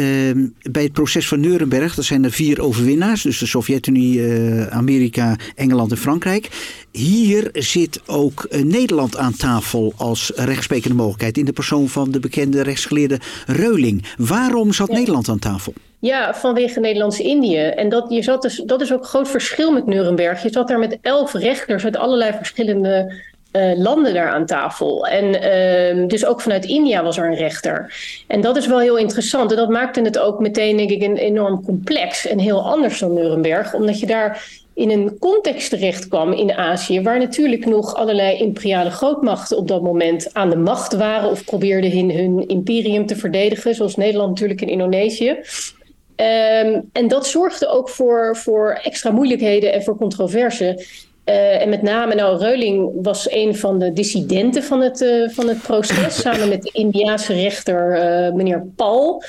bij 0.71 0.83
het 0.83 0.93
proces 0.93 1.29
van 1.29 1.41
Nuremberg, 1.41 1.95
dat 1.95 2.05
zijn 2.05 2.25
er 2.25 2.31
vier 2.31 2.63
overwinnaars. 2.63 3.23
Dus 3.23 3.39
de 3.39 3.47
Sovjet-Unie, 3.47 4.19
uh, 4.19 4.67
Amerika, 4.67 5.37
Engeland 5.55 5.91
en 5.91 5.97
Frankrijk. 5.97 6.49
Hier 6.93 7.49
zit 7.53 8.01
ook 8.07 8.47
uh, 8.51 8.63
Nederland 8.63 9.17
aan 9.17 9.37
tafel 9.37 9.93
als 9.97 10.33
rechtsprekende 10.35 10.97
mogelijkheid. 10.97 11.39
In 11.39 11.45
de 11.45 11.53
persoon 11.53 11.89
van 11.89 12.11
de 12.11 12.21
bekende 12.21 12.63
rechtsgeleerde 12.63 13.19
Reuling. 13.47 14.05
Waarom 14.17 14.73
zat 14.73 14.89
ja. 14.89 14.95
Nederland 14.95 15.29
aan 15.29 15.39
tafel? 15.39 15.73
Ja, 16.01 16.35
vanwege 16.35 16.81
Nederlands-Indië. 16.81 17.57
En 17.57 17.89
dat, 17.89 18.07
je 18.09 18.23
zat 18.23 18.43
dus, 18.43 18.63
dat 18.67 18.81
is 18.81 18.93
ook 18.93 19.01
een 19.01 19.07
groot 19.07 19.29
verschil 19.29 19.73
met 19.73 19.87
Nuremberg. 19.87 20.43
Je 20.43 20.51
zat 20.51 20.69
daar 20.69 20.79
met 20.79 20.99
elf 21.03 21.33
rechters 21.33 21.85
uit 21.85 21.97
allerlei 21.97 22.33
verschillende 22.37 23.13
uh, 23.53 23.73
landen 23.77 24.15
daar 24.15 24.31
aan 24.31 24.47
tafel. 24.47 25.07
En 25.07 25.25
uh, 25.25 26.09
dus 26.09 26.27
ook 26.27 26.41
vanuit 26.41 26.65
India 26.65 27.03
was 27.03 27.19
er 27.19 27.27
een 27.27 27.37
rechter. 27.37 27.95
En 28.27 28.41
dat 28.41 28.57
is 28.57 28.67
wel 28.67 28.81
heel 28.81 28.97
interessant. 28.99 29.51
En 29.51 29.57
dat 29.57 29.69
maakte 29.69 30.01
het 30.01 30.19
ook 30.19 30.41
meteen, 30.41 30.77
denk 30.77 30.91
ik, 30.91 31.03
een 31.03 31.17
enorm 31.17 31.65
complex 31.65 32.27
en 32.27 32.39
heel 32.39 32.63
anders 32.63 32.99
dan 32.99 33.15
Nuremberg. 33.15 33.75
Omdat 33.75 34.01
je 34.01 34.07
daar 34.07 34.47
in 34.75 34.91
een 34.91 35.19
context 35.19 35.71
terecht 35.71 36.09
kwam 36.09 36.33
in 36.33 36.53
Azië, 36.53 37.03
waar 37.03 37.19
natuurlijk 37.19 37.67
nog 37.67 37.95
allerlei 37.95 38.39
imperiale 38.39 38.91
grootmachten 38.91 39.57
op 39.57 39.69
dat 39.69 39.83
moment 39.83 40.35
aan 40.35 40.51
de 40.51 40.57
macht 40.57 40.93
waren 40.93 41.31
of 41.31 41.45
probeerden 41.45 41.91
hun, 41.91 42.11
hun 42.11 42.49
imperium 42.49 43.07
te 43.07 43.17
verdedigen, 43.17 43.75
zoals 43.75 43.97
Nederland 43.97 44.29
natuurlijk 44.29 44.61
in 44.61 44.69
Indonesië. 44.69 45.29
Um, 45.29 46.89
en 46.93 47.09
dat 47.09 47.27
zorgde 47.27 47.69
ook 47.69 47.89
voor, 47.89 48.37
voor 48.37 48.81
extra 48.83 49.11
moeilijkheden 49.11 49.73
en 49.73 49.83
voor 49.83 49.97
controverse. 49.97 50.85
Uh, 51.29 51.63
en 51.63 51.69
met 51.69 51.83
name, 51.83 52.15
nou, 52.15 52.39
Reuling 52.39 52.91
was 53.03 53.31
een 53.31 53.57
van 53.57 53.79
de 53.79 53.93
dissidenten 53.93 54.63
van 54.63 54.81
het, 54.81 55.01
uh, 55.01 55.29
van 55.29 55.49
het 55.49 55.63
proces, 55.63 56.21
samen 56.23 56.49
met 56.49 56.63
de 56.63 56.71
Indiaanse 56.73 57.35
rechter 57.35 57.97
uh, 57.97 58.35
meneer 58.35 58.67
Paul. 58.77 59.23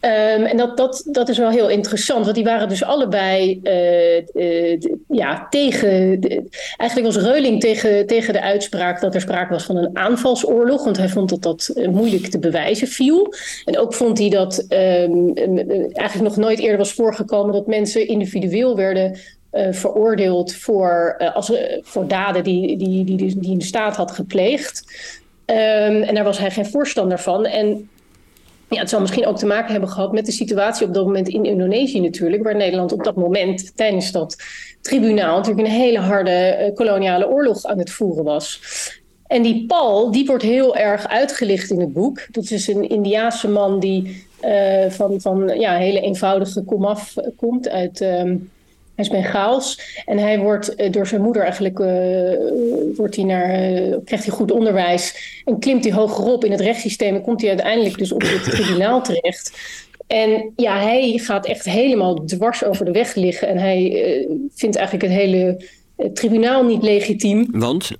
Um, 0.00 0.44
en 0.44 0.56
dat, 0.56 0.76
dat, 0.76 1.04
dat 1.10 1.28
is 1.28 1.38
wel 1.38 1.50
heel 1.50 1.68
interessant, 1.68 2.24
want 2.24 2.34
die 2.34 2.44
waren 2.44 2.68
dus 2.68 2.84
allebei 2.84 3.60
ja, 5.08 5.46
tegen. 5.50 6.20
De, 6.20 6.48
eigenlijk 6.76 7.14
was 7.14 7.24
Reuling 7.24 7.60
tegen, 7.60 8.06
tegen 8.06 8.32
de 8.32 8.42
uitspraak 8.42 9.00
dat 9.00 9.14
er 9.14 9.20
sprake 9.20 9.52
was 9.52 9.64
van 9.64 9.76
een 9.76 9.98
aanvalsoorlog, 9.98 10.84
want 10.84 10.96
hij 10.96 11.08
vond 11.08 11.28
dat 11.28 11.42
dat 11.42 11.72
moeilijk 11.90 12.26
te 12.26 12.38
bewijzen 12.38 12.88
viel. 12.88 13.34
En 13.64 13.78
ook 13.78 13.94
vond 13.94 14.18
hij 14.18 14.28
dat 14.28 14.66
um, 14.68 15.34
eigenlijk 15.34 16.20
nog 16.20 16.36
nooit 16.36 16.58
eerder 16.58 16.78
was 16.78 16.92
voorgekomen 16.92 17.52
dat 17.52 17.66
mensen 17.66 18.08
individueel 18.08 18.76
werden 18.76 19.18
uh, 19.58 19.72
veroordeeld 19.72 20.54
voor, 20.54 21.14
uh, 21.18 21.34
als, 21.34 21.50
uh, 21.50 21.58
voor 21.82 22.06
daden 22.06 22.44
die, 22.44 22.76
die, 22.76 23.04
die, 23.04 23.16
die, 23.16 23.38
die 23.38 23.54
een 23.54 23.62
staat 23.62 23.96
had 23.96 24.10
gepleegd. 24.10 24.84
Um, 25.46 26.02
en 26.02 26.14
daar 26.14 26.24
was 26.24 26.38
hij 26.38 26.50
geen 26.50 26.66
voorstander 26.66 27.18
van. 27.18 27.46
En 27.46 27.88
ja, 28.68 28.80
het 28.80 28.88
zal 28.88 29.00
misschien 29.00 29.26
ook 29.26 29.38
te 29.38 29.46
maken 29.46 29.70
hebben 29.70 29.88
gehad 29.90 30.12
met 30.12 30.26
de 30.26 30.32
situatie 30.32 30.86
op 30.86 30.94
dat 30.94 31.04
moment 31.04 31.28
in 31.28 31.44
Indonesië 31.44 32.00
natuurlijk, 32.00 32.42
waar 32.42 32.56
Nederland 32.56 32.92
op 32.92 33.04
dat 33.04 33.16
moment 33.16 33.76
tijdens 33.76 34.12
dat 34.12 34.36
tribunaal 34.80 35.36
natuurlijk 35.36 35.66
een 35.66 35.74
hele 35.74 35.98
harde 35.98 36.70
koloniale 36.74 37.28
oorlog 37.28 37.64
aan 37.64 37.78
het 37.78 37.90
voeren 37.90 38.24
was. 38.24 38.60
En 39.26 39.42
die 39.42 39.66
Paul, 39.66 40.10
die 40.10 40.26
wordt 40.26 40.42
heel 40.42 40.76
erg 40.76 41.08
uitgelicht 41.08 41.70
in 41.70 41.80
het 41.80 41.92
boek. 41.92 42.26
Dat 42.30 42.50
is 42.50 42.68
een 42.68 42.88
Indiaanse 42.88 43.48
man 43.48 43.80
die 43.80 44.26
van, 44.88 45.20
van 45.20 45.48
ja, 45.58 45.76
hele 45.76 46.00
eenvoudige 46.00 46.62
komaf 46.62 47.14
komt 47.36 47.68
uit... 47.68 48.00
Um, 48.00 48.50
hij 48.98 49.06
is 49.06 49.12
Bengaals 49.22 49.80
en 50.04 50.18
hij 50.18 50.38
wordt 50.38 50.80
uh, 50.80 50.90
door 50.90 51.06
zijn 51.06 51.22
moeder 51.22 51.42
eigenlijk 51.42 51.78
uh, 51.78 51.86
wordt 52.96 53.16
hij 53.16 53.24
naar, 53.24 53.72
uh, 53.72 53.96
krijgt 54.04 54.24
hij 54.24 54.34
goed 54.34 54.50
onderwijs 54.50 55.40
en 55.44 55.58
klimt 55.58 55.84
hij 55.84 55.92
hogerop 55.92 56.44
in 56.44 56.50
het 56.50 56.60
rechtssysteem 56.60 57.14
en 57.14 57.22
komt 57.22 57.40
hij 57.40 57.50
uiteindelijk 57.50 57.98
dus 57.98 58.12
op 58.12 58.22
het 58.22 58.44
tribunaal 58.44 59.02
terecht. 59.02 59.58
En 60.06 60.52
ja, 60.56 60.80
hij 60.80 61.18
gaat 61.18 61.46
echt 61.46 61.64
helemaal 61.64 62.24
dwars 62.24 62.64
over 62.64 62.84
de 62.84 62.90
weg 62.90 63.14
liggen 63.14 63.48
en 63.48 63.58
hij 63.58 64.26
vindt 64.54 64.76
eigenlijk 64.76 65.06
het 65.06 65.16
hele 65.20 65.64
tribunaal 66.12 66.64
niet 66.64 66.82
legitiem. 66.82 67.48
Want? 67.50 67.90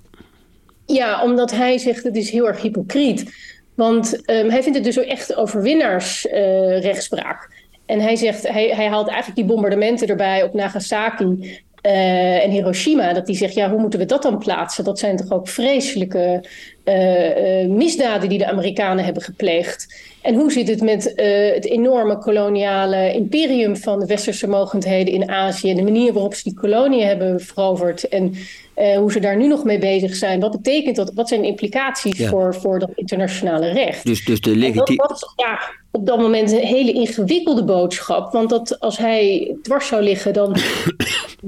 Ja, 0.85 1.23
omdat 1.23 1.51
hij 1.51 1.77
zegt 1.77 2.03
het 2.03 2.15
is 2.15 2.29
heel 2.29 2.47
erg 2.47 2.61
hypocriet. 2.61 3.31
Want 3.75 4.13
um, 4.13 4.49
hij 4.49 4.63
vindt 4.63 4.77
het 4.77 4.83
dus 4.83 4.99
ook 4.99 5.05
echt 5.05 5.35
overwinnaarsrechtspraak. 5.35 7.58
En 7.89 7.99
hij 7.99 8.15
zegt, 8.15 8.47
hij, 8.47 8.67
hij 8.67 8.87
haalt 8.87 9.07
eigenlijk 9.07 9.35
die 9.35 9.45
bombardementen 9.45 10.07
erbij 10.07 10.43
op 10.43 10.53
Nagasaki 10.53 11.23
uh, 11.25 12.43
en 12.43 12.49
Hiroshima. 12.51 13.13
Dat 13.13 13.27
hij 13.27 13.35
zegt, 13.35 13.53
ja, 13.53 13.69
hoe 13.69 13.79
moeten 13.79 13.99
we 13.99 14.05
dat 14.05 14.21
dan 14.21 14.37
plaatsen? 14.37 14.83
Dat 14.83 14.99
zijn 14.99 15.17
toch 15.17 15.31
ook 15.31 15.47
vreselijke 15.47 16.43
uh, 16.85 17.63
uh, 17.63 17.69
misdaden 17.69 18.29
die 18.29 18.37
de 18.37 18.47
Amerikanen 18.47 19.05
hebben 19.05 19.23
gepleegd. 19.23 19.95
En 20.21 20.35
hoe 20.35 20.51
zit 20.51 20.67
het 20.67 20.81
met 20.81 21.03
het 21.55 21.65
enorme 21.65 22.17
koloniale 22.17 23.13
imperium 23.13 23.77
van 23.77 23.99
de 23.99 24.05
westerse 24.05 24.47
mogendheden 24.47 25.13
in 25.13 25.29
Azië? 25.29 25.69
En 25.69 25.75
de 25.75 25.83
manier 25.83 26.13
waarop 26.13 26.33
ze 26.33 26.43
die 26.43 26.59
koloniën 26.59 27.07
hebben 27.07 27.39
veroverd. 27.39 28.07
En 28.07 28.33
hoe 28.97 29.11
ze 29.11 29.19
daar 29.19 29.37
nu 29.37 29.47
nog 29.47 29.63
mee 29.63 29.79
bezig 29.79 30.15
zijn. 30.15 30.39
Wat 30.39 30.51
betekent 30.51 30.95
dat? 30.95 31.11
Wat 31.13 31.27
zijn 31.27 31.41
de 31.41 31.47
implicaties 31.47 32.17
ja. 32.17 32.29
voor, 32.29 32.55
voor 32.55 32.79
dat 32.79 32.91
internationale 32.95 33.71
recht? 33.71 34.05
Dus, 34.05 34.25
dus 34.25 34.41
de 34.41 34.55
legitimiteit. 34.55 35.33
Ja, 35.35 35.59
op 35.91 36.05
dat 36.05 36.19
moment 36.19 36.51
een 36.51 36.57
hele 36.57 36.91
ingewikkelde 36.91 37.63
boodschap. 37.63 38.31
Want 38.31 38.49
dat, 38.49 38.79
als 38.79 38.97
hij 38.97 39.55
dwars 39.61 39.87
zou 39.87 40.03
liggen, 40.03 40.33
dan, 40.33 40.55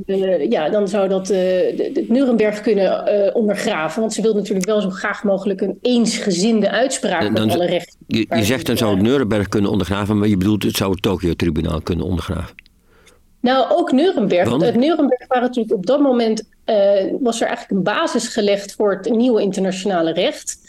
uh, 0.05 0.49
ja, 0.55 0.69
dan 0.69 0.87
zou 0.87 1.09
dat 1.09 1.27
de, 1.27 1.91
de 1.93 2.05
Nuremberg 2.07 2.61
kunnen 2.61 3.25
uh, 3.25 3.35
ondergraven. 3.35 4.01
Want 4.01 4.13
ze 4.13 4.21
wil 4.21 4.33
natuurlijk 4.33 4.65
wel 4.65 4.81
zo 4.81 4.89
graag 4.89 5.23
mogelijk 5.23 5.61
een 5.61 5.77
eensgezinde 5.81 6.69
uitspraak 6.69 7.21
dan, 7.21 7.31
met 7.45 7.53
alle 7.53 7.65
rechten. 7.65 7.99
Je, 8.07 8.25
je 8.29 8.43
zegt 8.43 8.65
dan 8.65 8.77
zou 8.77 8.93
het 8.93 9.01
Nuremberg 9.01 9.49
kunnen 9.49 9.71
ondergraven, 9.71 10.17
maar 10.17 10.27
je 10.27 10.37
bedoelt 10.37 10.63
het 10.63 10.75
zou 10.75 10.91
het 10.91 11.01
Tokio-tribunaal 11.01 11.81
kunnen 11.81 12.05
ondergraven. 12.05 12.55
Nou, 13.39 13.65
ook 13.69 13.91
Nuremberg. 13.91 14.49
Want? 14.49 14.61
Het 14.61 14.75
Nuremberg 14.75 15.27
waren 15.27 15.43
natuurlijk 15.43 15.75
op 15.75 15.85
dat 15.85 15.99
moment 15.99 16.43
was 17.19 17.41
er 17.41 17.47
eigenlijk 17.47 17.77
een 17.77 17.83
basis 17.83 18.27
gelegd 18.27 18.73
voor 18.73 18.91
het 18.91 19.09
nieuwe 19.09 19.41
internationale 19.41 20.13
recht. 20.13 20.60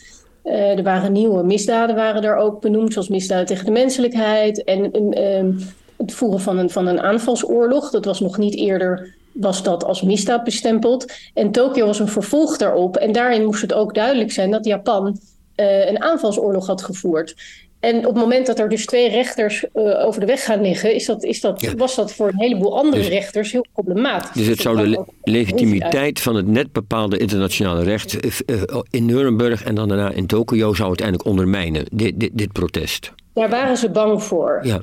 Er 0.43 0.83
waren 0.83 1.13
nieuwe 1.13 1.43
misdaden 1.43 1.97
waren 1.97 2.23
er 2.23 2.37
ook 2.37 2.61
benoemd, 2.61 2.93
zoals 2.93 3.09
misdaden 3.09 3.47
tegen 3.47 3.65
de 3.65 3.71
menselijkheid 3.71 4.65
en 4.65 4.93
ehm, 5.13 5.53
het 5.97 6.13
voeren 6.13 6.41
van 6.41 6.59
een, 6.59 6.71
van 6.71 6.87
een 6.87 7.01
aanvalsoorlog. 7.01 7.91
Dat 7.91 8.05
was 8.05 8.21
nog 8.21 8.39
niet 8.39 8.57
eerder 8.57 9.15
was 9.33 9.63
dat 9.63 9.85
als 9.85 10.03
misdaad 10.03 10.45
bestempeld. 10.45 11.13
En 11.35 11.51
Tokio 11.53 11.87
was 11.87 11.99
een 11.99 12.09
vervolg 12.09 12.57
daarop. 12.57 12.97
En 12.97 13.13
daarin 13.13 13.45
moest 13.45 13.63
het 13.63 13.73
ook 13.73 13.95
duidelijk 13.95 14.33
zijn 14.33 14.51
dat 14.51 14.65
Japan 14.65 15.21
uh, 15.57 15.89
een 15.89 16.03
aanvalsoorlog 16.03 16.67
had 16.67 16.83
gevoerd. 16.83 17.35
En 17.83 17.97
op 17.97 18.05
het 18.05 18.15
moment 18.15 18.47
dat 18.47 18.59
er 18.59 18.69
dus 18.69 18.87
twee 18.87 19.09
rechters 19.09 19.65
uh, 19.75 20.07
over 20.07 20.21
de 20.21 20.27
weg 20.27 20.45
gaan 20.45 20.63
liggen, 20.63 20.95
is 20.95 21.07
dat, 21.07 21.25
is 21.25 21.41
dat, 21.41 21.75
was 21.77 21.95
dat 21.95 22.13
voor 22.13 22.29
een 22.29 22.41
heleboel 22.41 22.77
andere 22.79 23.03
dus, 23.03 23.09
rechters 23.09 23.53
heel 23.53 23.67
problematisch. 23.73 24.31
Dus 24.33 24.47
het 24.47 24.61
zou 24.61 24.91
de 24.91 25.05
legitimiteit 25.23 26.21
van 26.21 26.35
het 26.35 26.47
net 26.47 26.73
bepaalde 26.73 27.17
internationale 27.17 27.83
recht 27.83 28.17
uh, 28.47 28.63
in 28.91 29.05
Nuremberg 29.05 29.65
en 29.65 29.75
dan 29.75 29.89
daarna 29.89 30.11
in 30.11 30.27
Tokio 30.27 30.75
zou 30.75 30.89
uiteindelijk 30.89 31.29
ondermijnen, 31.29 31.85
dit, 31.91 32.21
dit, 32.21 32.31
dit 32.35 32.53
protest. 32.53 33.13
Daar 33.35 33.51
waren 33.51 33.77
ze 33.77 33.91
bang 33.91 34.23
voor. 34.23 34.61
Ja. 34.63 34.81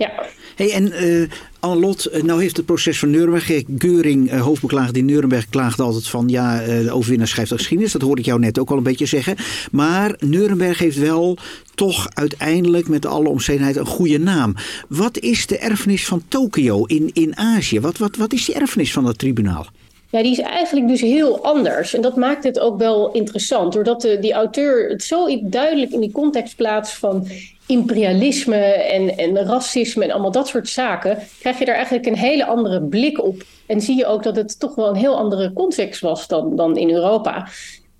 Hey, 0.55 0.71
en 0.71 1.03
uh, 1.03 1.29
Anne-Lot, 1.59 2.09
uh, 2.13 2.23
nou 2.23 2.41
heeft 2.41 2.57
het 2.57 2.65
proces 2.65 2.99
van 2.99 3.09
Nuremberg. 3.09 3.63
Geuring, 3.77 4.33
uh, 4.33 4.41
hoofdbeklaagde 4.41 4.99
in 4.99 5.05
Nuremberg, 5.05 5.49
klaagde 5.49 5.83
altijd 5.83 6.07
van... 6.07 6.29
ja, 6.29 6.59
de 6.59 6.91
overwinnaar 6.91 7.27
schrijft 7.27 7.49
de 7.49 7.57
geschiedenis. 7.57 7.91
Dat 7.91 8.01
hoorde 8.01 8.21
ik 8.21 8.27
jou 8.27 8.39
net 8.39 8.59
ook 8.59 8.69
al 8.69 8.77
een 8.77 8.83
beetje 8.83 9.05
zeggen. 9.05 9.35
Maar 9.71 10.15
Nuremberg 10.19 10.79
heeft 10.79 10.97
wel 10.97 11.37
toch 11.75 12.07
uiteindelijk 12.13 12.87
met 12.87 13.05
alle 13.05 13.29
omstandigheid 13.29 13.75
een 13.75 13.85
goede 13.85 14.19
naam. 14.19 14.55
Wat 14.87 15.19
is 15.19 15.47
de 15.47 15.57
erfenis 15.57 16.05
van 16.05 16.23
Tokio 16.27 16.85
in, 16.85 17.09
in 17.13 17.37
Azië? 17.37 17.79
Wat, 17.79 17.97
wat, 17.97 18.15
wat 18.15 18.33
is 18.33 18.45
die 18.45 18.55
erfenis 18.55 18.93
van 18.93 19.05
dat 19.05 19.17
tribunaal? 19.17 19.65
Ja, 20.09 20.21
die 20.21 20.31
is 20.31 20.39
eigenlijk 20.39 20.87
dus 20.87 21.01
heel 21.01 21.43
anders. 21.43 21.93
En 21.93 22.01
dat 22.01 22.15
maakt 22.15 22.43
het 22.43 22.59
ook 22.59 22.77
wel 22.77 23.11
interessant. 23.11 23.73
Doordat 23.73 24.01
de, 24.01 24.17
die 24.19 24.33
auteur 24.33 24.89
het 24.89 25.03
zo 25.03 25.39
duidelijk 25.43 25.91
in 25.91 25.99
die 25.99 26.11
context 26.11 26.55
plaatst 26.55 26.97
van 26.97 27.27
imperialisme 27.69 28.55
en, 28.65 29.17
en 29.17 29.45
racisme 29.45 30.03
en 30.03 30.11
allemaal 30.11 30.31
dat 30.31 30.47
soort 30.47 30.69
zaken, 30.69 31.17
krijg 31.39 31.59
je 31.59 31.65
daar 31.65 31.75
eigenlijk 31.75 32.05
een 32.05 32.17
hele 32.17 32.45
andere 32.45 32.81
blik 32.81 33.23
op. 33.23 33.43
En 33.67 33.81
zie 33.81 33.97
je 33.97 34.05
ook 34.05 34.23
dat 34.23 34.35
het 34.35 34.59
toch 34.59 34.75
wel 34.75 34.87
een 34.87 34.95
heel 34.95 35.17
andere 35.17 35.53
context 35.53 36.01
was 36.01 36.27
dan, 36.27 36.55
dan 36.55 36.77
in 36.77 36.89
Europa. 36.89 37.47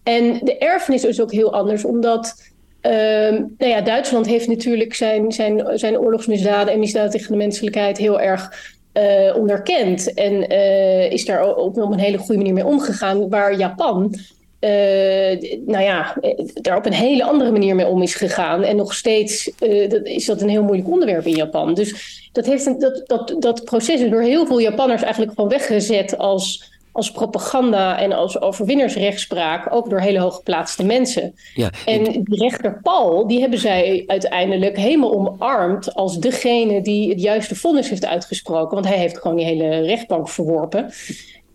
En 0.03 0.39
de 0.43 0.57
erfenis 0.57 1.03
is 1.03 1.21
ook 1.21 1.31
heel 1.31 1.53
anders, 1.53 1.85
omdat 1.85 2.51
uh, 2.81 2.91
nou 3.57 3.71
ja, 3.71 3.81
Duitsland 3.81 4.25
heeft 4.25 4.47
natuurlijk 4.47 4.93
zijn, 4.93 5.31
zijn, 5.31 5.79
zijn 5.79 5.99
oorlogsmisdaden 5.99 6.73
en 6.73 6.79
misdaden 6.79 7.11
tegen 7.11 7.31
de 7.31 7.37
menselijkheid 7.37 7.97
heel 7.97 8.19
erg 8.19 8.73
uh, 8.93 9.35
onderkend. 9.35 10.13
En 10.13 10.53
uh, 10.53 11.11
is 11.11 11.25
daar 11.25 11.41
ook 11.41 11.77
op 11.77 11.91
een 11.91 11.99
hele 11.99 12.17
goede 12.17 12.37
manier 12.37 12.53
mee 12.53 12.65
omgegaan. 12.65 13.29
Waar 13.29 13.57
Japan 13.57 14.15
uh, 14.59 15.59
nou 15.65 15.83
ja, 15.83 16.15
daar 16.53 16.77
op 16.77 16.85
een 16.85 16.93
hele 16.93 17.23
andere 17.23 17.51
manier 17.51 17.75
mee 17.75 17.87
om 17.87 18.01
is 18.01 18.15
gegaan. 18.15 18.63
En 18.63 18.75
nog 18.75 18.93
steeds 18.93 19.51
uh, 19.59 19.89
dat, 19.89 20.05
is 20.05 20.25
dat 20.25 20.41
een 20.41 20.49
heel 20.49 20.63
moeilijk 20.63 20.89
onderwerp 20.89 21.25
in 21.25 21.35
Japan. 21.35 21.73
Dus 21.73 22.19
dat, 22.31 22.45
heeft 22.45 22.65
een, 22.65 22.79
dat, 22.79 23.03
dat, 23.05 23.35
dat 23.39 23.63
proces 23.63 24.01
is 24.01 24.09
door 24.09 24.21
heel 24.21 24.45
veel 24.45 24.59
Japanners 24.59 25.01
eigenlijk 25.01 25.33
gewoon 25.35 25.49
weggezet 25.49 26.17
als, 26.17 26.71
als 26.91 27.11
propaganda 27.11 27.99
en 27.99 28.11
als 28.11 28.41
overwinnersrechtspraak, 28.41 29.73
ook 29.73 29.89
door 29.89 29.99
hele 29.99 30.19
hooggeplaatste 30.19 30.83
mensen. 30.83 31.35
Ja, 31.55 31.71
en 31.85 32.03
die 32.03 32.43
rechter 32.43 32.79
Paul, 32.81 33.27
die 33.27 33.39
hebben 33.39 33.59
zij 33.59 34.03
uiteindelijk 34.07 34.77
helemaal 34.77 35.13
omarmd 35.13 35.93
als 35.93 36.17
degene 36.17 36.81
die 36.81 37.09
het 37.09 37.21
juiste 37.21 37.55
vonnis 37.55 37.89
heeft 37.89 38.05
uitgesproken. 38.05 38.73
Want 38.73 38.87
hij 38.87 38.97
heeft 38.97 39.17
gewoon 39.17 39.37
die 39.37 39.45
hele 39.45 39.79
rechtbank 39.79 40.29
verworpen. 40.29 40.91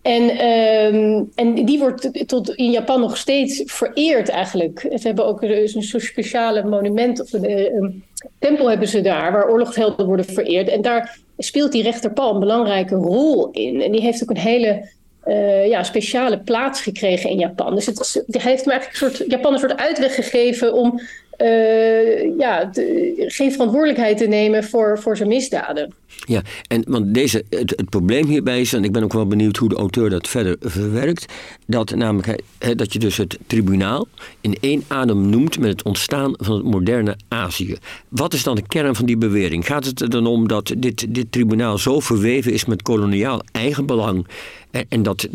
En, 0.05 0.47
um, 0.47 1.31
en 1.35 1.65
die 1.65 1.79
wordt 1.79 2.27
tot 2.27 2.55
in 2.55 2.71
Japan 2.71 2.99
nog 2.99 3.17
steeds 3.17 3.61
vereerd 3.65 4.29
eigenlijk. 4.29 4.79
Ze 4.79 5.07
hebben 5.07 5.25
ook 5.25 5.41
een 5.41 5.83
soort 5.83 6.03
speciale 6.03 6.63
monument 6.63 7.21
of 7.21 7.33
een, 7.33 7.75
een, 7.75 8.03
tempel 8.39 8.69
hebben 8.69 8.87
ze 8.87 9.01
daar 9.01 9.31
waar 9.31 9.49
oorlogshelden 9.49 10.05
worden 10.05 10.25
vereerd. 10.25 10.67
En 10.67 10.81
daar 10.81 11.17
speelt 11.37 11.71
die 11.71 11.83
rechter 11.83 12.13
Paul 12.13 12.33
een 12.33 12.39
belangrijke 12.39 12.95
rol 12.95 13.51
in. 13.51 13.81
En 13.81 13.91
die 13.91 14.01
heeft 14.01 14.23
ook 14.23 14.29
een 14.29 14.37
hele 14.37 14.89
uh, 15.25 15.67
ja, 15.67 15.83
speciale 15.83 16.39
plaats 16.39 16.81
gekregen 16.81 17.29
in 17.29 17.37
Japan. 17.37 17.75
Dus 17.75 17.85
het, 17.85 18.23
het 18.27 18.41
heeft 18.41 18.65
hem 18.65 18.73
eigenlijk 18.73 19.01
een 19.01 19.15
soort, 19.15 19.29
Japan 19.29 19.53
een 19.53 19.59
soort 19.59 19.77
uitweg 19.77 20.15
gegeven 20.15 20.73
om 20.73 21.01
uh, 21.37 22.37
ja, 22.37 22.69
geen 23.17 23.51
verantwoordelijkheid 23.51 24.17
te 24.17 24.27
nemen 24.27 24.63
voor, 24.63 24.99
voor 24.99 25.17
zijn 25.17 25.29
misdaden. 25.29 25.93
Ja, 26.25 26.41
en 26.67 26.83
want 26.87 27.13
deze, 27.13 27.43
het, 27.49 27.69
het, 27.69 27.89
probleem 27.89 28.25
hierbij 28.25 28.61
is, 28.61 28.73
en 28.73 28.83
ik 28.83 28.91
ben 28.91 29.03
ook 29.03 29.13
wel 29.13 29.27
benieuwd 29.27 29.57
hoe 29.57 29.69
de 29.69 29.75
auteur 29.75 30.09
dat 30.09 30.27
verder 30.27 30.55
verwerkt, 30.59 31.33
dat 31.67 31.95
namelijk 31.95 32.41
dat 32.75 32.93
je 32.93 32.99
dus 32.99 33.17
het 33.17 33.37
tribunaal 33.47 34.07
in 34.41 34.57
één 34.59 34.83
adem 34.87 35.29
noemt 35.29 35.59
met 35.59 35.69
het 35.69 35.83
ontstaan 35.83 36.33
van 36.37 36.55
het 36.55 36.65
moderne 36.65 37.17
Azië. 37.27 37.75
Wat 38.09 38.33
is 38.33 38.43
dan 38.43 38.55
de 38.55 38.67
kern 38.67 38.95
van 38.95 39.05
die 39.05 39.17
bewering? 39.17 39.65
Gaat 39.65 39.85
het 39.85 40.01
er 40.01 40.09
dan 40.09 40.27
om 40.27 40.47
dat 40.47 40.73
dit, 40.77 41.15
dit 41.15 41.31
tribunaal 41.31 41.77
zo 41.77 41.99
verweven 41.99 42.53
is 42.53 42.65
met 42.65 42.81
koloniaal 42.81 43.41
eigenbelang 43.51 44.27
en, 44.71 44.85
en 44.89 45.03
dat 45.03 45.27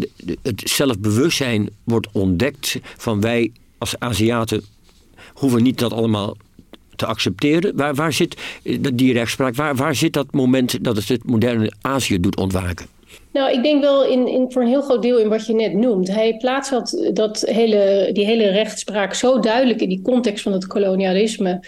het 0.43 0.63
zelfbewustzijn 0.65 1.69
wordt 1.85 2.09
ontdekt 2.13 2.79
van 2.97 3.21
wij 3.21 3.53
als 3.79 3.95
Aziaten 3.99 4.65
hoeven 5.41 5.63
niet 5.63 5.79
dat 5.79 5.93
allemaal 5.93 6.37
te 6.97 7.07
accepteren. 7.07 7.77
Waar, 7.77 7.95
waar 7.95 8.13
zit 8.13 8.37
eh, 8.63 8.79
die 8.95 9.13
rechtspraak, 9.13 9.55
waar, 9.55 9.77
waar 9.77 9.95
zit 9.95 10.13
dat 10.13 10.33
moment 10.33 10.85
dat 10.85 10.97
het 10.97 11.09
het 11.09 11.25
moderne 11.25 11.73
Azië 11.81 12.21
doet 12.21 12.37
ontwaken? 12.37 12.87
Nou, 13.33 13.53
ik 13.53 13.63
denk 13.63 13.81
wel 13.83 14.05
in, 14.05 14.29
in, 14.29 14.53
voor 14.53 14.63
een 14.63 14.69
heel 14.69 14.83
groot 14.83 15.03
deel 15.03 15.19
in 15.19 15.29
wat 15.29 15.47
je 15.47 15.55
net 15.55 15.73
noemt. 15.73 16.09
Hij 16.09 16.37
plaatst 16.37 16.71
dat, 16.71 17.11
dat 17.13 17.41
hele, 17.41 18.11
die 18.13 18.25
hele 18.25 18.51
rechtspraak 18.51 19.15
zo 19.15 19.41
duidelijk 19.41 19.81
in 19.81 19.89
die 19.89 20.03
context 20.03 20.43
van 20.43 20.53
het 20.53 20.67
kolonialisme. 20.67 21.65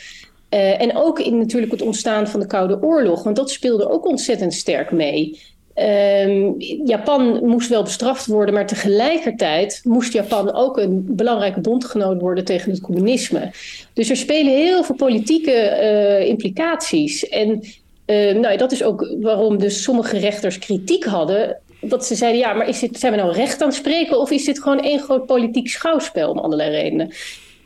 Uh, 0.50 0.80
en 0.80 0.96
ook 0.96 1.18
in 1.20 1.38
natuurlijk 1.38 1.72
het 1.72 1.82
ontstaan 1.82 2.28
van 2.28 2.40
de 2.40 2.46
Koude 2.46 2.82
Oorlog. 2.82 3.22
Want 3.22 3.36
dat 3.36 3.50
speelde 3.50 3.90
ook 3.90 4.06
ontzettend 4.06 4.54
sterk 4.54 4.90
mee. 4.90 5.40
Um, 5.76 6.54
Japan 6.84 7.46
moest 7.46 7.68
wel 7.68 7.82
bestraft 7.82 8.26
worden, 8.26 8.54
maar 8.54 8.66
tegelijkertijd 8.66 9.80
moest 9.84 10.12
Japan 10.12 10.54
ook 10.54 10.78
een 10.78 11.04
belangrijke 11.08 11.60
bondgenoot 11.60 12.20
worden 12.20 12.44
tegen 12.44 12.70
het 12.70 12.80
communisme. 12.80 13.50
Dus 13.92 14.10
er 14.10 14.16
spelen 14.16 14.52
heel 14.52 14.84
veel 14.84 14.94
politieke 14.94 15.50
uh, 15.52 16.28
implicaties. 16.28 17.28
En 17.28 17.62
uh, 18.06 18.34
nou, 18.34 18.56
dat 18.56 18.72
is 18.72 18.82
ook 18.82 19.14
waarom 19.20 19.58
dus 19.58 19.82
sommige 19.82 20.18
rechters 20.18 20.58
kritiek 20.58 21.04
hadden. 21.04 21.60
Dat 21.80 22.06
ze 22.06 22.14
zeiden, 22.14 22.40
ja, 22.40 22.52
maar 22.52 22.68
is 22.68 22.78
dit, 22.78 22.98
zijn 22.98 23.12
we 23.12 23.18
nou 23.18 23.32
recht 23.32 23.62
aan 23.62 23.68
het 23.68 23.76
spreken 23.76 24.20
of 24.20 24.30
is 24.30 24.44
dit 24.44 24.62
gewoon 24.62 24.82
één 24.82 25.00
groot 25.00 25.26
politiek 25.26 25.68
schouwspel 25.68 26.30
om 26.30 26.38
allerlei 26.38 26.70
redenen? 26.70 27.12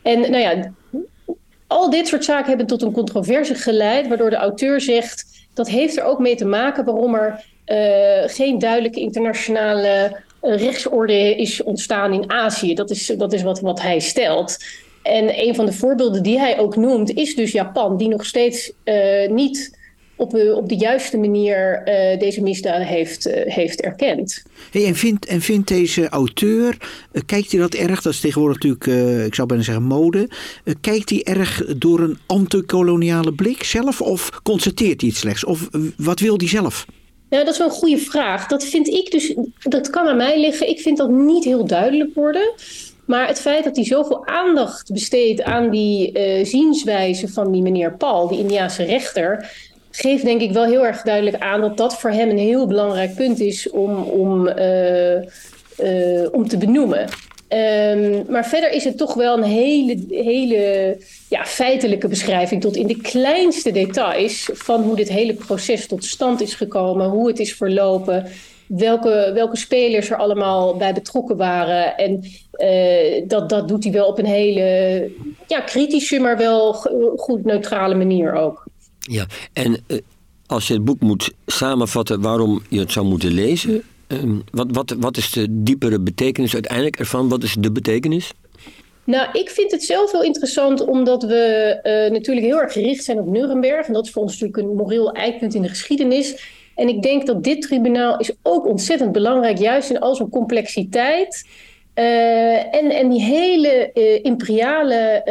En 0.02 0.20
nou 0.20 0.38
ja, 0.38 0.72
al 1.66 1.90
dit 1.90 2.08
soort 2.08 2.24
zaken 2.24 2.48
hebben 2.48 2.66
tot 2.66 2.82
een 2.82 2.92
controverse 2.92 3.54
geleid, 3.54 4.08
waardoor 4.08 4.30
de 4.30 4.36
auteur 4.36 4.80
zegt, 4.80 5.26
dat 5.54 5.68
heeft 5.68 5.96
er 5.96 6.04
ook 6.04 6.18
mee 6.18 6.36
te 6.36 6.44
maken 6.44 6.84
waarom 6.84 7.14
er 7.14 7.44
geen 8.26 8.58
duidelijke 8.58 9.00
internationale 9.00 10.20
rechtsorde 10.40 11.36
is 11.36 11.62
ontstaan 11.62 12.12
in 12.12 12.30
Azië. 12.30 12.74
Dat 12.74 12.90
is, 12.90 13.12
dat 13.18 13.32
is 13.32 13.42
wat, 13.42 13.60
wat 13.60 13.82
hij 13.82 14.00
stelt. 14.00 14.58
En 15.02 15.40
een 15.46 15.54
van 15.54 15.66
de 15.66 15.72
voorbeelden 15.72 16.22
die 16.22 16.38
hij 16.38 16.58
ook 16.58 16.76
noemt, 16.76 17.14
is 17.14 17.34
dus 17.34 17.52
Japan, 17.52 17.96
die 17.96 18.08
nog 18.08 18.24
steeds 18.24 18.72
uh, 18.84 19.28
niet 19.28 19.78
op, 20.16 20.34
op 20.34 20.68
de 20.68 20.76
juiste 20.76 21.18
manier 21.18 21.82
deze 22.18 22.42
misdaden 22.42 22.86
heeft, 22.86 23.24
heeft 23.30 23.80
erkend. 23.80 24.42
En, 24.72 24.94
vindt, 24.94 25.26
en 25.26 25.40
vindt 25.40 25.68
deze 25.68 26.08
auteur, 26.08 26.76
kijkt 27.26 27.50
hij 27.50 27.60
dat 27.60 27.74
erg, 27.74 28.02
dat 28.02 28.12
is 28.12 28.20
tegenwoordig 28.20 28.62
natuurlijk, 28.62 29.26
ik 29.26 29.34
zou 29.34 29.48
bijna 29.48 29.62
zeggen 29.62 29.84
mode, 29.84 30.30
kijkt 30.80 31.10
hij 31.10 31.22
erg 31.22 31.64
door 31.76 32.00
een 32.00 32.18
antikoloniale 32.26 33.32
blik 33.32 33.62
zelf 33.62 34.00
of 34.00 34.30
constateert 34.42 35.00
hij 35.00 35.10
het 35.10 35.18
slechts? 35.18 35.44
Of 35.44 35.68
wat 35.96 36.20
wil 36.20 36.36
hij 36.36 36.48
zelf? 36.48 36.86
Ja, 37.30 37.38
dat 37.38 37.52
is 37.52 37.58
wel 37.58 37.66
een 37.66 37.72
goede 37.72 37.98
vraag. 37.98 38.46
Dat 38.46 38.64
vind 38.64 38.88
ik 38.88 39.10
dus, 39.10 39.34
dat 39.58 39.90
kan 39.90 40.06
aan 40.06 40.16
mij 40.16 40.40
liggen. 40.40 40.68
Ik 40.68 40.80
vind 40.80 40.96
dat 40.96 41.10
niet 41.10 41.44
heel 41.44 41.66
duidelijk 41.66 42.14
worden. 42.14 42.52
Maar 43.06 43.26
het 43.26 43.40
feit 43.40 43.64
dat 43.64 43.76
hij 43.76 43.84
zoveel 43.84 44.26
aandacht 44.26 44.92
besteedt 44.92 45.42
aan 45.42 45.70
die 45.70 46.18
uh, 46.18 46.44
zienswijze 46.44 47.28
van 47.28 47.52
die 47.52 47.62
meneer 47.62 47.96
Paul, 47.96 48.28
die 48.28 48.38
Indiaanse 48.38 48.82
rechter, 48.82 49.50
geeft 49.90 50.24
denk 50.24 50.40
ik 50.40 50.52
wel 50.52 50.64
heel 50.64 50.86
erg 50.86 51.02
duidelijk 51.02 51.42
aan 51.42 51.60
dat 51.60 51.76
dat 51.76 51.98
voor 52.00 52.10
hem 52.10 52.30
een 52.30 52.38
heel 52.38 52.66
belangrijk 52.66 53.14
punt 53.14 53.40
is 53.40 53.70
om, 53.70 53.96
om, 53.96 54.48
uh, 54.48 55.16
uh, 55.16 56.32
om 56.32 56.48
te 56.48 56.56
benoemen. 56.58 57.08
Um, 57.48 58.24
maar 58.28 58.46
verder 58.46 58.72
is 58.72 58.84
het 58.84 58.98
toch 58.98 59.14
wel 59.14 59.36
een 59.36 59.42
hele, 59.42 60.04
hele 60.08 60.96
ja, 61.28 61.44
feitelijke 61.44 62.08
beschrijving 62.08 62.60
tot 62.60 62.76
in 62.76 62.86
de 62.86 62.96
kleinste 62.96 63.70
details 63.70 64.50
van 64.52 64.82
hoe 64.82 64.96
dit 64.96 65.08
hele 65.08 65.34
proces 65.34 65.86
tot 65.86 66.04
stand 66.04 66.40
is 66.40 66.54
gekomen, 66.54 67.08
hoe 67.08 67.28
het 67.28 67.38
is 67.38 67.54
verlopen, 67.54 68.26
welke, 68.66 69.30
welke 69.34 69.56
spelers 69.56 70.10
er 70.10 70.16
allemaal 70.16 70.76
bij 70.76 70.92
betrokken 70.92 71.36
waren. 71.36 71.96
En 71.96 72.24
uh, 72.52 73.28
dat, 73.28 73.48
dat 73.48 73.68
doet 73.68 73.84
hij 73.84 73.92
wel 73.92 74.06
op 74.06 74.18
een 74.18 74.26
hele 74.26 75.10
ja, 75.46 75.60
kritische, 75.60 76.18
maar 76.18 76.36
wel 76.36 76.72
goed 77.16 77.44
neutrale 77.44 77.94
manier 77.94 78.32
ook. 78.32 78.64
Ja, 79.00 79.26
en 79.52 79.84
uh, 79.86 79.98
als 80.46 80.68
je 80.68 80.74
het 80.74 80.84
boek 80.84 81.00
moet 81.00 81.32
samenvatten 81.46 82.20
waarom 82.20 82.62
je 82.68 82.78
het 82.78 82.92
zou 82.92 83.06
moeten 83.06 83.30
lezen, 83.30 83.82
uh, 84.08 84.38
wat, 84.50 84.66
wat, 84.70 84.94
wat 84.98 85.16
is 85.16 85.30
de 85.30 85.46
diepere 85.50 86.00
betekenis 86.00 86.54
uiteindelijk 86.54 86.98
ervan? 86.98 87.28
Wat 87.28 87.42
is 87.42 87.56
de 87.58 87.72
betekenis? 87.72 88.32
Nou, 89.04 89.28
ik 89.32 89.50
vind 89.50 89.70
het 89.70 89.82
zelf 89.82 90.12
heel 90.12 90.22
interessant 90.22 90.86
omdat 90.86 91.22
we 91.22 91.78
uh, 91.82 92.12
natuurlijk 92.12 92.46
heel 92.46 92.60
erg 92.60 92.72
gericht 92.72 93.04
zijn 93.04 93.18
op 93.18 93.26
Nuremberg. 93.26 93.86
En 93.86 93.92
dat 93.92 94.06
is 94.06 94.12
voor 94.12 94.22
ons 94.22 94.32
natuurlijk 94.32 94.58
een 94.58 94.76
moreel 94.76 95.12
eikpunt 95.12 95.54
in 95.54 95.62
de 95.62 95.68
geschiedenis. 95.68 96.54
En 96.74 96.88
ik 96.88 97.02
denk 97.02 97.26
dat 97.26 97.44
dit 97.44 97.62
tribunaal 97.62 98.18
is 98.18 98.32
ook 98.42 98.66
ontzettend 98.66 99.12
belangrijk, 99.12 99.58
juist 99.58 99.90
in 99.90 100.00
al 100.00 100.14
zijn 100.14 100.28
complexiteit. 100.28 101.48
Uh, 101.94 102.74
en, 102.74 102.90
en 102.90 103.08
die 103.08 103.22
hele 103.22 103.90
uh, 103.94 104.24
imperiale 104.24 105.22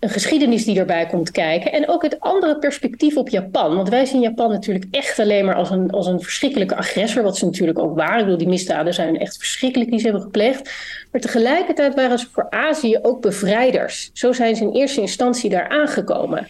uh, 0.00 0.10
geschiedenis 0.10 0.64
die 0.64 0.78
erbij 0.78 1.06
komt 1.06 1.30
kijken. 1.30 1.72
En 1.72 1.88
ook 1.88 2.02
het 2.02 2.20
andere 2.20 2.58
perspectief 2.58 3.16
op 3.16 3.28
Japan. 3.28 3.76
Want 3.76 3.88
wij 3.88 4.04
zien 4.04 4.20
Japan 4.20 4.50
natuurlijk 4.50 4.84
echt 4.90 5.18
alleen 5.18 5.44
maar 5.44 5.54
als 5.54 5.70
een, 5.70 5.90
als 5.90 6.06
een 6.06 6.20
verschrikkelijke 6.20 6.76
agressor. 6.76 7.22
Wat 7.22 7.36
ze 7.36 7.44
natuurlijk 7.44 7.78
ook 7.78 7.96
waren. 7.96 8.18
Ik 8.18 8.24
bedoel, 8.24 8.38
die 8.38 8.48
misdaden 8.48 8.94
zijn 8.94 9.18
echt 9.18 9.36
verschrikkelijk 9.36 9.90
die 9.90 9.98
ze 9.98 10.04
hebben 10.04 10.22
gepleegd. 10.22 10.70
Maar 11.12 11.20
tegelijkertijd 11.20 11.94
waren 11.94 12.18
ze 12.18 12.26
voor 12.32 12.50
Azië 12.50 12.98
ook 13.02 13.20
bevrijders. 13.20 14.10
Zo 14.12 14.32
zijn 14.32 14.56
ze 14.56 14.62
in 14.62 14.72
eerste 14.72 15.00
instantie 15.00 15.50
daar 15.50 15.68
aangekomen. 15.68 16.46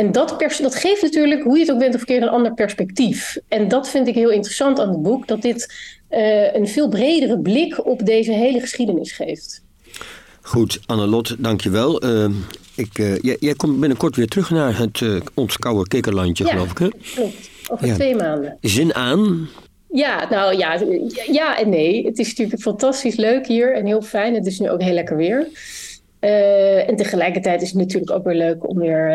En 0.00 0.12
dat, 0.12 0.36
dat 0.62 0.74
geeft 0.74 1.02
natuurlijk, 1.02 1.42
hoe 1.42 1.54
je 1.54 1.60
het 1.60 1.72
ook 1.72 1.78
bent 1.78 1.94
of 1.94 2.08
een 2.08 2.28
ander 2.28 2.54
perspectief. 2.54 3.38
En 3.48 3.68
dat 3.68 3.88
vind 3.88 4.08
ik 4.08 4.14
heel 4.14 4.30
interessant 4.30 4.80
aan 4.80 4.88
het 4.88 5.02
boek. 5.02 5.28
Dat 5.28 5.42
dit 5.42 5.74
uh, 6.10 6.54
een 6.54 6.68
veel 6.68 6.88
bredere 6.88 7.40
blik 7.40 7.86
op 7.86 8.06
deze 8.06 8.32
hele 8.32 8.60
geschiedenis 8.60 9.12
geeft. 9.12 9.62
Goed, 10.40 10.80
Annelot, 10.86 11.36
dankjewel. 11.38 12.04
Uh, 12.04 12.30
ik, 12.80 12.98
uh, 12.98 13.18
jij, 13.18 13.36
jij, 13.40 13.54
komt 13.54 13.80
binnenkort 13.80 14.16
weer 14.16 14.28
terug 14.28 14.50
naar 14.50 14.78
het, 14.78 15.00
uh, 15.00 15.20
ons 15.34 15.56
koude 15.56 15.88
kikkerlandje, 15.88 16.44
ja, 16.44 16.50
geloof 16.50 16.70
ik. 16.70 16.78
Hè? 16.78 16.88
klopt. 17.14 17.50
Over 17.68 17.86
ja. 17.86 17.94
twee 17.94 18.14
maanden. 18.16 18.56
Zin 18.60 18.94
aan? 18.94 19.48
Ja, 19.92 20.28
nou 20.30 20.56
ja, 20.56 20.80
ja 21.30 21.58
en 21.58 21.68
nee. 21.68 22.04
Het 22.04 22.18
is 22.18 22.28
natuurlijk 22.28 22.62
fantastisch 22.62 23.16
leuk 23.16 23.46
hier 23.46 23.74
en 23.74 23.86
heel 23.86 24.02
fijn. 24.02 24.34
Het 24.34 24.46
is 24.46 24.58
nu 24.58 24.70
ook 24.70 24.82
heel 24.82 24.94
lekker 24.94 25.16
weer. 25.16 25.48
en 26.86 26.96
tegelijkertijd 26.96 27.62
is 27.62 27.68
het 27.68 27.78
natuurlijk 27.78 28.10
ook 28.10 28.24
weer 28.24 28.34
leuk 28.34 28.68
om 28.68 28.78
weer 28.78 29.10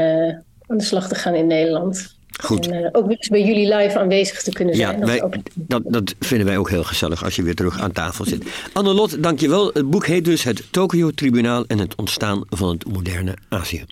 aan 0.68 0.78
de 0.78 0.84
slag 0.84 1.07
te 1.07 1.16
gaan 1.16 1.36
in 1.36 1.47
Nederland. 1.47 2.14
Goed. 2.43 2.67
En 2.67 2.81
uh, 2.81 2.89
ook 2.91 3.07
weer 3.07 3.27
bij 3.29 3.43
jullie 3.43 3.75
live 3.75 3.99
aanwezig 3.99 4.41
te 4.41 4.51
kunnen 4.51 4.75
zijn. 4.75 4.99
Ja, 4.99 5.05
wij, 5.05 5.23
ook... 5.23 5.36
dat, 5.53 5.81
dat, 5.86 6.15
vinden 6.19 6.47
wij 6.47 6.57
ook 6.57 6.69
heel 6.69 6.83
gezellig 6.83 7.23
als 7.23 7.36
je 7.36 7.43
weer 7.43 7.55
terug 7.55 7.79
aan 7.79 7.91
tafel 7.91 8.25
zit. 8.25 8.43
Annelot, 8.73 9.23
dankjewel. 9.23 9.69
Het 9.73 9.89
boek 9.89 10.05
heet 10.05 10.25
dus 10.25 10.43
Het 10.43 10.63
Tokyo 10.71 11.11
Tribunaal 11.11 11.65
en 11.67 11.79
het 11.79 11.95
ontstaan 11.95 12.43
van 12.49 12.69
het 12.69 12.93
moderne 12.93 13.33
Azië. 13.49 13.86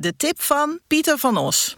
De 0.00 0.16
tip 0.16 0.42
van 0.42 0.78
Pieter 0.86 1.18
van 1.18 1.36
Os. 1.36 1.76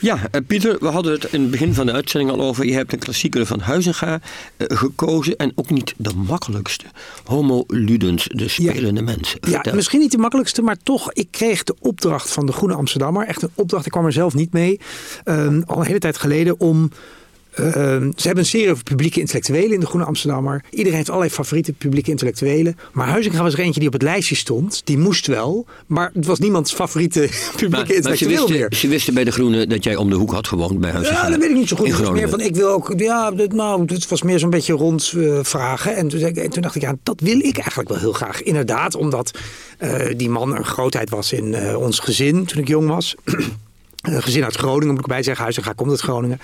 Ja, 0.00 0.16
uh, 0.16 0.40
Pieter, 0.46 0.76
we 0.80 0.86
hadden 0.86 1.12
het 1.12 1.24
in 1.24 1.40
het 1.40 1.50
begin 1.50 1.74
van 1.74 1.86
de 1.86 1.92
uitzending 1.92 2.32
al 2.32 2.40
over. 2.40 2.64
Je 2.64 2.72
hebt 2.72 2.92
een 2.92 2.98
klassieker 2.98 3.46
van 3.46 3.60
Huizinga 3.60 4.20
uh, 4.58 4.66
gekozen. 4.78 5.36
En 5.36 5.52
ook 5.54 5.70
niet 5.70 5.94
de 5.96 6.14
makkelijkste. 6.14 6.84
Homo 7.24 7.64
Ludens, 7.66 8.28
de 8.32 8.48
spelende 8.48 9.00
ja. 9.00 9.06
mens. 9.06 9.36
Ja, 9.40 9.62
misschien 9.74 10.00
niet 10.00 10.10
de 10.10 10.18
makkelijkste, 10.18 10.62
maar 10.62 10.76
toch. 10.82 11.12
Ik 11.12 11.28
kreeg 11.30 11.62
de 11.62 11.74
opdracht 11.80 12.30
van 12.30 12.46
de 12.46 12.52
Groene 12.52 12.74
Amsterdammer. 12.74 13.26
Echt 13.26 13.42
een 13.42 13.50
opdracht, 13.54 13.86
ik 13.86 13.92
kwam 13.92 14.04
er 14.04 14.12
zelf 14.12 14.34
niet 14.34 14.52
mee. 14.52 14.80
Um, 15.24 15.62
al 15.66 15.78
een 15.78 15.86
hele 15.86 15.98
tijd 15.98 16.18
geleden 16.18 16.60
om 16.60 16.90
Uh, 17.60 17.66
ze 17.66 18.26
hebben 18.26 18.38
een 18.38 18.46
serie 18.50 18.70
over 18.70 18.82
publieke 18.82 19.20
intellectuelen 19.20 19.72
in 19.72 19.80
de 19.80 19.86
Groene 19.86 20.06
Amsterdammer. 20.06 20.64
Iedereen 20.70 20.94
heeft 20.94 21.08
allerlei 21.08 21.32
favoriete 21.32 21.72
publieke 21.72 22.10
intellectuelen. 22.10 22.76
Maar 22.92 23.08
Huizinga 23.08 23.42
was 23.42 23.52
er 23.52 23.58
eentje 23.58 23.78
die 23.80 23.88
op 23.88 23.94
het 23.94 24.02
lijstje 24.02 24.34
stond. 24.34 24.80
Die 24.84 24.98
moest 24.98 25.26
wel. 25.26 25.66
Maar 25.86 26.10
het 26.14 26.26
was 26.26 26.38
niemands 26.38 26.72
favoriete 26.72 27.20
publieke 27.50 27.68
maar, 27.68 27.94
intellectueel 27.94 28.30
maar 28.30 28.38
ze 28.38 28.46
wisten, 28.46 28.68
meer. 28.70 28.78
Ze 28.78 28.88
wisten 28.88 29.14
bij 29.14 29.24
de 29.24 29.30
Groene 29.30 29.66
dat 29.66 29.84
jij 29.84 29.96
om 29.96 30.10
de 30.10 30.16
hoek 30.16 30.32
had 30.32 30.48
gewoond 30.48 30.80
bij 30.80 30.90
Huizinga. 30.90 31.22
Ja, 31.22 31.30
dat 31.30 31.38
weet 31.38 31.50
ik 31.50 31.56
niet 31.56 31.68
zo 31.68 31.76
goed. 31.76 31.98
Was 31.98 32.10
meer 32.10 32.28
van, 32.28 32.40
ik 32.40 32.54
wil 32.54 32.68
ook, 32.68 32.92
ja, 32.96 33.30
nou, 33.48 33.84
het 33.86 34.08
was 34.08 34.22
meer 34.22 34.38
zo'n 34.38 34.50
beetje 34.50 34.72
rondvragen. 34.72 35.92
Uh, 35.92 35.98
en, 35.98 36.08
toen, 36.08 36.20
en 36.20 36.50
toen 36.50 36.62
dacht 36.62 36.74
ik, 36.74 36.82
ja, 36.82 36.94
dat 37.02 37.20
wil 37.20 37.38
ik 37.38 37.58
eigenlijk 37.58 37.88
wel 37.88 37.98
heel 37.98 38.12
graag. 38.12 38.42
Inderdaad, 38.42 38.94
omdat 38.94 39.38
uh, 39.80 39.94
die 40.16 40.30
man 40.30 40.56
een 40.56 40.64
grootheid 40.64 41.10
was 41.10 41.32
in 41.32 41.52
uh, 41.52 41.80
ons 41.80 41.98
gezin 41.98 42.44
toen 42.44 42.60
ik 42.60 42.68
jong 42.68 42.88
was. 42.88 43.14
Gezin 44.06 44.44
uit 44.44 44.56
Groningen, 44.56 44.94
moet 44.94 45.02
ik 45.02 45.06
bij 45.06 45.22
zeggen. 45.22 45.42
Huizen 45.42 45.74
komt 45.74 45.90
uit 45.90 46.00
Groningen. 46.00 46.40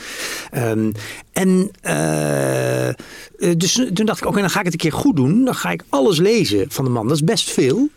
Um, 0.56 0.92
en 1.32 1.70
uh, 1.86 3.54
dus 3.56 3.72
toen 3.94 4.06
dacht 4.06 4.20
ik, 4.20 4.26
oké, 4.26 4.40
dan 4.40 4.50
ga 4.50 4.58
ik 4.58 4.64
het 4.64 4.74
een 4.74 4.80
keer 4.80 4.92
goed 4.92 5.16
doen. 5.16 5.44
Dan 5.44 5.54
ga 5.54 5.70
ik 5.70 5.82
alles 5.88 6.18
lezen 6.18 6.70
van 6.70 6.84
de 6.84 6.90
man. 6.90 7.06
Dat 7.08 7.16
is 7.16 7.24
best 7.24 7.50
veel. 7.50 7.88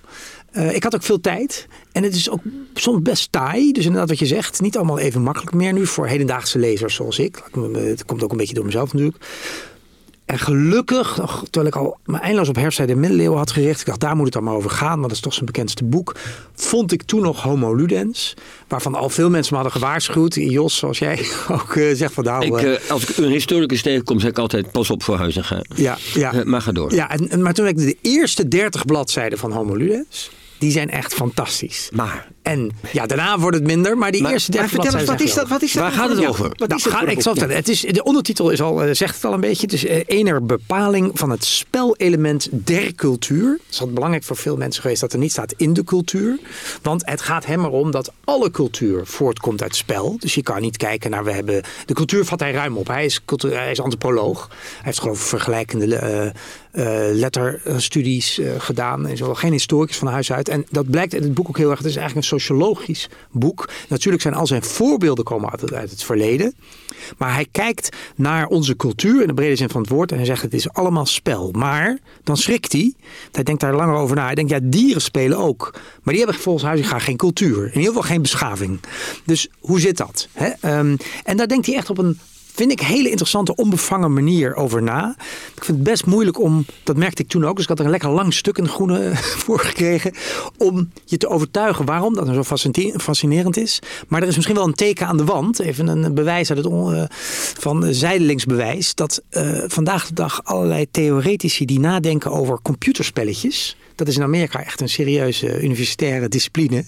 Uh, 0.54 0.76
ik 0.76 0.84
had 0.84 0.96
ook 0.96 1.04
veel 1.04 1.22
tijd. 1.22 1.68
En 1.92 2.04
het 2.04 2.16
is 2.16 2.30
ook 2.30 2.42
soms 2.74 3.02
best 3.02 3.32
taai. 3.32 3.72
Dus 3.72 3.86
inderdaad 3.86 4.10
wat 4.10 4.20
je 4.20 4.26
zegt, 4.26 4.62
niet 4.62 4.78
allemaal 4.78 5.00
even 5.00 5.22
makkelijk 5.22 5.54
meer 5.54 5.74
nu 5.74 5.86
voor 5.86 6.08
hedendaagse 6.08 6.60
lezers 6.60 6.96
zoals 6.96 7.20
ik. 7.20 7.44
Het 7.74 8.06
komt 8.06 8.24
ook 8.24 8.32
een 8.32 8.38
beetje 8.38 8.54
door 8.54 8.66
mezelf 8.66 8.94
natuurlijk. 8.94 9.26
En 10.26 10.40
gelukkig, 10.40 11.14
terwijl 11.50 11.66
ik 11.66 11.76
al 11.76 11.98
mijn 12.06 12.22
eindeloos 12.22 12.50
op 12.50 12.56
herfsttijd 12.56 12.90
de 12.90 12.96
middeleeuwen 12.96 13.38
had 13.38 13.52
gericht. 13.52 13.80
Ik 13.80 13.86
dacht, 13.86 14.00
daar 14.00 14.16
moet 14.16 14.26
het 14.26 14.36
allemaal 14.36 14.56
over 14.56 14.70
gaan, 14.70 14.96
want 14.96 15.02
dat 15.02 15.12
is 15.12 15.20
toch 15.20 15.34
zijn 15.34 15.46
bekendste 15.46 15.84
boek. 15.84 16.16
Vond 16.54 16.92
ik 16.92 17.04
toen 17.04 17.22
nog 17.22 17.42
Homo 17.42 17.74
Ludens. 17.74 18.34
Waarvan 18.68 18.96
al 18.96 19.10
veel 19.10 19.30
mensen 19.30 19.56
me 19.56 19.62
hadden 19.62 19.82
gewaarschuwd. 19.82 20.36
Jos, 20.36 20.78
zoals 20.78 21.00
jij 21.00 21.26
ook 21.62 21.76
uh, 21.76 21.96
zegt 21.96 22.14
van 22.14 22.24
nou... 22.24 22.46
Ik, 22.46 22.62
uh, 22.62 22.90
als 22.90 23.10
ik 23.10 23.18
een 23.18 23.32
historicus 23.32 23.82
tegenkom, 23.82 24.20
zeg 24.20 24.30
ik 24.30 24.38
altijd 24.38 24.72
pas 24.72 24.90
op 24.90 25.04
voor 25.04 25.18
huizen 25.18 25.44
gaan. 25.44 25.66
Ja, 25.76 25.98
ja. 26.14 26.34
Uh, 26.34 26.44
maar 26.44 26.62
ga 26.62 26.72
door. 26.72 26.94
Ja, 26.94 27.10
en, 27.10 27.30
en, 27.30 27.42
maar 27.42 27.54
toen 27.54 27.68
ik 27.68 27.78
de 27.78 27.98
eerste 28.02 28.48
dertig 28.48 28.86
bladzijden 28.86 29.38
van 29.38 29.52
Homo 29.52 29.76
Ludens... 29.76 30.30
Die 30.58 30.72
zijn 30.72 30.90
echt 30.90 31.14
fantastisch. 31.14 31.90
Maar. 31.94 32.28
En 32.42 32.72
ja, 32.92 33.06
daarna 33.06 33.40
wordt 33.40 33.58
het 33.58 33.66
minder. 33.66 33.98
Maar 33.98 34.12
die 34.12 34.22
maar, 34.22 34.32
eerste 34.32 34.52
dertig 34.52 34.70
vertel 34.70 35.00
eens, 35.00 35.10
wat 35.10 35.22
is 35.22 35.34
dat? 35.34 35.48
Wat 35.48 35.62
is 35.62 35.74
dat? 35.74 35.84
Waar 35.84 35.92
gaat 35.92 36.10
het 36.10 36.26
over? 36.26 36.44
Wat 36.44 36.68
nou, 36.70 36.82
is 36.86 36.86
ga, 36.86 37.08
ik 37.08 37.22
zal 37.22 37.34
het, 37.34 37.54
het 37.54 37.70
is, 37.70 37.82
de 37.82 38.04
ondertitel 38.04 38.50
is 38.50 38.62
al, 38.62 38.88
uh, 38.88 38.94
zegt 38.94 39.16
het 39.16 39.26
al 39.26 39.34
een 39.34 39.40
beetje. 39.40 39.62
Het 39.62 39.74
is 39.74 39.86
uh, 39.86 40.02
ener 40.06 40.46
bepaling 40.46 41.12
van 41.14 41.30
het 41.30 41.46
spelelement 41.46 42.48
der 42.52 42.96
cultuur. 42.96 43.52
Het 43.52 43.62
is 43.70 43.78
altijd 43.78 43.94
belangrijk 43.94 44.24
voor 44.24 44.36
veel 44.36 44.58
mensen 44.58 44.82
geweest 44.82 45.02
dat 45.02 45.14
er 45.14 45.20
niet 45.20 45.32
staat 45.32 45.54
in 45.58 45.74
de 45.74 45.84
cultuur. 45.84 46.40
Want 46.82 47.06
het 47.06 47.22
gaat 47.22 47.46
hem 47.46 47.66
erom 47.66 47.92
dat 47.92 48.12
alle 48.24 48.52
cultuur 48.52 49.06
voortkomt 49.06 49.64
uit 49.64 49.76
spel. 49.76 50.18
Dus 50.20 50.36
je 50.36 50.44
kan 50.44 50.62
niet 50.62 50.78
kijken 50.78 51.12
naar, 51.12 51.24
we 51.24 51.32
hebben... 51.32 51.64
De 51.86 51.94
cultuur 51.94 52.26
vat 52.26 52.40
hij 52.40 52.52
ruim 52.52 52.78
op. 52.78 52.88
Hij 52.88 53.06
is, 53.06 53.26
cultuur, 53.26 53.58
hij 53.58 53.72
is 53.72 53.82
antropoloog. 53.82 54.48
Hij 54.48 54.58
heeft 54.82 55.00
geloof 55.00 55.22
ik 55.22 55.28
vergelijkende 55.28 55.86
uh, 55.86 56.42
letterstudies 57.14 58.40
uh, 58.40 58.52
gedaan. 58.58 59.04
Hij 59.04 59.14
is 59.14 59.20
wel 59.20 59.36
geen 59.36 59.52
historicus 59.52 59.98
van 59.98 60.08
huis 60.08 60.32
uit. 60.32 60.50
En 60.50 60.66
dat 60.70 60.90
blijkt 60.90 61.14
in 61.14 61.22
het 61.22 61.34
boek 61.34 61.48
ook 61.48 61.58
heel 61.58 61.70
erg. 61.70 61.78
Het 61.78 61.88
is 61.88 61.96
eigenlijk 61.96 62.26
een 62.26 62.40
sociologisch 62.40 63.10
boek. 63.32 63.70
Natuurlijk 63.90 64.24
zijn 64.24 64.34
al 64.34 64.48
zijn 64.48 64.64
voorbeelden 64.64 65.24
komen 65.24 65.52
uit 65.52 65.74
uit 65.74 65.90
het 65.90 66.04
verleden. 66.04 66.56
Maar 67.18 67.34
hij 67.34 67.48
kijkt 67.52 67.90
naar 68.16 68.48
onze 68.48 68.76
cultuur 68.76 69.22
in 69.22 69.28
de 69.28 69.34
brede 69.34 69.56
zin 69.56 69.70
van 69.70 69.82
het 69.82 69.90
woord. 69.90 70.12
En 70.12 70.18
hij 70.18 70.26
zegt 70.26 70.42
het 70.42 70.54
is 70.54 70.70
allemaal 70.70 71.06
spel. 71.06 71.52
Maar 71.52 71.98
dan 72.24 72.38
schrikt 72.38 72.72
hij. 72.72 72.94
Hij 73.32 73.44
denkt 73.44 73.62
daar 73.62 73.76
langer 73.76 73.96
over 73.96 74.16
na. 74.16 74.26
Hij 74.26 74.36
denkt 74.36 74.52
ja 74.52 74.60
dieren 74.64 75.02
spelen 75.02 75.38
ook. 75.38 75.70
Maar 76.04 76.14
die 76.14 76.24
hebben 76.24 76.42
volgens 76.42 76.66
Huizinga 76.66 77.00
geen 77.00 77.18
cultuur. 77.18 77.64
In 77.66 77.80
ieder 77.80 77.86
geval 77.86 78.02
geen 78.02 78.22
beschaving. 78.22 78.80
Dus 79.26 79.48
hoe 79.60 79.80
zit 79.80 79.98
dat? 79.98 80.28
Um, 80.62 80.98
en 81.24 81.38
daar 81.38 81.48
denkt 81.48 81.66
hij 81.66 81.76
echt 81.76 81.90
op 81.90 81.98
een 81.98 82.20
vind 82.56 82.72
ik, 82.72 82.80
hele 82.80 83.10
interessante, 83.10 83.56
onbevangen 83.56 84.14
manier 84.14 84.56
over 84.56 84.84
na. 84.84 85.16
Ik 85.56 85.64
vind 85.64 85.78
het 85.78 85.84
best 85.84 86.06
moeilijk 86.06 86.40
om, 86.40 86.66
dat 86.84 86.98
merkte 86.98 87.22
ik 87.22 87.28
toen 87.28 87.46
ook, 87.46 87.56
dus 87.56 87.64
ik 87.64 87.70
had 87.70 87.80
er 87.80 87.86
een 87.86 87.92
lekker 87.92 88.10
lang 88.10 88.34
stuk 88.34 88.58
in 88.58 88.68
groene 88.68 89.12
voor 89.44 89.60
gekregen, 89.60 90.14
om 90.58 90.92
je 91.06 91.18
te 91.18 91.28
overtuigen 91.28 91.86
waarom 91.86 92.14
dat 92.14 92.26
nou 92.26 92.44
zo 92.44 92.58
fascinerend 92.98 93.58
is. 93.58 93.80
Maar 94.08 94.22
er 94.22 94.28
is 94.28 94.36
misschien 94.36 94.56
wel 94.56 94.66
een 94.66 94.74
teken 94.74 95.08
aan 95.08 95.18
de 95.18 95.26
wand, 95.26 95.60
even 95.60 95.88
een 95.88 96.14
bewijs 96.14 96.50
uit 96.50 96.64
het 96.64 96.74
uh, 96.74 97.04
van 97.60 97.94
zijdelingsbewijs, 97.94 98.96
dat 98.96 99.22
uh, 99.32 99.64
vandaag 99.68 100.08
de 100.08 100.14
dag 100.14 100.44
allerlei 100.44 100.92
theoretici 100.92 101.66
die 101.66 101.80
nadenken 101.80 102.32
over 102.32 102.60
computerspelletjes, 102.62 103.76
dat 103.96 104.08
is 104.08 104.16
in 104.16 104.24
Amerika 104.24 104.64
echt 104.64 104.82
een 104.82 104.90
serieuze 104.90 105.62
universitaire 105.62 106.28
discipline, 106.28 106.86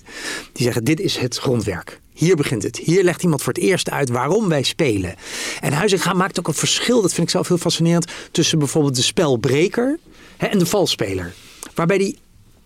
die 0.53 0.63
zeggen 0.63 0.83
dit 0.83 0.99
is 0.99 1.17
het 1.17 1.37
grondwerk. 1.37 2.01
Hier 2.13 2.35
begint 2.35 2.63
het. 2.63 2.77
Hier 2.77 3.03
legt 3.03 3.23
iemand 3.23 3.43
voor 3.43 3.53
het 3.53 3.61
eerst 3.61 3.89
uit 3.89 4.09
waarom 4.09 4.47
wij 4.49 4.63
spelen. 4.63 5.15
En 5.59 5.73
Huizinga 5.73 6.13
maakt 6.13 6.39
ook 6.39 6.47
een 6.47 6.53
verschil, 6.53 7.01
dat 7.01 7.13
vind 7.13 7.27
ik 7.27 7.33
zelf 7.33 7.47
heel 7.47 7.57
fascinerend, 7.57 8.11
tussen 8.31 8.59
bijvoorbeeld 8.59 8.95
de 8.95 9.01
spelbreker 9.01 9.99
en 10.37 10.59
de 10.59 10.65
valspeler. 10.65 11.33
Waarbij 11.75 11.97
die 11.97 12.17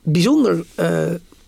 bijzonder 0.03 0.65
uh, 0.79 1.03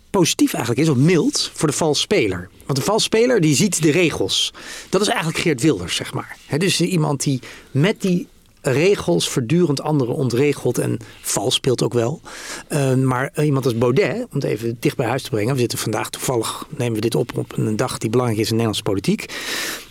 positief 0.09 0.53
eigenlijk 0.53 0.87
is, 0.87 0.93
of 0.93 0.97
mild, 0.97 1.51
voor 1.53 1.67
de 1.67 1.73
valsspeler. 1.73 2.49
Want 2.65 2.77
de 2.77 2.85
valsspeler 2.85 3.41
die 3.41 3.55
ziet 3.55 3.81
de 3.81 3.91
regels. 3.91 4.53
Dat 4.89 5.01
is 5.01 5.07
eigenlijk 5.07 5.37
Geert 5.37 5.61
Wilders, 5.61 5.95
zeg 5.95 6.13
maar. 6.13 6.37
He, 6.45 6.57
dus 6.57 6.81
iemand 6.81 7.23
die 7.23 7.39
met 7.71 8.01
die 8.01 8.27
regels 8.63 9.29
voortdurend 9.29 9.81
anderen 9.81 10.15
ontregelt 10.15 10.77
en 10.77 10.97
vals 11.21 11.55
speelt 11.55 11.83
ook 11.83 11.93
wel. 11.93 12.21
Uh, 12.69 12.93
maar 12.93 13.43
iemand 13.43 13.65
als 13.65 13.77
Baudet, 13.77 14.15
om 14.15 14.27
het 14.31 14.43
even 14.43 14.77
dicht 14.79 14.97
bij 14.97 15.07
huis 15.07 15.23
te 15.23 15.29
brengen. 15.29 15.53
We 15.53 15.59
zitten 15.59 15.77
vandaag 15.77 16.09
toevallig, 16.09 16.67
nemen 16.77 16.95
we 16.95 17.01
dit 17.01 17.15
op 17.15 17.37
op 17.37 17.57
een 17.57 17.75
dag 17.75 17.97
die 17.97 18.09
belangrijk 18.09 18.41
is 18.41 18.51
in 18.51 18.57
de 18.57 18.63
Nederlandse 18.63 18.91
politiek. 18.91 19.25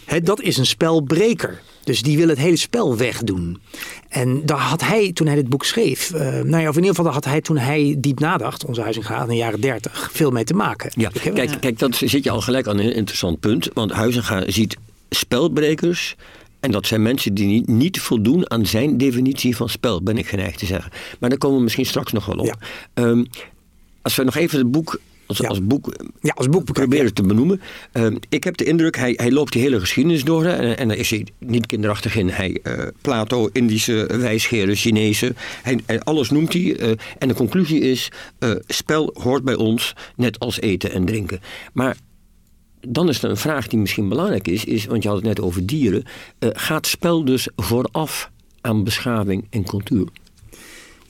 He, 0.05 0.21
dat 0.21 0.41
is 0.41 0.57
een 0.57 0.67
spelbreker. 0.67 1.61
Dus 1.85 2.03
die 2.03 2.17
wil 2.17 2.29
het 2.29 2.39
hele 2.39 2.57
spel 2.57 2.97
wegdoen. 2.97 3.61
En 4.09 4.47
daar 4.47 4.59
had 4.59 4.81
hij, 4.81 5.13
toen 5.13 5.27
hij 5.27 5.37
dit 5.37 5.49
boek 5.49 5.65
schreef, 5.65 6.11
uh, 6.15 6.21
nou 6.21 6.63
ja, 6.63 6.69
of 6.69 6.77
in 6.77 6.83
ieder 6.83 6.97
geval 6.97 7.13
had 7.13 7.25
hij 7.25 7.41
toen 7.41 7.57
hij 7.57 7.97
diep 7.99 8.19
nadacht, 8.19 8.65
onze 8.65 8.81
Huizinga 8.81 9.23
in 9.23 9.29
de 9.29 9.37
jaren 9.37 9.61
dertig, 9.61 10.11
veel 10.13 10.31
mee 10.31 10.45
te 10.45 10.55
maken. 10.55 10.91
Ja, 10.95 11.11
kijk, 11.35 11.61
kijk, 11.61 11.79
dat 11.79 11.95
zit 11.95 12.25
je 12.25 12.31
al 12.31 12.41
gelijk 12.41 12.67
aan 12.67 12.79
een 12.79 12.95
interessant 12.95 13.41
punt. 13.41 13.71
Want 13.75 13.93
Huizinga 13.93 14.43
ziet 14.47 14.77
spelbrekers 15.11 16.17
en 16.63 16.71
dat 16.71 16.87
zijn 16.87 17.03
mensen 17.03 17.35
die 17.35 17.47
niet, 17.47 17.67
niet, 17.69 18.01
voldoen 18.01 18.51
aan 18.51 18.67
zijn 18.67 18.97
definitie 18.99 19.57
van 19.57 19.69
spel, 19.69 20.03
ben 20.03 20.19
ik 20.19 20.27
geneigd 20.27 20.59
te 20.59 20.67
zeggen. 20.67 20.93
Maar 21.21 21.31
daar 21.31 21.39
komen 21.39 21.57
we 21.57 21.63
misschien 21.63 21.87
straks 21.87 22.13
nog 22.13 22.27
wel 22.27 22.37
op. 22.37 22.47
Ja. 22.47 23.03
Um, 23.05 23.27
als 24.03 24.17
we 24.17 24.25
nog 24.25 24.37
even 24.37 24.59
het 24.59 24.71
boek 24.71 25.01
als, 25.27 25.39
Ja. 25.39 25.49
als 25.49 25.67
boek, 25.67 25.95
Ja, 26.21 26.33
als 26.35 26.47
boek 26.49 26.65
bekijken, 26.65 26.89
proberen 26.89 27.15
te 27.15 27.23
benoemen. 27.23 27.61
Ehm, 27.93 28.17
ik 28.29 28.45
heb 28.45 28.57
de 28.57 28.65
indruk, 28.65 28.97
hij, 28.97 29.13
hij 29.17 29.31
loopt 29.33 29.53
die 29.53 29.63
hele 29.63 29.81
geschiedenis 29.81 30.25
door. 30.25 30.45
hè, 30.45 30.53
en, 30.53 30.79
en 30.79 30.89
daar 30.89 30.97
is 30.97 31.11
hij 31.11 31.27
niet 31.39 31.67
kinderachtig 31.67 32.17
in. 32.17 32.29
Hij, 32.29 32.59
eh, 32.63 32.87
Plato, 33.01 33.49
Indische 33.53 34.07
wijsgeren, 34.19 34.77
Chinese. 34.77 35.35
Hij, 35.63 35.79
hij- 35.87 36.01
alles 36.01 36.31
noemt 36.31 36.53
hij. 36.53 36.77
eh, 36.77 36.91
en 37.19 37.29
de 37.29 37.35
conclusie 37.35 37.81
is, 37.81 38.09
eh, 38.39 38.51
spel 38.67 39.15
hoort 39.23 39.45
bij 39.45 39.55
ons, 39.57 39.95
net 40.17 40.39
als 40.39 40.61
eten 40.61 40.93
en 40.93 41.05
drinken. 41.05 41.41
Maar 41.73 41.97
dan 42.89 43.09
is 43.09 43.23
er 43.23 43.31
een 43.31 43.37
vraag 43.37 43.67
die 43.69 43.79
misschien 43.79 44.09
belangrijk 44.09 44.49
is. 44.49 44.65
is 44.65 44.85
want 44.87 45.03
je 45.03 45.09
had 45.09 45.17
het 45.19 45.27
net 45.27 45.41
over 45.41 45.67
dieren. 45.67 46.05
eh, 46.39 46.49
gaat 46.53 46.87
spel 46.87 47.25
dus 47.25 47.49
vooraf 47.57 48.31
aan 48.61 48.85
beschaving 48.85 49.47
en 49.51 49.65
cultuur? 49.65 50.07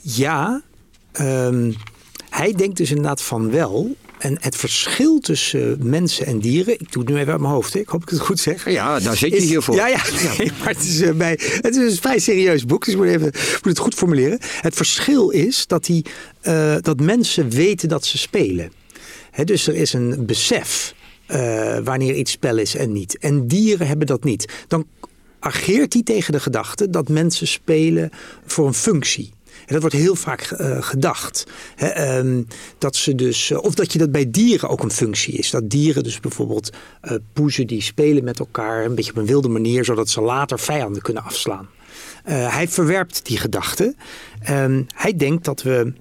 Ja, 0.01 0.63
ehm, 1.13 1.73
hij 2.31 2.53
denkt 2.53 2.77
dus 2.77 2.89
inderdaad 2.89 3.23
van 3.23 3.51
wel. 3.51 3.97
En 4.19 4.37
het 4.41 4.57
verschil 4.57 5.19
tussen 5.21 5.79
mensen 5.89 6.27
en 6.27 6.39
dieren, 6.39 6.73
ik 6.81 6.93
doe 6.93 7.03
het 7.03 7.13
nu 7.13 7.19
even 7.19 7.33
uit 7.33 7.41
mijn 7.41 7.53
hoofd, 7.53 7.73
hè. 7.73 7.79
ik 7.81 7.89
hoop 7.89 8.01
dat 8.01 8.11
ik 8.13 8.17
het 8.19 8.27
goed 8.27 8.41
zeg. 8.41 8.71
Ja, 8.71 8.99
daar 9.01 9.17
zit 9.17 9.31
je 9.31 9.37
is- 9.37 9.45
hier 9.49 9.63
voor. 9.63 9.75
Ja, 9.75 9.87
ja, 9.89 10.03
nee, 10.39 10.51
maar 10.59 10.69
het 10.69 10.83
is, 10.85 11.01
eh, 11.01 11.13
bij, 11.15 11.39
het 11.41 11.77
is 11.77 11.93
een 11.93 12.01
vrij 12.01 12.19
serieus 12.19 12.65
boek, 12.67 12.85
dus 12.85 12.95
ik 12.95 13.01
moet, 13.01 13.09
even, 13.09 13.31
moet 13.33 13.63
het 13.65 13.79
goed 13.79 13.95
formuleren. 13.95 14.39
Het 14.61 14.75
verschil 14.75 15.31
is 15.31 15.67
dat, 15.67 15.85
die, 15.85 16.05
eh, 16.41 16.77
dat 16.81 17.01
mensen 17.01 17.51
weten 17.51 17.89
dat 17.89 18.05
ze 18.05 18.19
spelen. 18.19 18.73
Dus 19.45 19.67
er 19.67 19.75
is 19.75 19.93
een 19.93 20.27
besef 20.27 20.95
eh, 21.33 21.79
wanneer 21.85 22.15
iets 22.15 22.31
spel 22.31 22.59
is 22.59 22.77
en 22.77 22.93
niet. 22.93 23.19
En 23.19 23.47
dieren 23.47 23.87
hebben 23.87 24.07
dat 24.07 24.25
niet. 24.25 24.65
Dan 24.69 24.87
ageert 25.39 25.93
hij 25.93 26.03
tegen 26.03 26.33
de 26.33 26.41
gedachte 26.41 26.91
dat 26.91 27.09
mensen 27.09 27.47
spelen 27.47 28.11
voor 28.47 28.67
een 28.67 28.75
functie. 28.75 29.33
En 29.47 29.73
dat 29.73 29.81
wordt 29.81 29.97
heel 29.97 30.15
vaak 30.15 30.41
eh, 30.41 30.83
gedacht. 30.83 31.47
Ehm, 31.77 32.43
dat 32.79 32.97
ze 32.97 33.15
dus, 33.15 33.51
eh, 33.51 33.59
of 33.59 33.75
dat 33.75 33.93
je 33.93 33.99
dat 33.99 34.13
bij 34.13 34.31
dieren 34.31 34.69
ook 34.69 34.83
een 34.83 34.91
functie 34.91 35.35
is. 35.35 35.51
Dat 35.51 35.71
dieren 35.71 36.03
dus 36.03 36.21
bijvoorbeeld 36.21 36.71
eh 37.01 37.17
poezen 37.33 37.67
die 37.67 37.83
spelen 37.83 38.25
met 38.25 38.39
elkaar 38.39 38.85
een 38.85 38.95
beetje 38.95 39.11
op 39.11 39.17
een 39.17 39.27
wilde 39.27 39.49
manier, 39.49 39.85
zodat 39.85 40.09
ze 40.09 40.21
later 40.21 40.59
vijanden 40.59 41.03
kunnen 41.03 41.25
afslaan. 41.25 41.69
Hij 42.25 42.69
verwerpt 42.69 43.27
die 43.27 43.39
gedachte. 43.39 43.95
Ehm, 44.43 44.83
hij 44.95 45.17
denkt 45.17 45.45
dat 45.45 45.63
we 45.63 45.93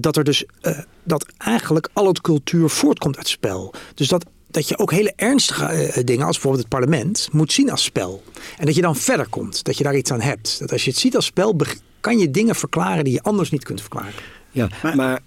dat 0.00 0.16
er 0.16 0.24
dus 0.24 0.44
eh, 0.60 0.78
dat 1.02 1.26
eigenlijk 1.38 1.88
al 1.92 2.06
het 2.06 2.20
cultuur 2.20 2.68
voortkomt 2.68 3.16
uit 3.16 3.28
spel. 3.28 3.74
Dus 3.94 4.08
dat, 4.08 4.24
dat 4.50 4.68
je 4.68 4.78
ook 4.78 4.90
hele 4.90 5.12
ernstige 5.16 5.64
eh, 5.64 6.04
dingen, 6.04 6.26
als 6.26 6.32
bijvoorbeeld 6.34 6.62
het 6.64 6.72
parlement, 6.80 7.28
moet 7.32 7.52
zien 7.52 7.70
als 7.70 7.84
spel. 7.84 8.22
En 8.58 8.66
dat 8.66 8.74
je 8.74 8.82
dan 8.82 8.96
verder 8.96 9.28
komt, 9.28 9.64
dat 9.64 9.78
je 9.78 9.84
daar 9.84 9.96
iets 9.96 10.10
aan 10.12 10.20
hebt. 10.20 10.58
Dat 10.58 10.72
als 10.72 10.84
je 10.84 10.90
het 10.90 10.98
ziet 10.98 11.16
als 11.16 11.24
spel, 11.26 11.56
kan 12.00 12.18
je 12.18 12.30
dingen 12.30 12.54
verklaren 12.54 13.04
die 13.04 13.12
je 13.12 13.22
anders 13.22 13.50
niet 13.50 13.64
kunt 13.64 13.80
verklaren. 13.80 14.12
Ja, 14.50 14.68
maar, 14.82 14.96
Maar- 14.96 15.22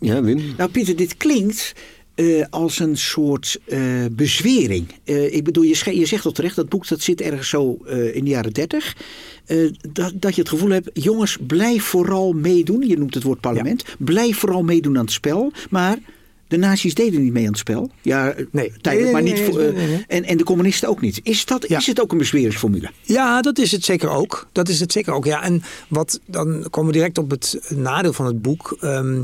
ja, 0.00 0.22
Wim. 0.22 0.54
Nou, 0.56 0.70
Pieter, 0.70 0.96
dit 0.96 1.16
klinkt 1.16 1.72
eh, 2.18 2.44
als 2.50 2.78
een 2.78 2.96
soort 2.96 3.58
eh, 3.64 3.80
bezwering. 4.12 4.86
Eh, 5.04 5.34
ik 5.34 5.44
bedoel, 5.44 5.62
je, 5.62 5.98
je 5.98 6.06
zegt 6.06 6.24
al 6.24 6.32
terecht, 6.32 6.56
dat 6.56 6.68
boek 6.68 6.88
dat 6.88 7.00
zit 7.00 7.20
ergens 7.20 7.48
zo 7.48 7.78
in 8.12 8.24
de 8.24 8.30
jaren 8.30 8.52
dertig. 8.52 8.96
Dat, 9.92 10.12
dat 10.14 10.34
je 10.34 10.40
het 10.40 10.48
gevoel 10.50 10.70
hebt, 10.70 10.90
jongens, 10.92 11.36
blijf 11.46 11.84
vooral 11.84 12.32
meedoen. 12.32 12.88
Je 12.88 12.98
noemt 12.98 13.14
het 13.14 13.22
woord 13.22 13.40
parlement. 13.40 13.84
Blijf 13.98 14.38
vooral 14.38 14.62
meedoen 14.62 14.96
aan 14.96 15.04
het 15.04 15.12
spel. 15.12 15.52
Maar 15.70 15.98
de 16.48 16.56
nazi's 16.56 16.94
deden 16.94 17.22
niet 17.22 17.32
mee 17.32 17.42
aan 17.44 17.50
het 17.50 17.58
spel. 17.58 17.90
Ja, 18.02 18.34
Nee. 18.50 18.72
tijdelijk, 18.80 19.12
maar 19.12 19.22
niet 19.22 19.40
voor. 19.40 19.60
En, 20.06 20.24
en 20.24 20.36
de 20.36 20.44
communisten 20.44 20.88
ook 20.88 21.00
niet. 21.00 21.20
Is, 21.22 21.44
dat, 21.44 21.68
Ja. 21.68 21.78
is 21.78 21.86
het 21.86 22.00
ook 22.00 22.12
een 22.12 22.18
bezweringsformule? 22.18 22.90
Ja, 23.02 23.40
dat 23.42 23.58
is 23.58 23.72
het 23.72 23.84
zeker 23.84 24.08
ook. 24.08 24.48
Dat 24.52 24.68
is 24.68 24.80
het 24.80 24.92
zeker 24.92 25.12
ook. 25.12 25.24
Ja, 25.24 25.42
en 25.42 25.62
wat 25.88 26.20
dan 26.26 26.66
komen 26.70 26.92
we 26.92 26.96
direct 26.98 27.18
op 27.18 27.30
het 27.30 27.60
nadeel 27.74 28.12
van 28.12 28.26
het 28.26 28.42
boek. 28.42 28.76
Ehm, 28.80 29.22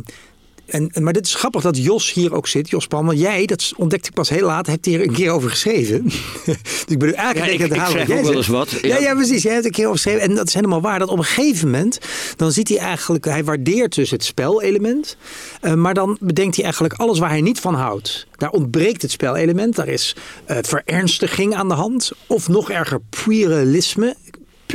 en, 0.66 0.88
en- 0.92 1.02
maar 1.02 1.12
dit 1.12 1.26
is 1.26 1.34
grappig 1.34 1.62
dat 1.62 1.76
Jos 1.82 2.12
hier 2.12 2.34
ook 2.34 2.48
zit, 2.48 2.68
Jos 2.70 2.86
Palm. 2.86 3.06
Want 3.06 3.18
jij, 3.18 3.46
dat 3.46 3.72
ontdekte 3.76 4.08
ik 4.08 4.14
pas 4.14 4.28
heel 4.28 4.46
laat, 4.46 4.66
hebt 4.66 4.84
hier 4.84 5.02
een 5.02 5.12
keer 5.12 5.30
over 5.30 5.50
geschreven. 5.50 6.02
dus 6.04 6.14
ik 6.86 6.98
bedoel, 6.98 7.14
eigenlijk 7.14 7.58
Ja, 7.58 7.64
ik- 7.64 7.70
ik 7.74 7.80
schrijf 7.88 8.10
ook 8.10 8.22
wel 8.24 8.34
eens 8.34 8.46
wat. 8.46 8.70
Ja. 8.70 8.78
Ja. 8.88 8.98
Ja, 8.98 9.14
precies. 9.14 9.42
Jij 9.42 9.52
hebt 9.52 9.64
een 9.64 9.70
keer 9.70 9.84
over 9.84 9.96
geschreven. 9.96 10.20
En 10.20 10.34
dat 10.34 10.46
is 10.48 10.54
helemaal 10.54 10.80
waar. 10.80 10.98
Dat 10.98 11.08
op 11.08 11.18
een 11.18 11.24
gegeven 11.24 11.70
moment, 11.70 11.98
dan 12.36 12.52
ziet 12.52 12.68
hij 12.68 12.78
eigenlijk, 12.78 13.24
hij 13.24 13.44
waardeert 13.44 13.94
dus 13.94 14.10
het 14.10 14.24
spelelement. 14.24 15.16
eh, 15.60 15.74
maar 15.74 15.94
dan 15.94 16.16
bedenkt 16.20 16.54
hij 16.54 16.64
eigenlijk 16.64 16.94
alles 16.94 17.18
waar 17.18 17.30
hij 17.30 17.40
niet 17.40 17.60
van 17.60 17.74
houdt. 17.74 18.26
Daar 18.36 18.50
ontbreekt 18.50 19.02
het 19.02 19.10
spelelement. 19.10 19.76
Daar 19.76 19.88
is 19.88 20.16
eh, 20.44 20.56
verernstiging 20.62 21.54
aan 21.54 21.68
de 21.68 21.74
hand. 21.74 22.12
Of 22.26 22.48
nog 22.48 22.70
erger, 22.70 23.00
puerilisme. 23.24 24.14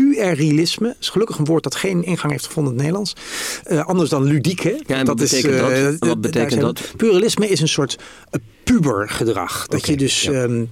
Puerilisme 0.04 0.96
is 1.00 1.10
gelukkig 1.10 1.38
een 1.38 1.46
woord 1.46 1.64
dat 1.64 1.76
geen 1.76 2.04
ingang 2.04 2.32
heeft 2.32 2.46
gevonden 2.46 2.72
in 2.74 2.78
het 2.80 2.88
Nederlands. 2.88 3.16
Eh, 3.64 3.86
anders 3.86 4.10
dan 4.10 4.24
ludiek, 4.24 4.60
hè? 4.60 4.70
Ja, 4.86 4.96
en 4.96 5.06
wat 5.06 5.16
betekent 5.16 5.54
eh, 5.54 5.60
dat? 5.60 5.72
eh, 5.72 5.84
Wat 5.86 6.00
daar 6.00 6.20
betekent 6.20 6.62
dat? 6.62 6.94
Puerilisme 6.98 7.48
is 7.48 7.62
een 7.62 7.68
soort 7.68 7.98
eh, 8.30 8.40
pubergedrag. 8.64 9.68
Dat 9.68 9.88
je 9.88 9.98
dus... 9.98 10.22
ja. 10.22 10.32
ehm, 10.32 10.66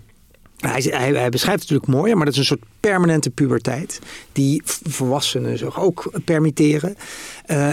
hij, 0.57 0.81
hij, 0.81 1.11
hij 1.13 1.29
beschrijft 1.29 1.61
het 1.61 1.69
natuurlijk 1.69 1.87
mooi, 1.99 2.15
maar 2.15 2.25
dat 2.25 2.33
is 2.33 2.39
een 2.39 2.45
soort 2.45 2.63
permanente 2.79 3.29
puberteit. 3.29 3.99
Die 4.31 4.61
volwassenen 4.83 5.57
zich 5.57 5.79
ook 5.81 6.11
permitteren. 6.25 6.95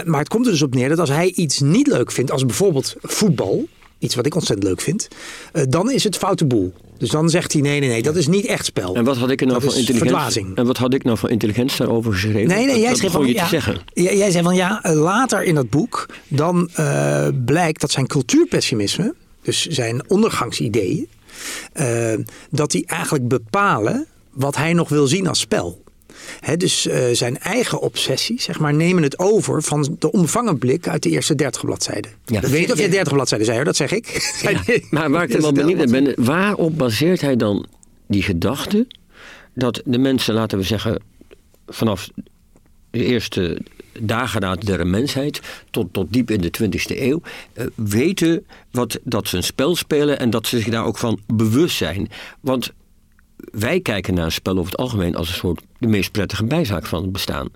Maar 0.05 0.19
het 0.19 0.29
komt 0.29 0.47
er 0.47 0.53
dus 0.53 0.63
op 0.63 0.75
neer 0.75 0.89
dat 0.89 0.99
als 0.99 1.09
hij 1.09 1.31
iets 1.31 1.61
niet 1.61 1.87
leuk 1.87 2.13
vindt, 2.13 2.31
als 2.31 2.47
bijvoorbeeld 2.47 2.95
voetbal, 3.01 3.69
iets 4.05 4.15
wat 4.15 4.27
ik 4.27 4.35
ontzettend 4.35 4.69
leuk 4.69 4.81
vind, 4.81 5.09
eh, 5.53 5.63
dan 5.69 5.91
is 5.91 6.05
het 6.05 6.17
foute 6.17 6.45
boel. 6.45 6.73
Dus 6.99 7.11
dan 7.11 7.31
zegt 7.31 7.53
hij 7.53 7.63
nee, 7.63 7.81
nee, 7.81 7.89
nee, 7.89 8.03
dat 8.03 8.17
is 8.17 8.27
niet 8.27 8.47
echt 8.47 8.65
spel. 8.65 8.95
En 8.95 9.05
wat 9.05 9.17
had 9.17 9.31
ik 9.31 9.41
er 9.41 9.47
nou 9.47 9.61
Dat 9.61 9.73
is 9.73 9.79
intelligentie? 9.79 10.47
En 10.55 10.67
wat 10.67 10.77
had 10.77 10.95
ik 10.95 11.05
nou 11.05 11.19
voor 11.19 11.31
intelligentie 11.31 11.79
daarover 11.79 12.13
geschreven? 12.13 12.49
Nee, 12.49 12.67
nee, 12.67 12.81
jij 12.81 12.91
dat 12.91 13.01
begon 13.01 13.11
van, 13.11 13.27
je 13.27 13.35
ja, 13.35 13.43
te 13.43 13.49
zeggen. 13.49 13.81
J- 13.95 14.03
Jij 14.03 14.31
zei 14.31 14.45
van 14.45 14.55
ja, 14.55 14.81
later 14.83 15.43
in 15.43 15.55
dat 15.55 15.71
boek, 15.71 16.07
dan 16.29 16.69
eh, 16.75 17.29
blijkt 17.45 17.81
dat 17.81 17.91
zijn 17.91 18.07
cultuurpessimisme, 18.07 19.15
dus 19.43 19.67
zijn 19.67 20.03
ondergangsideeën, 20.11 21.09
eh, 21.73 22.13
dat 22.51 22.71
die 22.71 22.87
eigenlijk 22.87 23.29
bepalen 23.29 24.07
wat 24.33 24.57
hij 24.57 24.73
nog 24.73 24.89
wil 24.89 25.07
zien 25.07 25.27
als 25.27 25.41
spel. 25.41 25.83
Dus 26.57 26.87
eh, 26.87 27.05
zijn 27.13 27.39
eigen 27.39 27.81
obsessies, 27.81 28.45
zeg 28.45 28.59
maar, 28.59 28.75
nemen 28.75 29.03
het 29.03 29.19
over 29.19 29.63
van 29.63 29.97
de 29.99 30.13
omvangen 30.13 30.59
blik 30.59 30.89
uit 30.89 31.03
de 31.03 31.11
eerste 31.11 31.35
30 31.35 31.65
bladzijden. 31.65 32.11
Ja. 32.25 32.43
ik 32.43 32.47
weet 32.47 32.61
niet 32.61 32.73
of 32.73 32.79
jij 32.79 32.89
30 32.89 33.13
bladzijden 33.13 33.47
zei, 33.47 33.59
hoor, 33.59 33.67
dat 33.67 33.77
zeg 33.77 33.93
ik. 33.93 34.33
Maar 34.91 35.11
waar 35.11 35.23
ik 35.25 35.33
er 35.33 35.41
wel 35.49 35.53
benieuwd 35.53 35.79
naar 35.79 36.03
ben, 36.03 36.15
waarop 36.17 36.79
baseert 36.79 37.21
hij 37.21 37.37
dan 37.37 37.67
die 38.07 38.23
gedachte 38.23 38.87
dat 39.55 39.83
de 39.85 39.99
mensen, 39.99 40.35
laten 40.35 40.59
we 40.59 40.65
zeggen, 40.65 41.03
vanaf 41.67 42.11
de 42.91 43.05
eerste 43.05 43.61
dageraad 44.01 44.67
der 44.67 44.87
mensheid 44.87 45.41
tot, 45.71 45.93
tot 45.93 46.13
diep 46.13 46.31
in 46.31 46.41
de 46.41 46.51
20e 46.63 47.01
eeuw, 47.01 47.21
eh, 47.53 47.67
weten 47.75 48.47
wat, 48.71 48.99
dat 49.05 49.29
ze 49.29 49.37
een 49.37 49.43
spel 49.43 49.77
spelen 49.77 50.19
en 50.19 50.31
dat 50.31 50.47
ze 50.47 50.59
zich 50.59 50.69
daar 50.69 50.85
ook 50.85 50.99
van 50.99 51.21
bewust 51.27 51.77
zijn. 51.77 52.11
Want 52.41 52.73
wij 53.53 53.81
kijken 53.81 54.15
naar 54.15 54.25
een 54.25 54.33
spel 54.33 54.59
over 54.59 54.71
het 54.71 54.81
algemeen 54.81 55.17
als 55.17 55.29
een 55.29 55.35
soort 55.35 55.61
de 55.79 55.87
meest 55.87 56.13
prettige 56.13 56.45
bijzaak 56.45 56.87
van 56.87 57.03
het 57.03 57.13
bestaan. 57.13 57.49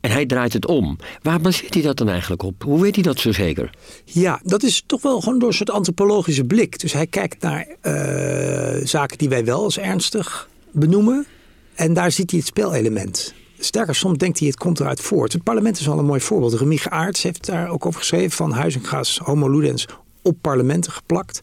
En 0.00 0.10
hij 0.10 0.26
draait 0.26 0.52
het 0.52 0.66
om. 0.66 0.98
Waar 1.22 1.40
baseert 1.40 1.74
hij 1.74 1.82
dat 1.82 1.96
dan 1.96 2.08
eigenlijk 2.08 2.42
op? 2.42 2.62
Hoe 2.62 2.80
weet 2.80 2.94
hij 2.94 3.04
dat 3.04 3.18
zo 3.18 3.32
zeker? 3.32 3.70
Ja, 4.04 4.40
dat 4.42 4.62
is 4.62 4.82
toch 4.86 5.02
wel 5.02 5.20
gewoon 5.20 5.38
door 5.38 5.48
een 5.48 5.54
soort 5.54 5.70
antropologische 5.70 6.44
blik. 6.44 6.78
Dus 6.78 6.92
hij 6.92 7.06
kijkt 7.06 7.42
naar 7.42 7.66
eh, 7.80 8.86
zaken 8.86 9.18
die 9.18 9.28
wij 9.28 9.44
wel 9.44 9.62
als 9.62 9.78
ernstig 9.78 10.48
benoemen. 10.70 11.26
En 11.74 11.92
daar 11.92 12.12
ziet 12.12 12.30
hij 12.30 12.38
het 12.38 12.48
spelelement. 12.48 13.34
Sterker, 13.58 13.94
soms 13.94 14.18
denkt 14.18 14.38
hij 14.38 14.48
het 14.48 14.56
komt 14.56 14.80
eruit 14.80 15.00
voort. 15.00 15.32
Het 15.32 15.42
parlement 15.42 15.78
is 15.78 15.86
wel 15.86 15.98
een 15.98 16.04
mooi 16.04 16.20
voorbeeld. 16.20 16.54
Remiege 16.54 16.90
Aarts 16.90 17.22
heeft 17.22 17.46
daar 17.46 17.68
ook 17.68 17.86
over 17.86 18.00
geschreven. 18.00 18.30
Van 18.30 18.52
Huizinga's 18.52 19.18
homo 19.18 19.48
ludens 19.48 19.86
op 20.22 20.36
parlementen 20.40 20.92
geplakt. 20.92 21.40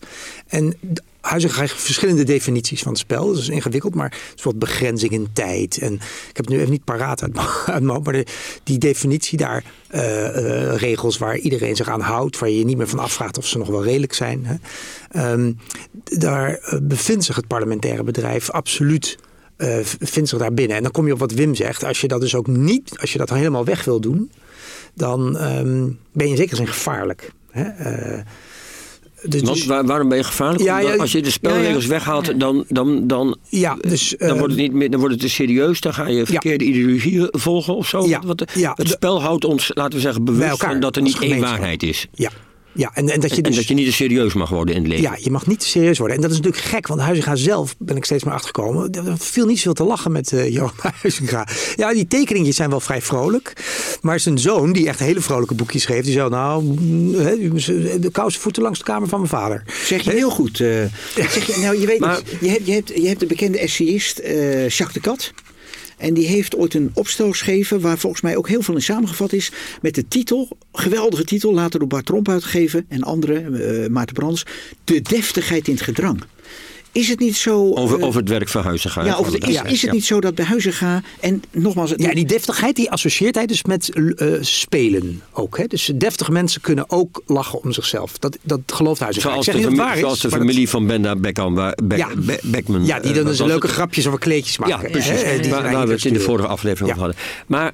En 0.47 0.75
Huizinga 1.31 1.53
krijgt 1.53 1.81
verschillende 1.81 2.23
definities 2.23 2.81
van 2.81 2.91
het 2.91 3.01
spel. 3.01 3.27
Dat 3.27 3.37
is 3.37 3.49
ingewikkeld, 3.49 3.95
maar 3.95 4.11
een 4.11 4.39
soort 4.39 4.59
begrenzing 4.59 5.11
in 5.11 5.27
tijd. 5.33 5.77
En 5.77 5.93
ik 5.93 6.01
heb 6.33 6.45
het 6.45 6.49
nu 6.49 6.57
even 6.57 6.71
niet 6.71 6.83
paraat 6.83 7.21
uit 7.21 7.33
maar 8.03 8.23
die 8.63 8.77
definitie 8.77 9.37
daar, 9.37 9.63
eh, 9.87 10.27
eh, 10.27 10.75
regels 10.75 11.17
waar 11.17 11.37
iedereen 11.37 11.75
zich 11.75 11.87
aan 11.87 12.01
houdt, 12.01 12.39
waar 12.39 12.49
je 12.49 12.57
je 12.57 12.65
niet 12.65 12.77
meer 12.77 12.87
van 12.87 12.99
afvraagt 12.99 13.37
of 13.37 13.47
ze 13.47 13.57
nog 13.57 13.67
wel 13.67 13.83
redelijk 13.83 14.13
zijn. 14.13 14.45
Hè. 14.45 14.55
Ehm, 15.11 15.53
daar 16.03 16.53
eh, 16.53 16.79
bevindt 16.81 17.23
zich 17.23 17.35
het 17.35 17.47
parlementaire 17.47 18.03
bedrijf 18.03 18.49
absoluut. 18.49 19.17
vindt 19.99 20.29
zich 20.29 20.39
daar 20.39 20.53
binnen. 20.53 20.77
En 20.77 20.83
dan 20.83 20.91
kom 20.91 21.07
je 21.07 21.13
op 21.13 21.19
wat 21.19 21.31
Wim 21.31 21.55
zegt. 21.55 21.83
Als 21.83 22.01
je 22.01 22.07
dat 22.07 22.21
dus 22.21 22.35
ook 22.35 22.47
niet, 22.47 22.99
als 22.99 23.11
je 23.11 23.17
dat 23.17 23.29
helemaal 23.29 23.65
weg 23.65 23.83
wil 23.83 23.99
doen, 23.99 24.31
dan 24.93 25.37
ehm, 25.37 25.89
ben 26.13 26.29
je 26.29 26.35
zeker 26.35 26.55
zin 26.55 26.67
gevaarlijk. 26.67 27.31
Hè? 27.51 27.63
Dus, 29.27 29.41
Want 29.41 29.65
waar- 29.65 29.85
waarom 29.85 30.09
ben 30.09 30.17
je 30.17 30.23
gevaarlijk? 30.23 30.63
Ja, 30.63 30.77
Omdat 30.79 30.93
ja, 30.93 30.99
als 31.01 31.11
je 31.11 31.21
de 31.21 31.29
spelregels 31.31 31.83
ja, 31.83 31.89
weghaalt, 31.89 32.39
dan, 32.39 32.65
dan, 32.67 33.07
dan, 33.07 33.37
ja, 33.49 33.77
dus, 33.81 34.15
dan, 34.17 34.29
eh, 34.29 34.37
wordt 34.37 34.53
het 34.53 34.61
niet 34.61 34.73
meer, 34.73 34.89
dan 34.89 34.99
wordt 34.99 35.15
het 35.15 35.23
te 35.23 35.29
serieus. 35.29 35.79
Dan 35.81 35.93
ga 35.93 36.07
je 36.07 36.25
verkeerde 36.25 36.63
ideologieën 36.65 37.27
volgen 37.31 37.75
of 37.75 37.87
zo. 37.87 38.07
Ja, 38.07 38.21
Wat, 38.25 38.43
het 38.75 38.89
spel 38.89 39.21
houdt 39.21 39.45
ons, 39.45 39.71
laten 39.73 39.93
we 39.93 39.99
zeggen, 39.99 40.23
bewust 40.23 40.63
van 40.63 40.79
dat 40.79 40.95
er 40.95 41.01
niet 41.01 41.19
één 41.19 41.39
waarheid 41.39 41.83
is. 41.83 42.07
Ja, 42.13 42.29
Ja, 42.73 42.91
en, 42.93 43.09
en, 43.09 43.19
dat 43.19 43.35
je 43.35 43.41
dus, 43.41 43.51
en 43.51 43.57
dat 43.57 43.67
je 43.67 43.73
niet 43.73 43.85
te 43.85 43.93
serieus 43.93 44.33
mag 44.33 44.49
worden 44.49 44.75
in 44.75 44.81
het 44.81 44.91
leven. 44.91 45.11
Ja, 45.11 45.17
je 45.19 45.31
mag 45.31 45.47
niet 45.47 45.59
te 45.59 45.67
serieus 45.67 45.97
worden. 45.97 46.15
En 46.15 46.21
dat 46.21 46.31
is 46.31 46.37
natuurlijk 46.37 46.63
gek, 46.63 46.87
want 46.87 47.01
Huizinga 47.01 47.35
zelf 47.35 47.75
ben 47.77 47.95
ik 47.95 48.05
steeds 48.05 48.23
maar 48.23 48.33
achtergekomen. 48.33 48.91
Er 48.91 49.17
viel 49.17 49.45
niet 49.45 49.57
zoveel 49.57 49.73
te 49.73 49.83
lachen 49.83 50.11
met 50.11 50.31
uh, 50.31 50.49
Johan 50.49 50.71
Huizinga. 51.01 51.47
Ja, 51.75 51.93
die 51.93 52.07
tekeningen 52.07 52.53
zijn 52.53 52.69
wel 52.69 52.79
vrij 52.79 53.01
vrolijk. 53.01 53.53
Maar 54.01 54.19
zijn 54.19 54.37
zoon, 54.37 54.73
die 54.73 54.87
echt 54.87 54.99
hele 54.99 55.21
vrolijke 55.21 55.53
boekjes 55.53 55.81
schreef, 55.81 56.03
die 56.03 56.13
zei 56.13 56.29
nou, 56.29 56.63
mm, 56.63 57.11
de 58.01 58.09
kousen 58.11 58.41
voeten 58.41 58.63
langs 58.63 58.79
de 58.79 58.85
kamer 58.85 59.07
van 59.07 59.19
mijn 59.19 59.31
vader. 59.31 59.63
Zeg 59.85 60.01
je 60.01 60.11
heel 60.11 60.29
goed. 60.29 60.59
Uh, 60.59 60.83
zeg 61.15 61.45
je, 61.55 61.61
nou, 61.61 61.79
je 61.79 61.85
weet 61.85 61.99
maar, 61.99 62.19
je, 62.39 62.49
hebt, 62.49 62.65
je, 62.65 62.73
hebt, 62.73 62.91
je 62.95 63.07
hebt 63.07 63.19
de 63.19 63.25
bekende 63.25 63.59
essayist 63.59 64.19
uh, 64.19 64.69
Jacques 64.69 64.93
de 64.93 64.99
Kat. 64.99 65.33
En 66.01 66.13
die 66.13 66.27
heeft 66.27 66.55
ooit 66.55 66.73
een 66.73 66.91
opstel 66.93 67.29
geschreven 67.29 67.81
waar 67.81 67.97
volgens 67.97 68.21
mij 68.21 68.37
ook 68.37 68.47
heel 68.47 68.61
veel 68.61 68.75
in 68.75 68.81
samengevat 68.81 69.33
is. 69.33 69.51
Met 69.81 69.95
de 69.95 70.07
titel, 70.07 70.47
geweldige 70.73 71.23
titel, 71.23 71.53
later 71.53 71.79
door 71.79 71.87
Bart 71.87 72.05
Tromp 72.05 72.29
uitgegeven 72.29 72.85
en 72.87 73.03
andere, 73.03 73.41
uh, 73.41 73.87
Maarten 73.87 74.15
Brands. 74.15 74.45
De 74.83 75.01
deftigheid 75.01 75.67
in 75.67 75.73
het 75.73 75.83
gedrang. 75.83 76.23
Is 76.91 77.07
het 77.07 77.19
niet 77.19 77.35
zo... 77.35 77.73
Over, 77.73 77.99
uh, 77.99 78.05
over 78.05 78.19
het 78.19 78.29
werk 78.29 78.49
van 78.49 78.63
Huizenga. 78.63 79.03
Ja, 79.03 79.15
over 79.15 79.49
is, 79.49 79.61
is 79.61 79.81
het 79.81 79.91
niet 79.91 80.05
zo 80.05 80.21
dat 80.21 80.35
bij 80.35 80.45
Huizenga... 80.45 81.01
En 81.19 81.43
nogmaals... 81.51 81.93
Ja, 81.95 82.13
die 82.13 82.25
deftigheid 82.25 82.75
die 82.75 82.91
associeert 82.91 83.35
hij 83.35 83.45
dus 83.45 83.63
met 83.63 83.91
uh, 83.93 84.37
spelen 84.41 85.21
ook. 85.31 85.57
Hè? 85.57 85.65
Dus 85.65 85.91
deftige 85.95 86.31
mensen 86.31 86.61
kunnen 86.61 86.89
ook 86.89 87.23
lachen 87.25 87.63
om 87.63 87.71
zichzelf. 87.71 88.17
Dat, 88.17 88.37
dat 88.41 88.59
gelooft 88.65 88.99
Huizenga. 88.99 89.29
Zoals, 89.29 89.45
de, 89.45 89.75
waar 89.75 89.97
zoals 89.97 90.19
de 90.19 90.29
familie 90.29 90.69
van 90.69 90.87
Benda 90.87 91.15
Beckham, 91.15 91.55
waar, 91.55 91.77
Be 91.83 91.97
ja. 91.97 92.09
Be 92.15 92.39
Beckman... 92.43 92.85
Ja, 92.85 92.99
die 92.99 93.13
dan 93.13 93.25
dus 93.25 93.39
leuke 93.39 93.67
het... 93.67 93.75
grapjes 93.75 94.07
over 94.07 94.19
kleedjes 94.19 94.57
maken. 94.57 94.81
Ja, 94.81 94.89
precies. 94.89 95.21
Hè? 95.21 95.39
Die 95.39 95.51
waar, 95.51 95.71
waar 95.71 95.87
we 95.87 95.93
het 95.93 96.05
in 96.05 96.13
de 96.13 96.19
vorige 96.19 96.47
aflevering 96.47 96.89
over 96.89 97.03
hadden. 97.03 97.21
Maar... 97.47 97.73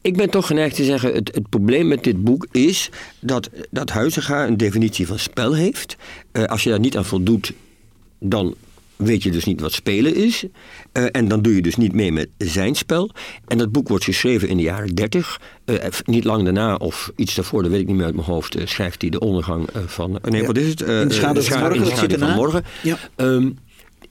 Ik 0.00 0.16
ben 0.16 0.30
toch 0.30 0.46
geneigd 0.46 0.74
te 0.76 0.84
zeggen, 0.84 1.14
het, 1.14 1.34
het, 1.34 1.48
probleem 1.48 1.88
met 1.88 2.04
dit 2.04 2.24
boek 2.24 2.46
is 2.52 2.90
dat, 3.20 3.50
dat 3.70 3.90
Huizenga 3.90 4.46
een 4.46 4.56
definitie 4.56 5.06
van 5.06 5.18
spel 5.18 5.54
heeft. 5.54 5.96
Uh, 6.32 6.44
als 6.44 6.62
je 6.62 6.70
daar 6.70 6.80
niet 6.80 6.96
aan 6.96 7.04
voldoet, 7.04 7.52
dan 8.28 8.54
weet 8.96 9.22
je 9.22 9.30
dus 9.30 9.44
niet 9.44 9.60
wat 9.60 9.72
spelen 9.72 10.14
is. 10.14 10.44
Uh, 10.92 11.04
en 11.12 11.28
dan 11.28 11.42
doe 11.42 11.54
je 11.54 11.62
dus 11.62 11.76
niet 11.76 11.92
mee 11.92 12.12
met 12.12 12.28
zijn 12.38 12.74
spel. 12.74 13.10
En 13.46 13.58
dat 13.58 13.72
boek 13.72 13.88
wordt 13.88 14.04
geschreven 14.04 14.48
in 14.48 14.56
de 14.56 14.62
jaren 14.62 14.94
30. 14.94 15.40
Uh, 15.64 15.84
eh, 15.84 15.92
niet 16.04 16.24
lang 16.24 16.44
daarna 16.44 16.74
of 16.74 17.10
iets 17.16 17.34
daarvoor, 17.34 17.62
dat 17.62 17.70
weet 17.70 17.80
ik 17.80 17.86
niet 17.86 17.96
meer 17.96 18.04
uit 18.04 18.14
mijn 18.14 18.26
hoofd, 18.26 18.56
uh, 18.56 18.66
schrijft 18.66 19.00
hij 19.00 19.10
de 19.10 19.20
ondergang 19.20 19.68
van. 19.86 20.18
nee, 20.22 20.40
ja. 20.40 20.46
wat 20.46 20.56
is 20.56 20.68
het? 20.68 20.80
in 20.80 21.08
de 21.08 21.14
schaduw, 21.14 22.06
de 22.06 22.18
van 22.18 22.34
morgen. 22.34 22.64
Ja. 22.82 22.98
Um, 23.16 23.58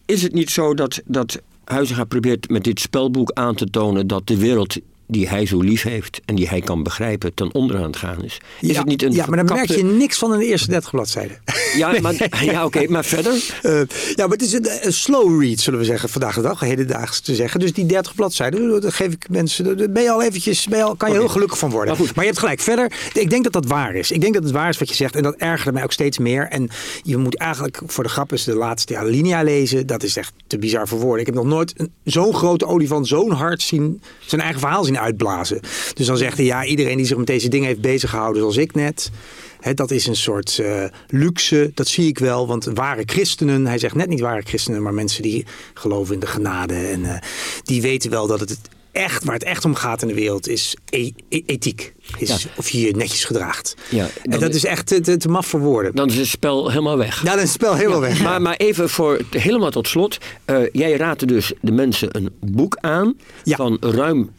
is 0.06 0.22
het 0.22 0.34
niet 0.34 0.50
zo 0.50 0.74
dat, 0.74 1.02
dat 1.06 1.42
Huizinga 1.66 2.04
probeert 2.04 2.50
met 2.50 2.64
dit 2.64 2.80
spelboek 2.80 3.32
aan 3.32 3.56
te 3.56 3.70
tonen 3.70 4.08
dat 4.08 4.28
de 4.28 4.38
wereld 4.38 4.78
die 5.08 5.28
hij 5.28 5.46
zo 5.46 5.62
lief 5.62 5.84
heeft 5.84 6.22
en 6.26 6.36
die 6.36 6.48
hij 6.48 6.62
kan 6.62 6.84
begrijpen 6.84 7.34
ten 7.34 7.54
onder 7.54 7.78
aan 7.78 7.84
het 7.84 7.96
gaan 7.96 8.24
is. 8.24 8.38
is 8.62 8.70
ja, 8.70 8.78
het 8.78 8.86
niet 8.86 9.04
een 9.04 9.12
ja 9.12 9.26
maar 9.26 9.46
dan 9.46 9.56
merk 9.56 9.70
je 9.70 9.84
niks 9.84 10.18
van 10.18 10.34
in 10.34 10.40
de 10.40 10.46
eerste 10.46 10.70
30 10.70 10.90
bladzijden. 10.90 11.38
Ja, 11.76 12.00
maar, 12.02 12.30
ja 12.54 12.66
oké, 12.66 12.88
maar 12.88 13.06
verder? 13.06 13.34
Uh, 13.34 13.82
ja, 14.16 14.28
maar 14.28 14.38
het 14.38 14.42
is 14.42 14.54
een, 14.54 14.94
slow 14.94 15.42
read, 15.42 15.60
zullen 15.60 15.80
we 15.80 15.86
zeggen, 15.86 16.10
vandaag 16.10 16.36
de 16.36 16.42
dag, 16.42 16.60
hedendaags 16.60 17.20
te 17.20 17.36
zeggen. 17.36 17.60
Dus 17.60 17.74
die 17.74 17.86
30 17.86 18.16
bladzijden, 18.16 18.82
dat 18.82 18.94
geef 18.94 19.12
ik 19.12 19.30
mensen, 19.30 19.78
daar 19.78 19.90
ben 19.90 20.04
je 20.04 20.12
al 20.12 20.24
eventjes, 20.24 20.68
ben 20.68 20.78
je 20.78 20.84
al, 20.84 20.96
kan 20.96 21.08
je 21.08 21.14
okay. 21.14 21.26
heel 21.26 21.34
gelukkig 21.34 21.58
van 21.58 21.70
worden. 21.70 21.98
Maar, 21.98 22.06
maar, 22.16 22.24
je 22.24 22.30
hebt 22.30 22.40
gelijk, 22.40 22.60
verder, 22.60 22.92
ik 23.14 23.30
denk 23.30 23.44
dat 23.44 23.54
dat 23.54 23.66
waar 23.66 23.96
is. 23.96 24.12
Ik 24.12 24.22
denk 24.22 24.34
dat 24.34 24.44
het 24.44 24.52
waar 24.52 24.70
is 24.70 24.78
wat 24.78 24.90
je 24.90 24.96
zegt 24.96 25.16
en 25.16 25.24
dat 25.24 25.36
ergerde 25.36 25.72
mij 25.72 25.84
ook 25.84 25.92
steeds 25.92 26.18
meer. 26.18 26.48
En 26.48 26.70
je 27.04 27.18
moet 27.18 27.38
eigenlijk 27.38 27.82
voor 27.86 28.04
de 28.04 28.10
grap 28.10 28.32
eens 28.32 28.44
de 28.44 28.56
laatste 28.56 28.94
ja, 28.94 29.04
linea 29.04 29.44
lezen. 29.44 29.88
Dat 29.88 30.04
is 30.04 30.18
echt 30.18 30.34
te 30.48 30.58
bizar 30.58 30.88
voor 30.88 31.00
woorden. 31.00 31.20
Ik 31.20 31.26
heb 31.26 31.36
nog 31.36 31.46
nooit 31.46 31.74
zo'n 32.04 32.34
grote 32.34 32.66
olifant 32.66 33.08
zo'n 33.08 33.32
hard 33.32 33.62
zien, 33.62 34.02
zijn 34.26 34.42
eigen 34.42 34.60
verhaal 34.60 34.84
zien 34.84 34.95
uitblazen. 35.00 35.60
Dus 35.94 36.06
dan 36.06 36.18
zegt 36.18 36.38
hij, 36.38 36.46
ja, 36.46 36.66
iedereen 36.66 36.98
die 36.98 37.06
zich 37.06 37.18
met 37.18 37.28
deze 37.28 37.48
dingen 37.48 37.68
heeft 37.68 37.82
bezig 37.82 38.10
gehouden, 38.10 38.42
zoals 38.42 38.58
ik 38.58 38.74
net. 38.74 39.12
Hè, 39.60 39.74
dat 39.74 39.92
is 39.92 40.08
een 40.08 40.16
soort 40.16 40.58
uh, 40.62 40.84
luxe, 41.08 41.72
dat 41.74 41.88
zie 41.88 42.08
ik 42.08 42.20
wel. 42.20 42.48
Want 42.48 42.66
ware 42.74 43.04
christenen, 43.06 43.68
hij 43.68 43.78
zegt 43.78 43.96
net 43.96 44.10
niet 44.10 44.20
ware 44.20 44.42
christenen, 44.42 44.82
maar 44.82 44.94
mensen 44.94 45.22
die 45.22 45.46
geloven 45.74 46.14
in 46.14 46.20
de 46.20 46.28
genade. 46.28 46.76
En 46.76 47.00
uh, 47.00 47.18
die 47.64 47.82
weten 47.82 48.10
wel 48.10 48.28
dat 48.28 48.40
het 48.40 48.60
echt, 48.96 49.24
waar 49.24 49.34
het 49.34 49.44
echt 49.44 49.66
om 49.66 49.76
gaat 49.76 50.02
in 50.02 50.08
de 50.08 50.14
wereld, 50.14 50.48
is 50.48 50.76
e 50.90 51.12
e 51.30 51.42
ethiek. 51.46 51.94
Is 52.18 52.44
ja. 52.44 52.50
Of 52.56 52.70
je 52.70 52.82
je 52.82 52.96
netjes 52.96 53.24
gedraagt. 53.24 53.76
Ja, 53.90 54.08
en 54.24 54.40
dat 54.40 54.54
is, 54.54 54.66
echt 54.66 54.88
te, 54.88 55.18
te, 55.18 55.30
maf 55.30 55.48
voor 55.48 55.60
woorden. 55.60 55.96
Dan 55.96 56.08
is 56.10 56.18
het 56.18 56.28
spel 56.28 56.70
helemaal 56.70 56.98
weg. 56.98 57.24
Ja, 57.24 57.30
dan 57.30 57.36
is 57.36 57.42
het 57.42 57.52
spel 57.52 57.76
helemaal 57.76 58.02
ja, 58.02 58.08
weg. 58.08 58.22
Maar, 58.22 58.42
maar 58.42 58.56
even 58.56 58.90
voor, 58.90 59.20
helemaal 59.30 59.72
tot 59.72 59.88
slot. 59.88 60.18
Uh, 60.46 60.58
jij 60.72 60.98
raadt 60.98 61.28
dus 61.28 61.54
de 61.62 61.72
mensen 61.72 62.10
een 62.12 62.30
boek 62.40 62.78
aan 62.80 63.16
van 63.44 63.78
ruim 63.80 64.32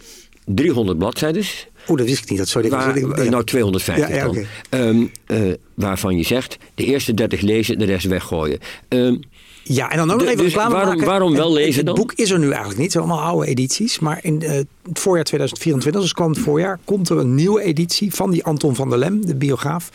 300 0.47 0.99
bladzijden. 0.99 1.45
Oeh, 1.89 1.99
dat 1.99 2.09
wist 2.09 2.23
ik 2.23 2.31
niet. 2.31 2.39
Dat 2.39 2.49
sorry, 2.49 2.69
Waar, 2.69 2.97
ik, 2.97 3.17
ja. 3.17 3.31
Nou, 3.31 3.45
250 3.45 4.09
ja, 4.09 4.15
ja, 4.15 4.29
okay. 4.29 4.47
dan. 4.69 4.81
Um, 4.81 5.11
uh, 5.27 5.55
waarvan 5.75 6.17
je 6.17 6.23
zegt, 6.23 6.59
de 6.75 6.85
eerste 6.85 7.15
30 7.15 7.41
lezen, 7.41 7.79
de 7.79 7.85
rest 7.85 8.07
weggooien. 8.07 8.59
Um, 8.89 9.21
ja, 9.69 9.91
en 9.91 9.97
dan 9.97 10.11
ook 10.11 10.21
nog 10.21 10.29
even 10.29 10.45
dus 10.45 10.55
waarom, 10.55 10.73
maken. 10.73 11.07
waarom 11.07 11.35
wel 11.35 11.53
lezen 11.53 11.85
dan? 11.85 11.95
Het 11.95 12.07
boek 12.07 12.19
is 12.19 12.31
er 12.31 12.39
nu 12.39 12.49
eigenlijk 12.49 12.77
niet. 12.77 12.93
Het 12.93 12.93
zijn 12.93 13.05
allemaal 13.05 13.25
oude 13.25 13.47
edities. 13.47 13.99
Maar 13.99 14.19
in 14.23 14.41
uh, 14.43 14.51
het 14.51 14.67
voorjaar 14.93 15.25
2024, 15.25 16.01
dus 16.01 16.13
komend 16.13 16.39
voorjaar, 16.39 16.79
komt 16.85 17.09
er 17.09 17.19
een 17.19 17.35
nieuwe 17.35 17.63
editie 17.63 18.15
van 18.15 18.31
die 18.31 18.45
Anton 18.45 18.75
van 18.75 18.91
der 18.91 18.99
Lem, 18.99 19.27
de 19.27 19.37
biograaf. 19.37 19.91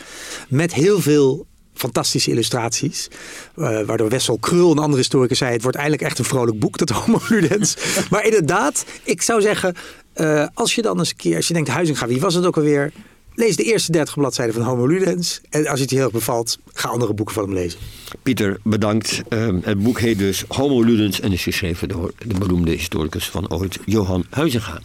Met 0.50 0.74
heel 0.74 1.00
veel 1.00 1.46
fantastische 1.74 2.32
illustraties. 2.32 3.08
Uh, 3.56 3.82
waardoor 3.82 4.10
Wessel 4.10 4.38
Krul, 4.38 4.72
een 4.72 4.78
andere 4.78 4.98
historicus, 4.98 5.38
zei... 5.38 5.52
het 5.52 5.62
wordt 5.62 5.78
eindelijk 5.78 6.04
echt 6.04 6.20
een 6.20 6.26
vrolijk 6.26 6.60
boek, 6.60 6.78
dat 6.78 6.90
Homo 6.98 7.20
Ludens. 7.28 7.78
maar 8.10 8.26
inderdaad, 8.26 8.86
ik 9.04 9.22
zou 9.22 9.42
zeggen... 9.42 9.76
Uh, 10.16 10.48
als 10.54 10.76
je 10.76 10.82
dan 10.82 11.00
eens 11.00 11.10
een 11.10 11.16
keer, 11.16 11.36
als 11.36 11.48
je 11.48 11.54
denkt 11.54 11.70
Huizinga, 11.70 12.08
wie 12.08 12.20
was 12.20 12.34
het 12.34 12.46
ook 12.46 12.58
alweer? 12.58 12.92
Lees 13.36 13.56
de 13.56 13.64
eerste 13.64 13.92
30 13.92 14.14
bladzijden 14.14 14.56
van 14.56 14.64
Homo 14.64 14.86
Ludens. 14.86 15.42
En 15.50 15.68
als 15.68 15.80
het 15.80 15.90
je 15.90 15.96
heel 15.96 16.06
erg 16.06 16.14
bevalt, 16.14 16.60
ga 16.74 16.90
andere 16.90 17.14
boeken 17.14 17.36
van 17.36 17.44
hem 17.44 17.54
lezen. 17.54 17.80
Pieter, 18.24 18.60
bedankt. 18.64 19.22
Uh, 19.30 19.50
het 19.62 19.84
boek 19.84 20.00
heet 20.00 20.18
dus 20.18 20.44
Homo 20.48 20.82
Ludens 20.84 21.20
en 21.20 21.32
is 21.32 21.44
geschreven 21.44 21.88
door 21.88 22.12
de 22.28 22.38
beroemde 22.40 22.72
historicus 22.72 23.30
van 23.30 23.52
ooit, 23.52 23.80
Johan 23.86 24.26
Huizinga. 24.30 24.82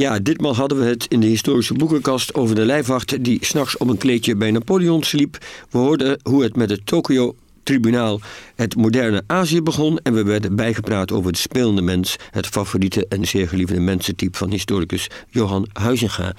Ja, 0.00 0.18
ditmaal 0.18 0.54
hadden 0.54 0.78
we 0.78 0.84
het 0.84 1.06
in 1.08 1.20
de 1.20 1.26
historische 1.26 1.74
boekenkast 1.74 2.34
over 2.34 2.54
de 2.54 2.64
lijfwacht 2.64 3.24
die 3.24 3.44
s'nachts 3.44 3.76
op 3.76 3.88
een 3.88 3.98
kleedje 3.98 4.36
bij 4.36 4.50
Napoleon 4.50 5.02
sliep. 5.02 5.38
We 5.70 5.78
hoorden 5.78 6.18
hoe 6.22 6.42
het 6.42 6.56
met 6.56 6.70
het 6.70 6.86
Tokyo 6.86 7.34
tribunaal 7.62 8.20
het 8.54 8.76
moderne 8.76 9.22
Azië 9.26 9.62
begon 9.62 9.98
en 10.02 10.14
we 10.14 10.22
werden 10.22 10.56
bijgepraat 10.56 11.12
over 11.12 11.26
het 11.26 11.38
spelende 11.38 11.82
mens, 11.82 12.16
het 12.30 12.46
favoriete 12.46 13.06
en 13.08 13.26
zeer 13.26 13.48
geliefde 13.48 13.80
mensentype 13.80 14.38
van 14.38 14.50
historicus 14.50 15.10
Johan 15.28 15.68
Huizinga. 15.72 16.34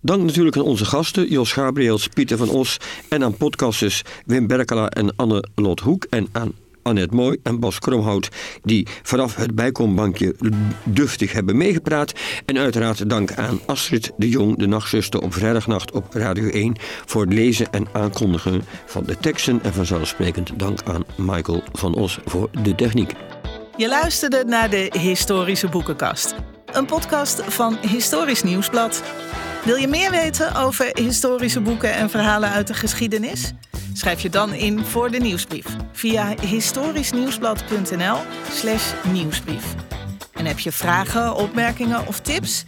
Dank 0.00 0.22
natuurlijk 0.22 0.56
aan 0.56 0.62
onze 0.62 0.84
gasten 0.84 1.28
Jos 1.28 1.52
Gabriels, 1.52 2.08
Pieter 2.08 2.36
van 2.36 2.48
Os 2.48 2.76
en 3.08 3.24
aan 3.24 3.36
podcasters 3.36 4.02
Wim 4.26 4.46
Berkela 4.46 4.88
en 4.88 5.16
Anne 5.16 5.44
Lot 5.54 5.80
Hoek 5.80 6.06
en 6.10 6.28
aan 6.32 6.52
Annette 6.82 7.14
Mooi 7.14 7.38
en 7.42 7.60
Bas 7.60 7.78
Kromhout, 7.78 8.28
die 8.62 8.86
vanaf 9.02 9.36
het 9.36 9.54
bijkombankje 9.54 10.34
duftig 10.84 11.32
hebben 11.32 11.56
meegepraat. 11.56 12.12
En 12.46 12.58
uiteraard 12.58 13.08
dank 13.08 13.32
aan 13.32 13.60
Astrid 13.66 14.12
de 14.16 14.28
Jong, 14.28 14.58
de 14.58 14.66
nachtzuster 14.66 15.20
op 15.20 15.34
vrijdagnacht 15.34 15.92
op 15.92 16.14
Radio 16.14 16.48
1, 16.48 16.76
voor 17.06 17.22
het 17.22 17.32
lezen 17.32 17.70
en 17.70 17.86
aankondigen 17.92 18.62
van 18.86 19.04
de 19.04 19.16
teksten. 19.16 19.62
En 19.62 19.72
vanzelfsprekend 19.72 20.58
dank 20.58 20.82
aan 20.82 21.04
Michael 21.16 21.62
van 21.72 21.94
Os 21.94 22.18
voor 22.24 22.50
de 22.62 22.74
techniek. 22.74 23.14
Je 23.76 23.88
luisterde 23.88 24.44
naar 24.44 24.70
de 24.70 24.92
Historische 24.98 25.68
Boekenkast, 25.68 26.34
een 26.72 26.86
podcast 26.86 27.42
van 27.44 27.78
Historisch 27.80 28.42
Nieuwsblad. 28.42 29.02
Wil 29.64 29.76
je 29.76 29.88
meer 29.88 30.10
weten 30.10 30.54
over 30.54 30.90
historische 30.92 31.60
boeken 31.60 31.92
en 31.92 32.10
verhalen 32.10 32.50
uit 32.50 32.66
de 32.66 32.74
geschiedenis? 32.74 33.52
Schrijf 33.92 34.20
je 34.20 34.30
dan 34.30 34.52
in 34.52 34.84
voor 34.84 35.10
de 35.10 35.18
nieuwsbrief 35.18 35.66
via 35.92 36.34
historischnieuwsblad.nl/slash 36.40 38.92
nieuwsbrief. 39.12 39.74
En 40.32 40.46
heb 40.46 40.58
je 40.58 40.72
vragen, 40.72 41.34
opmerkingen 41.34 42.06
of 42.06 42.20
tips? 42.20 42.64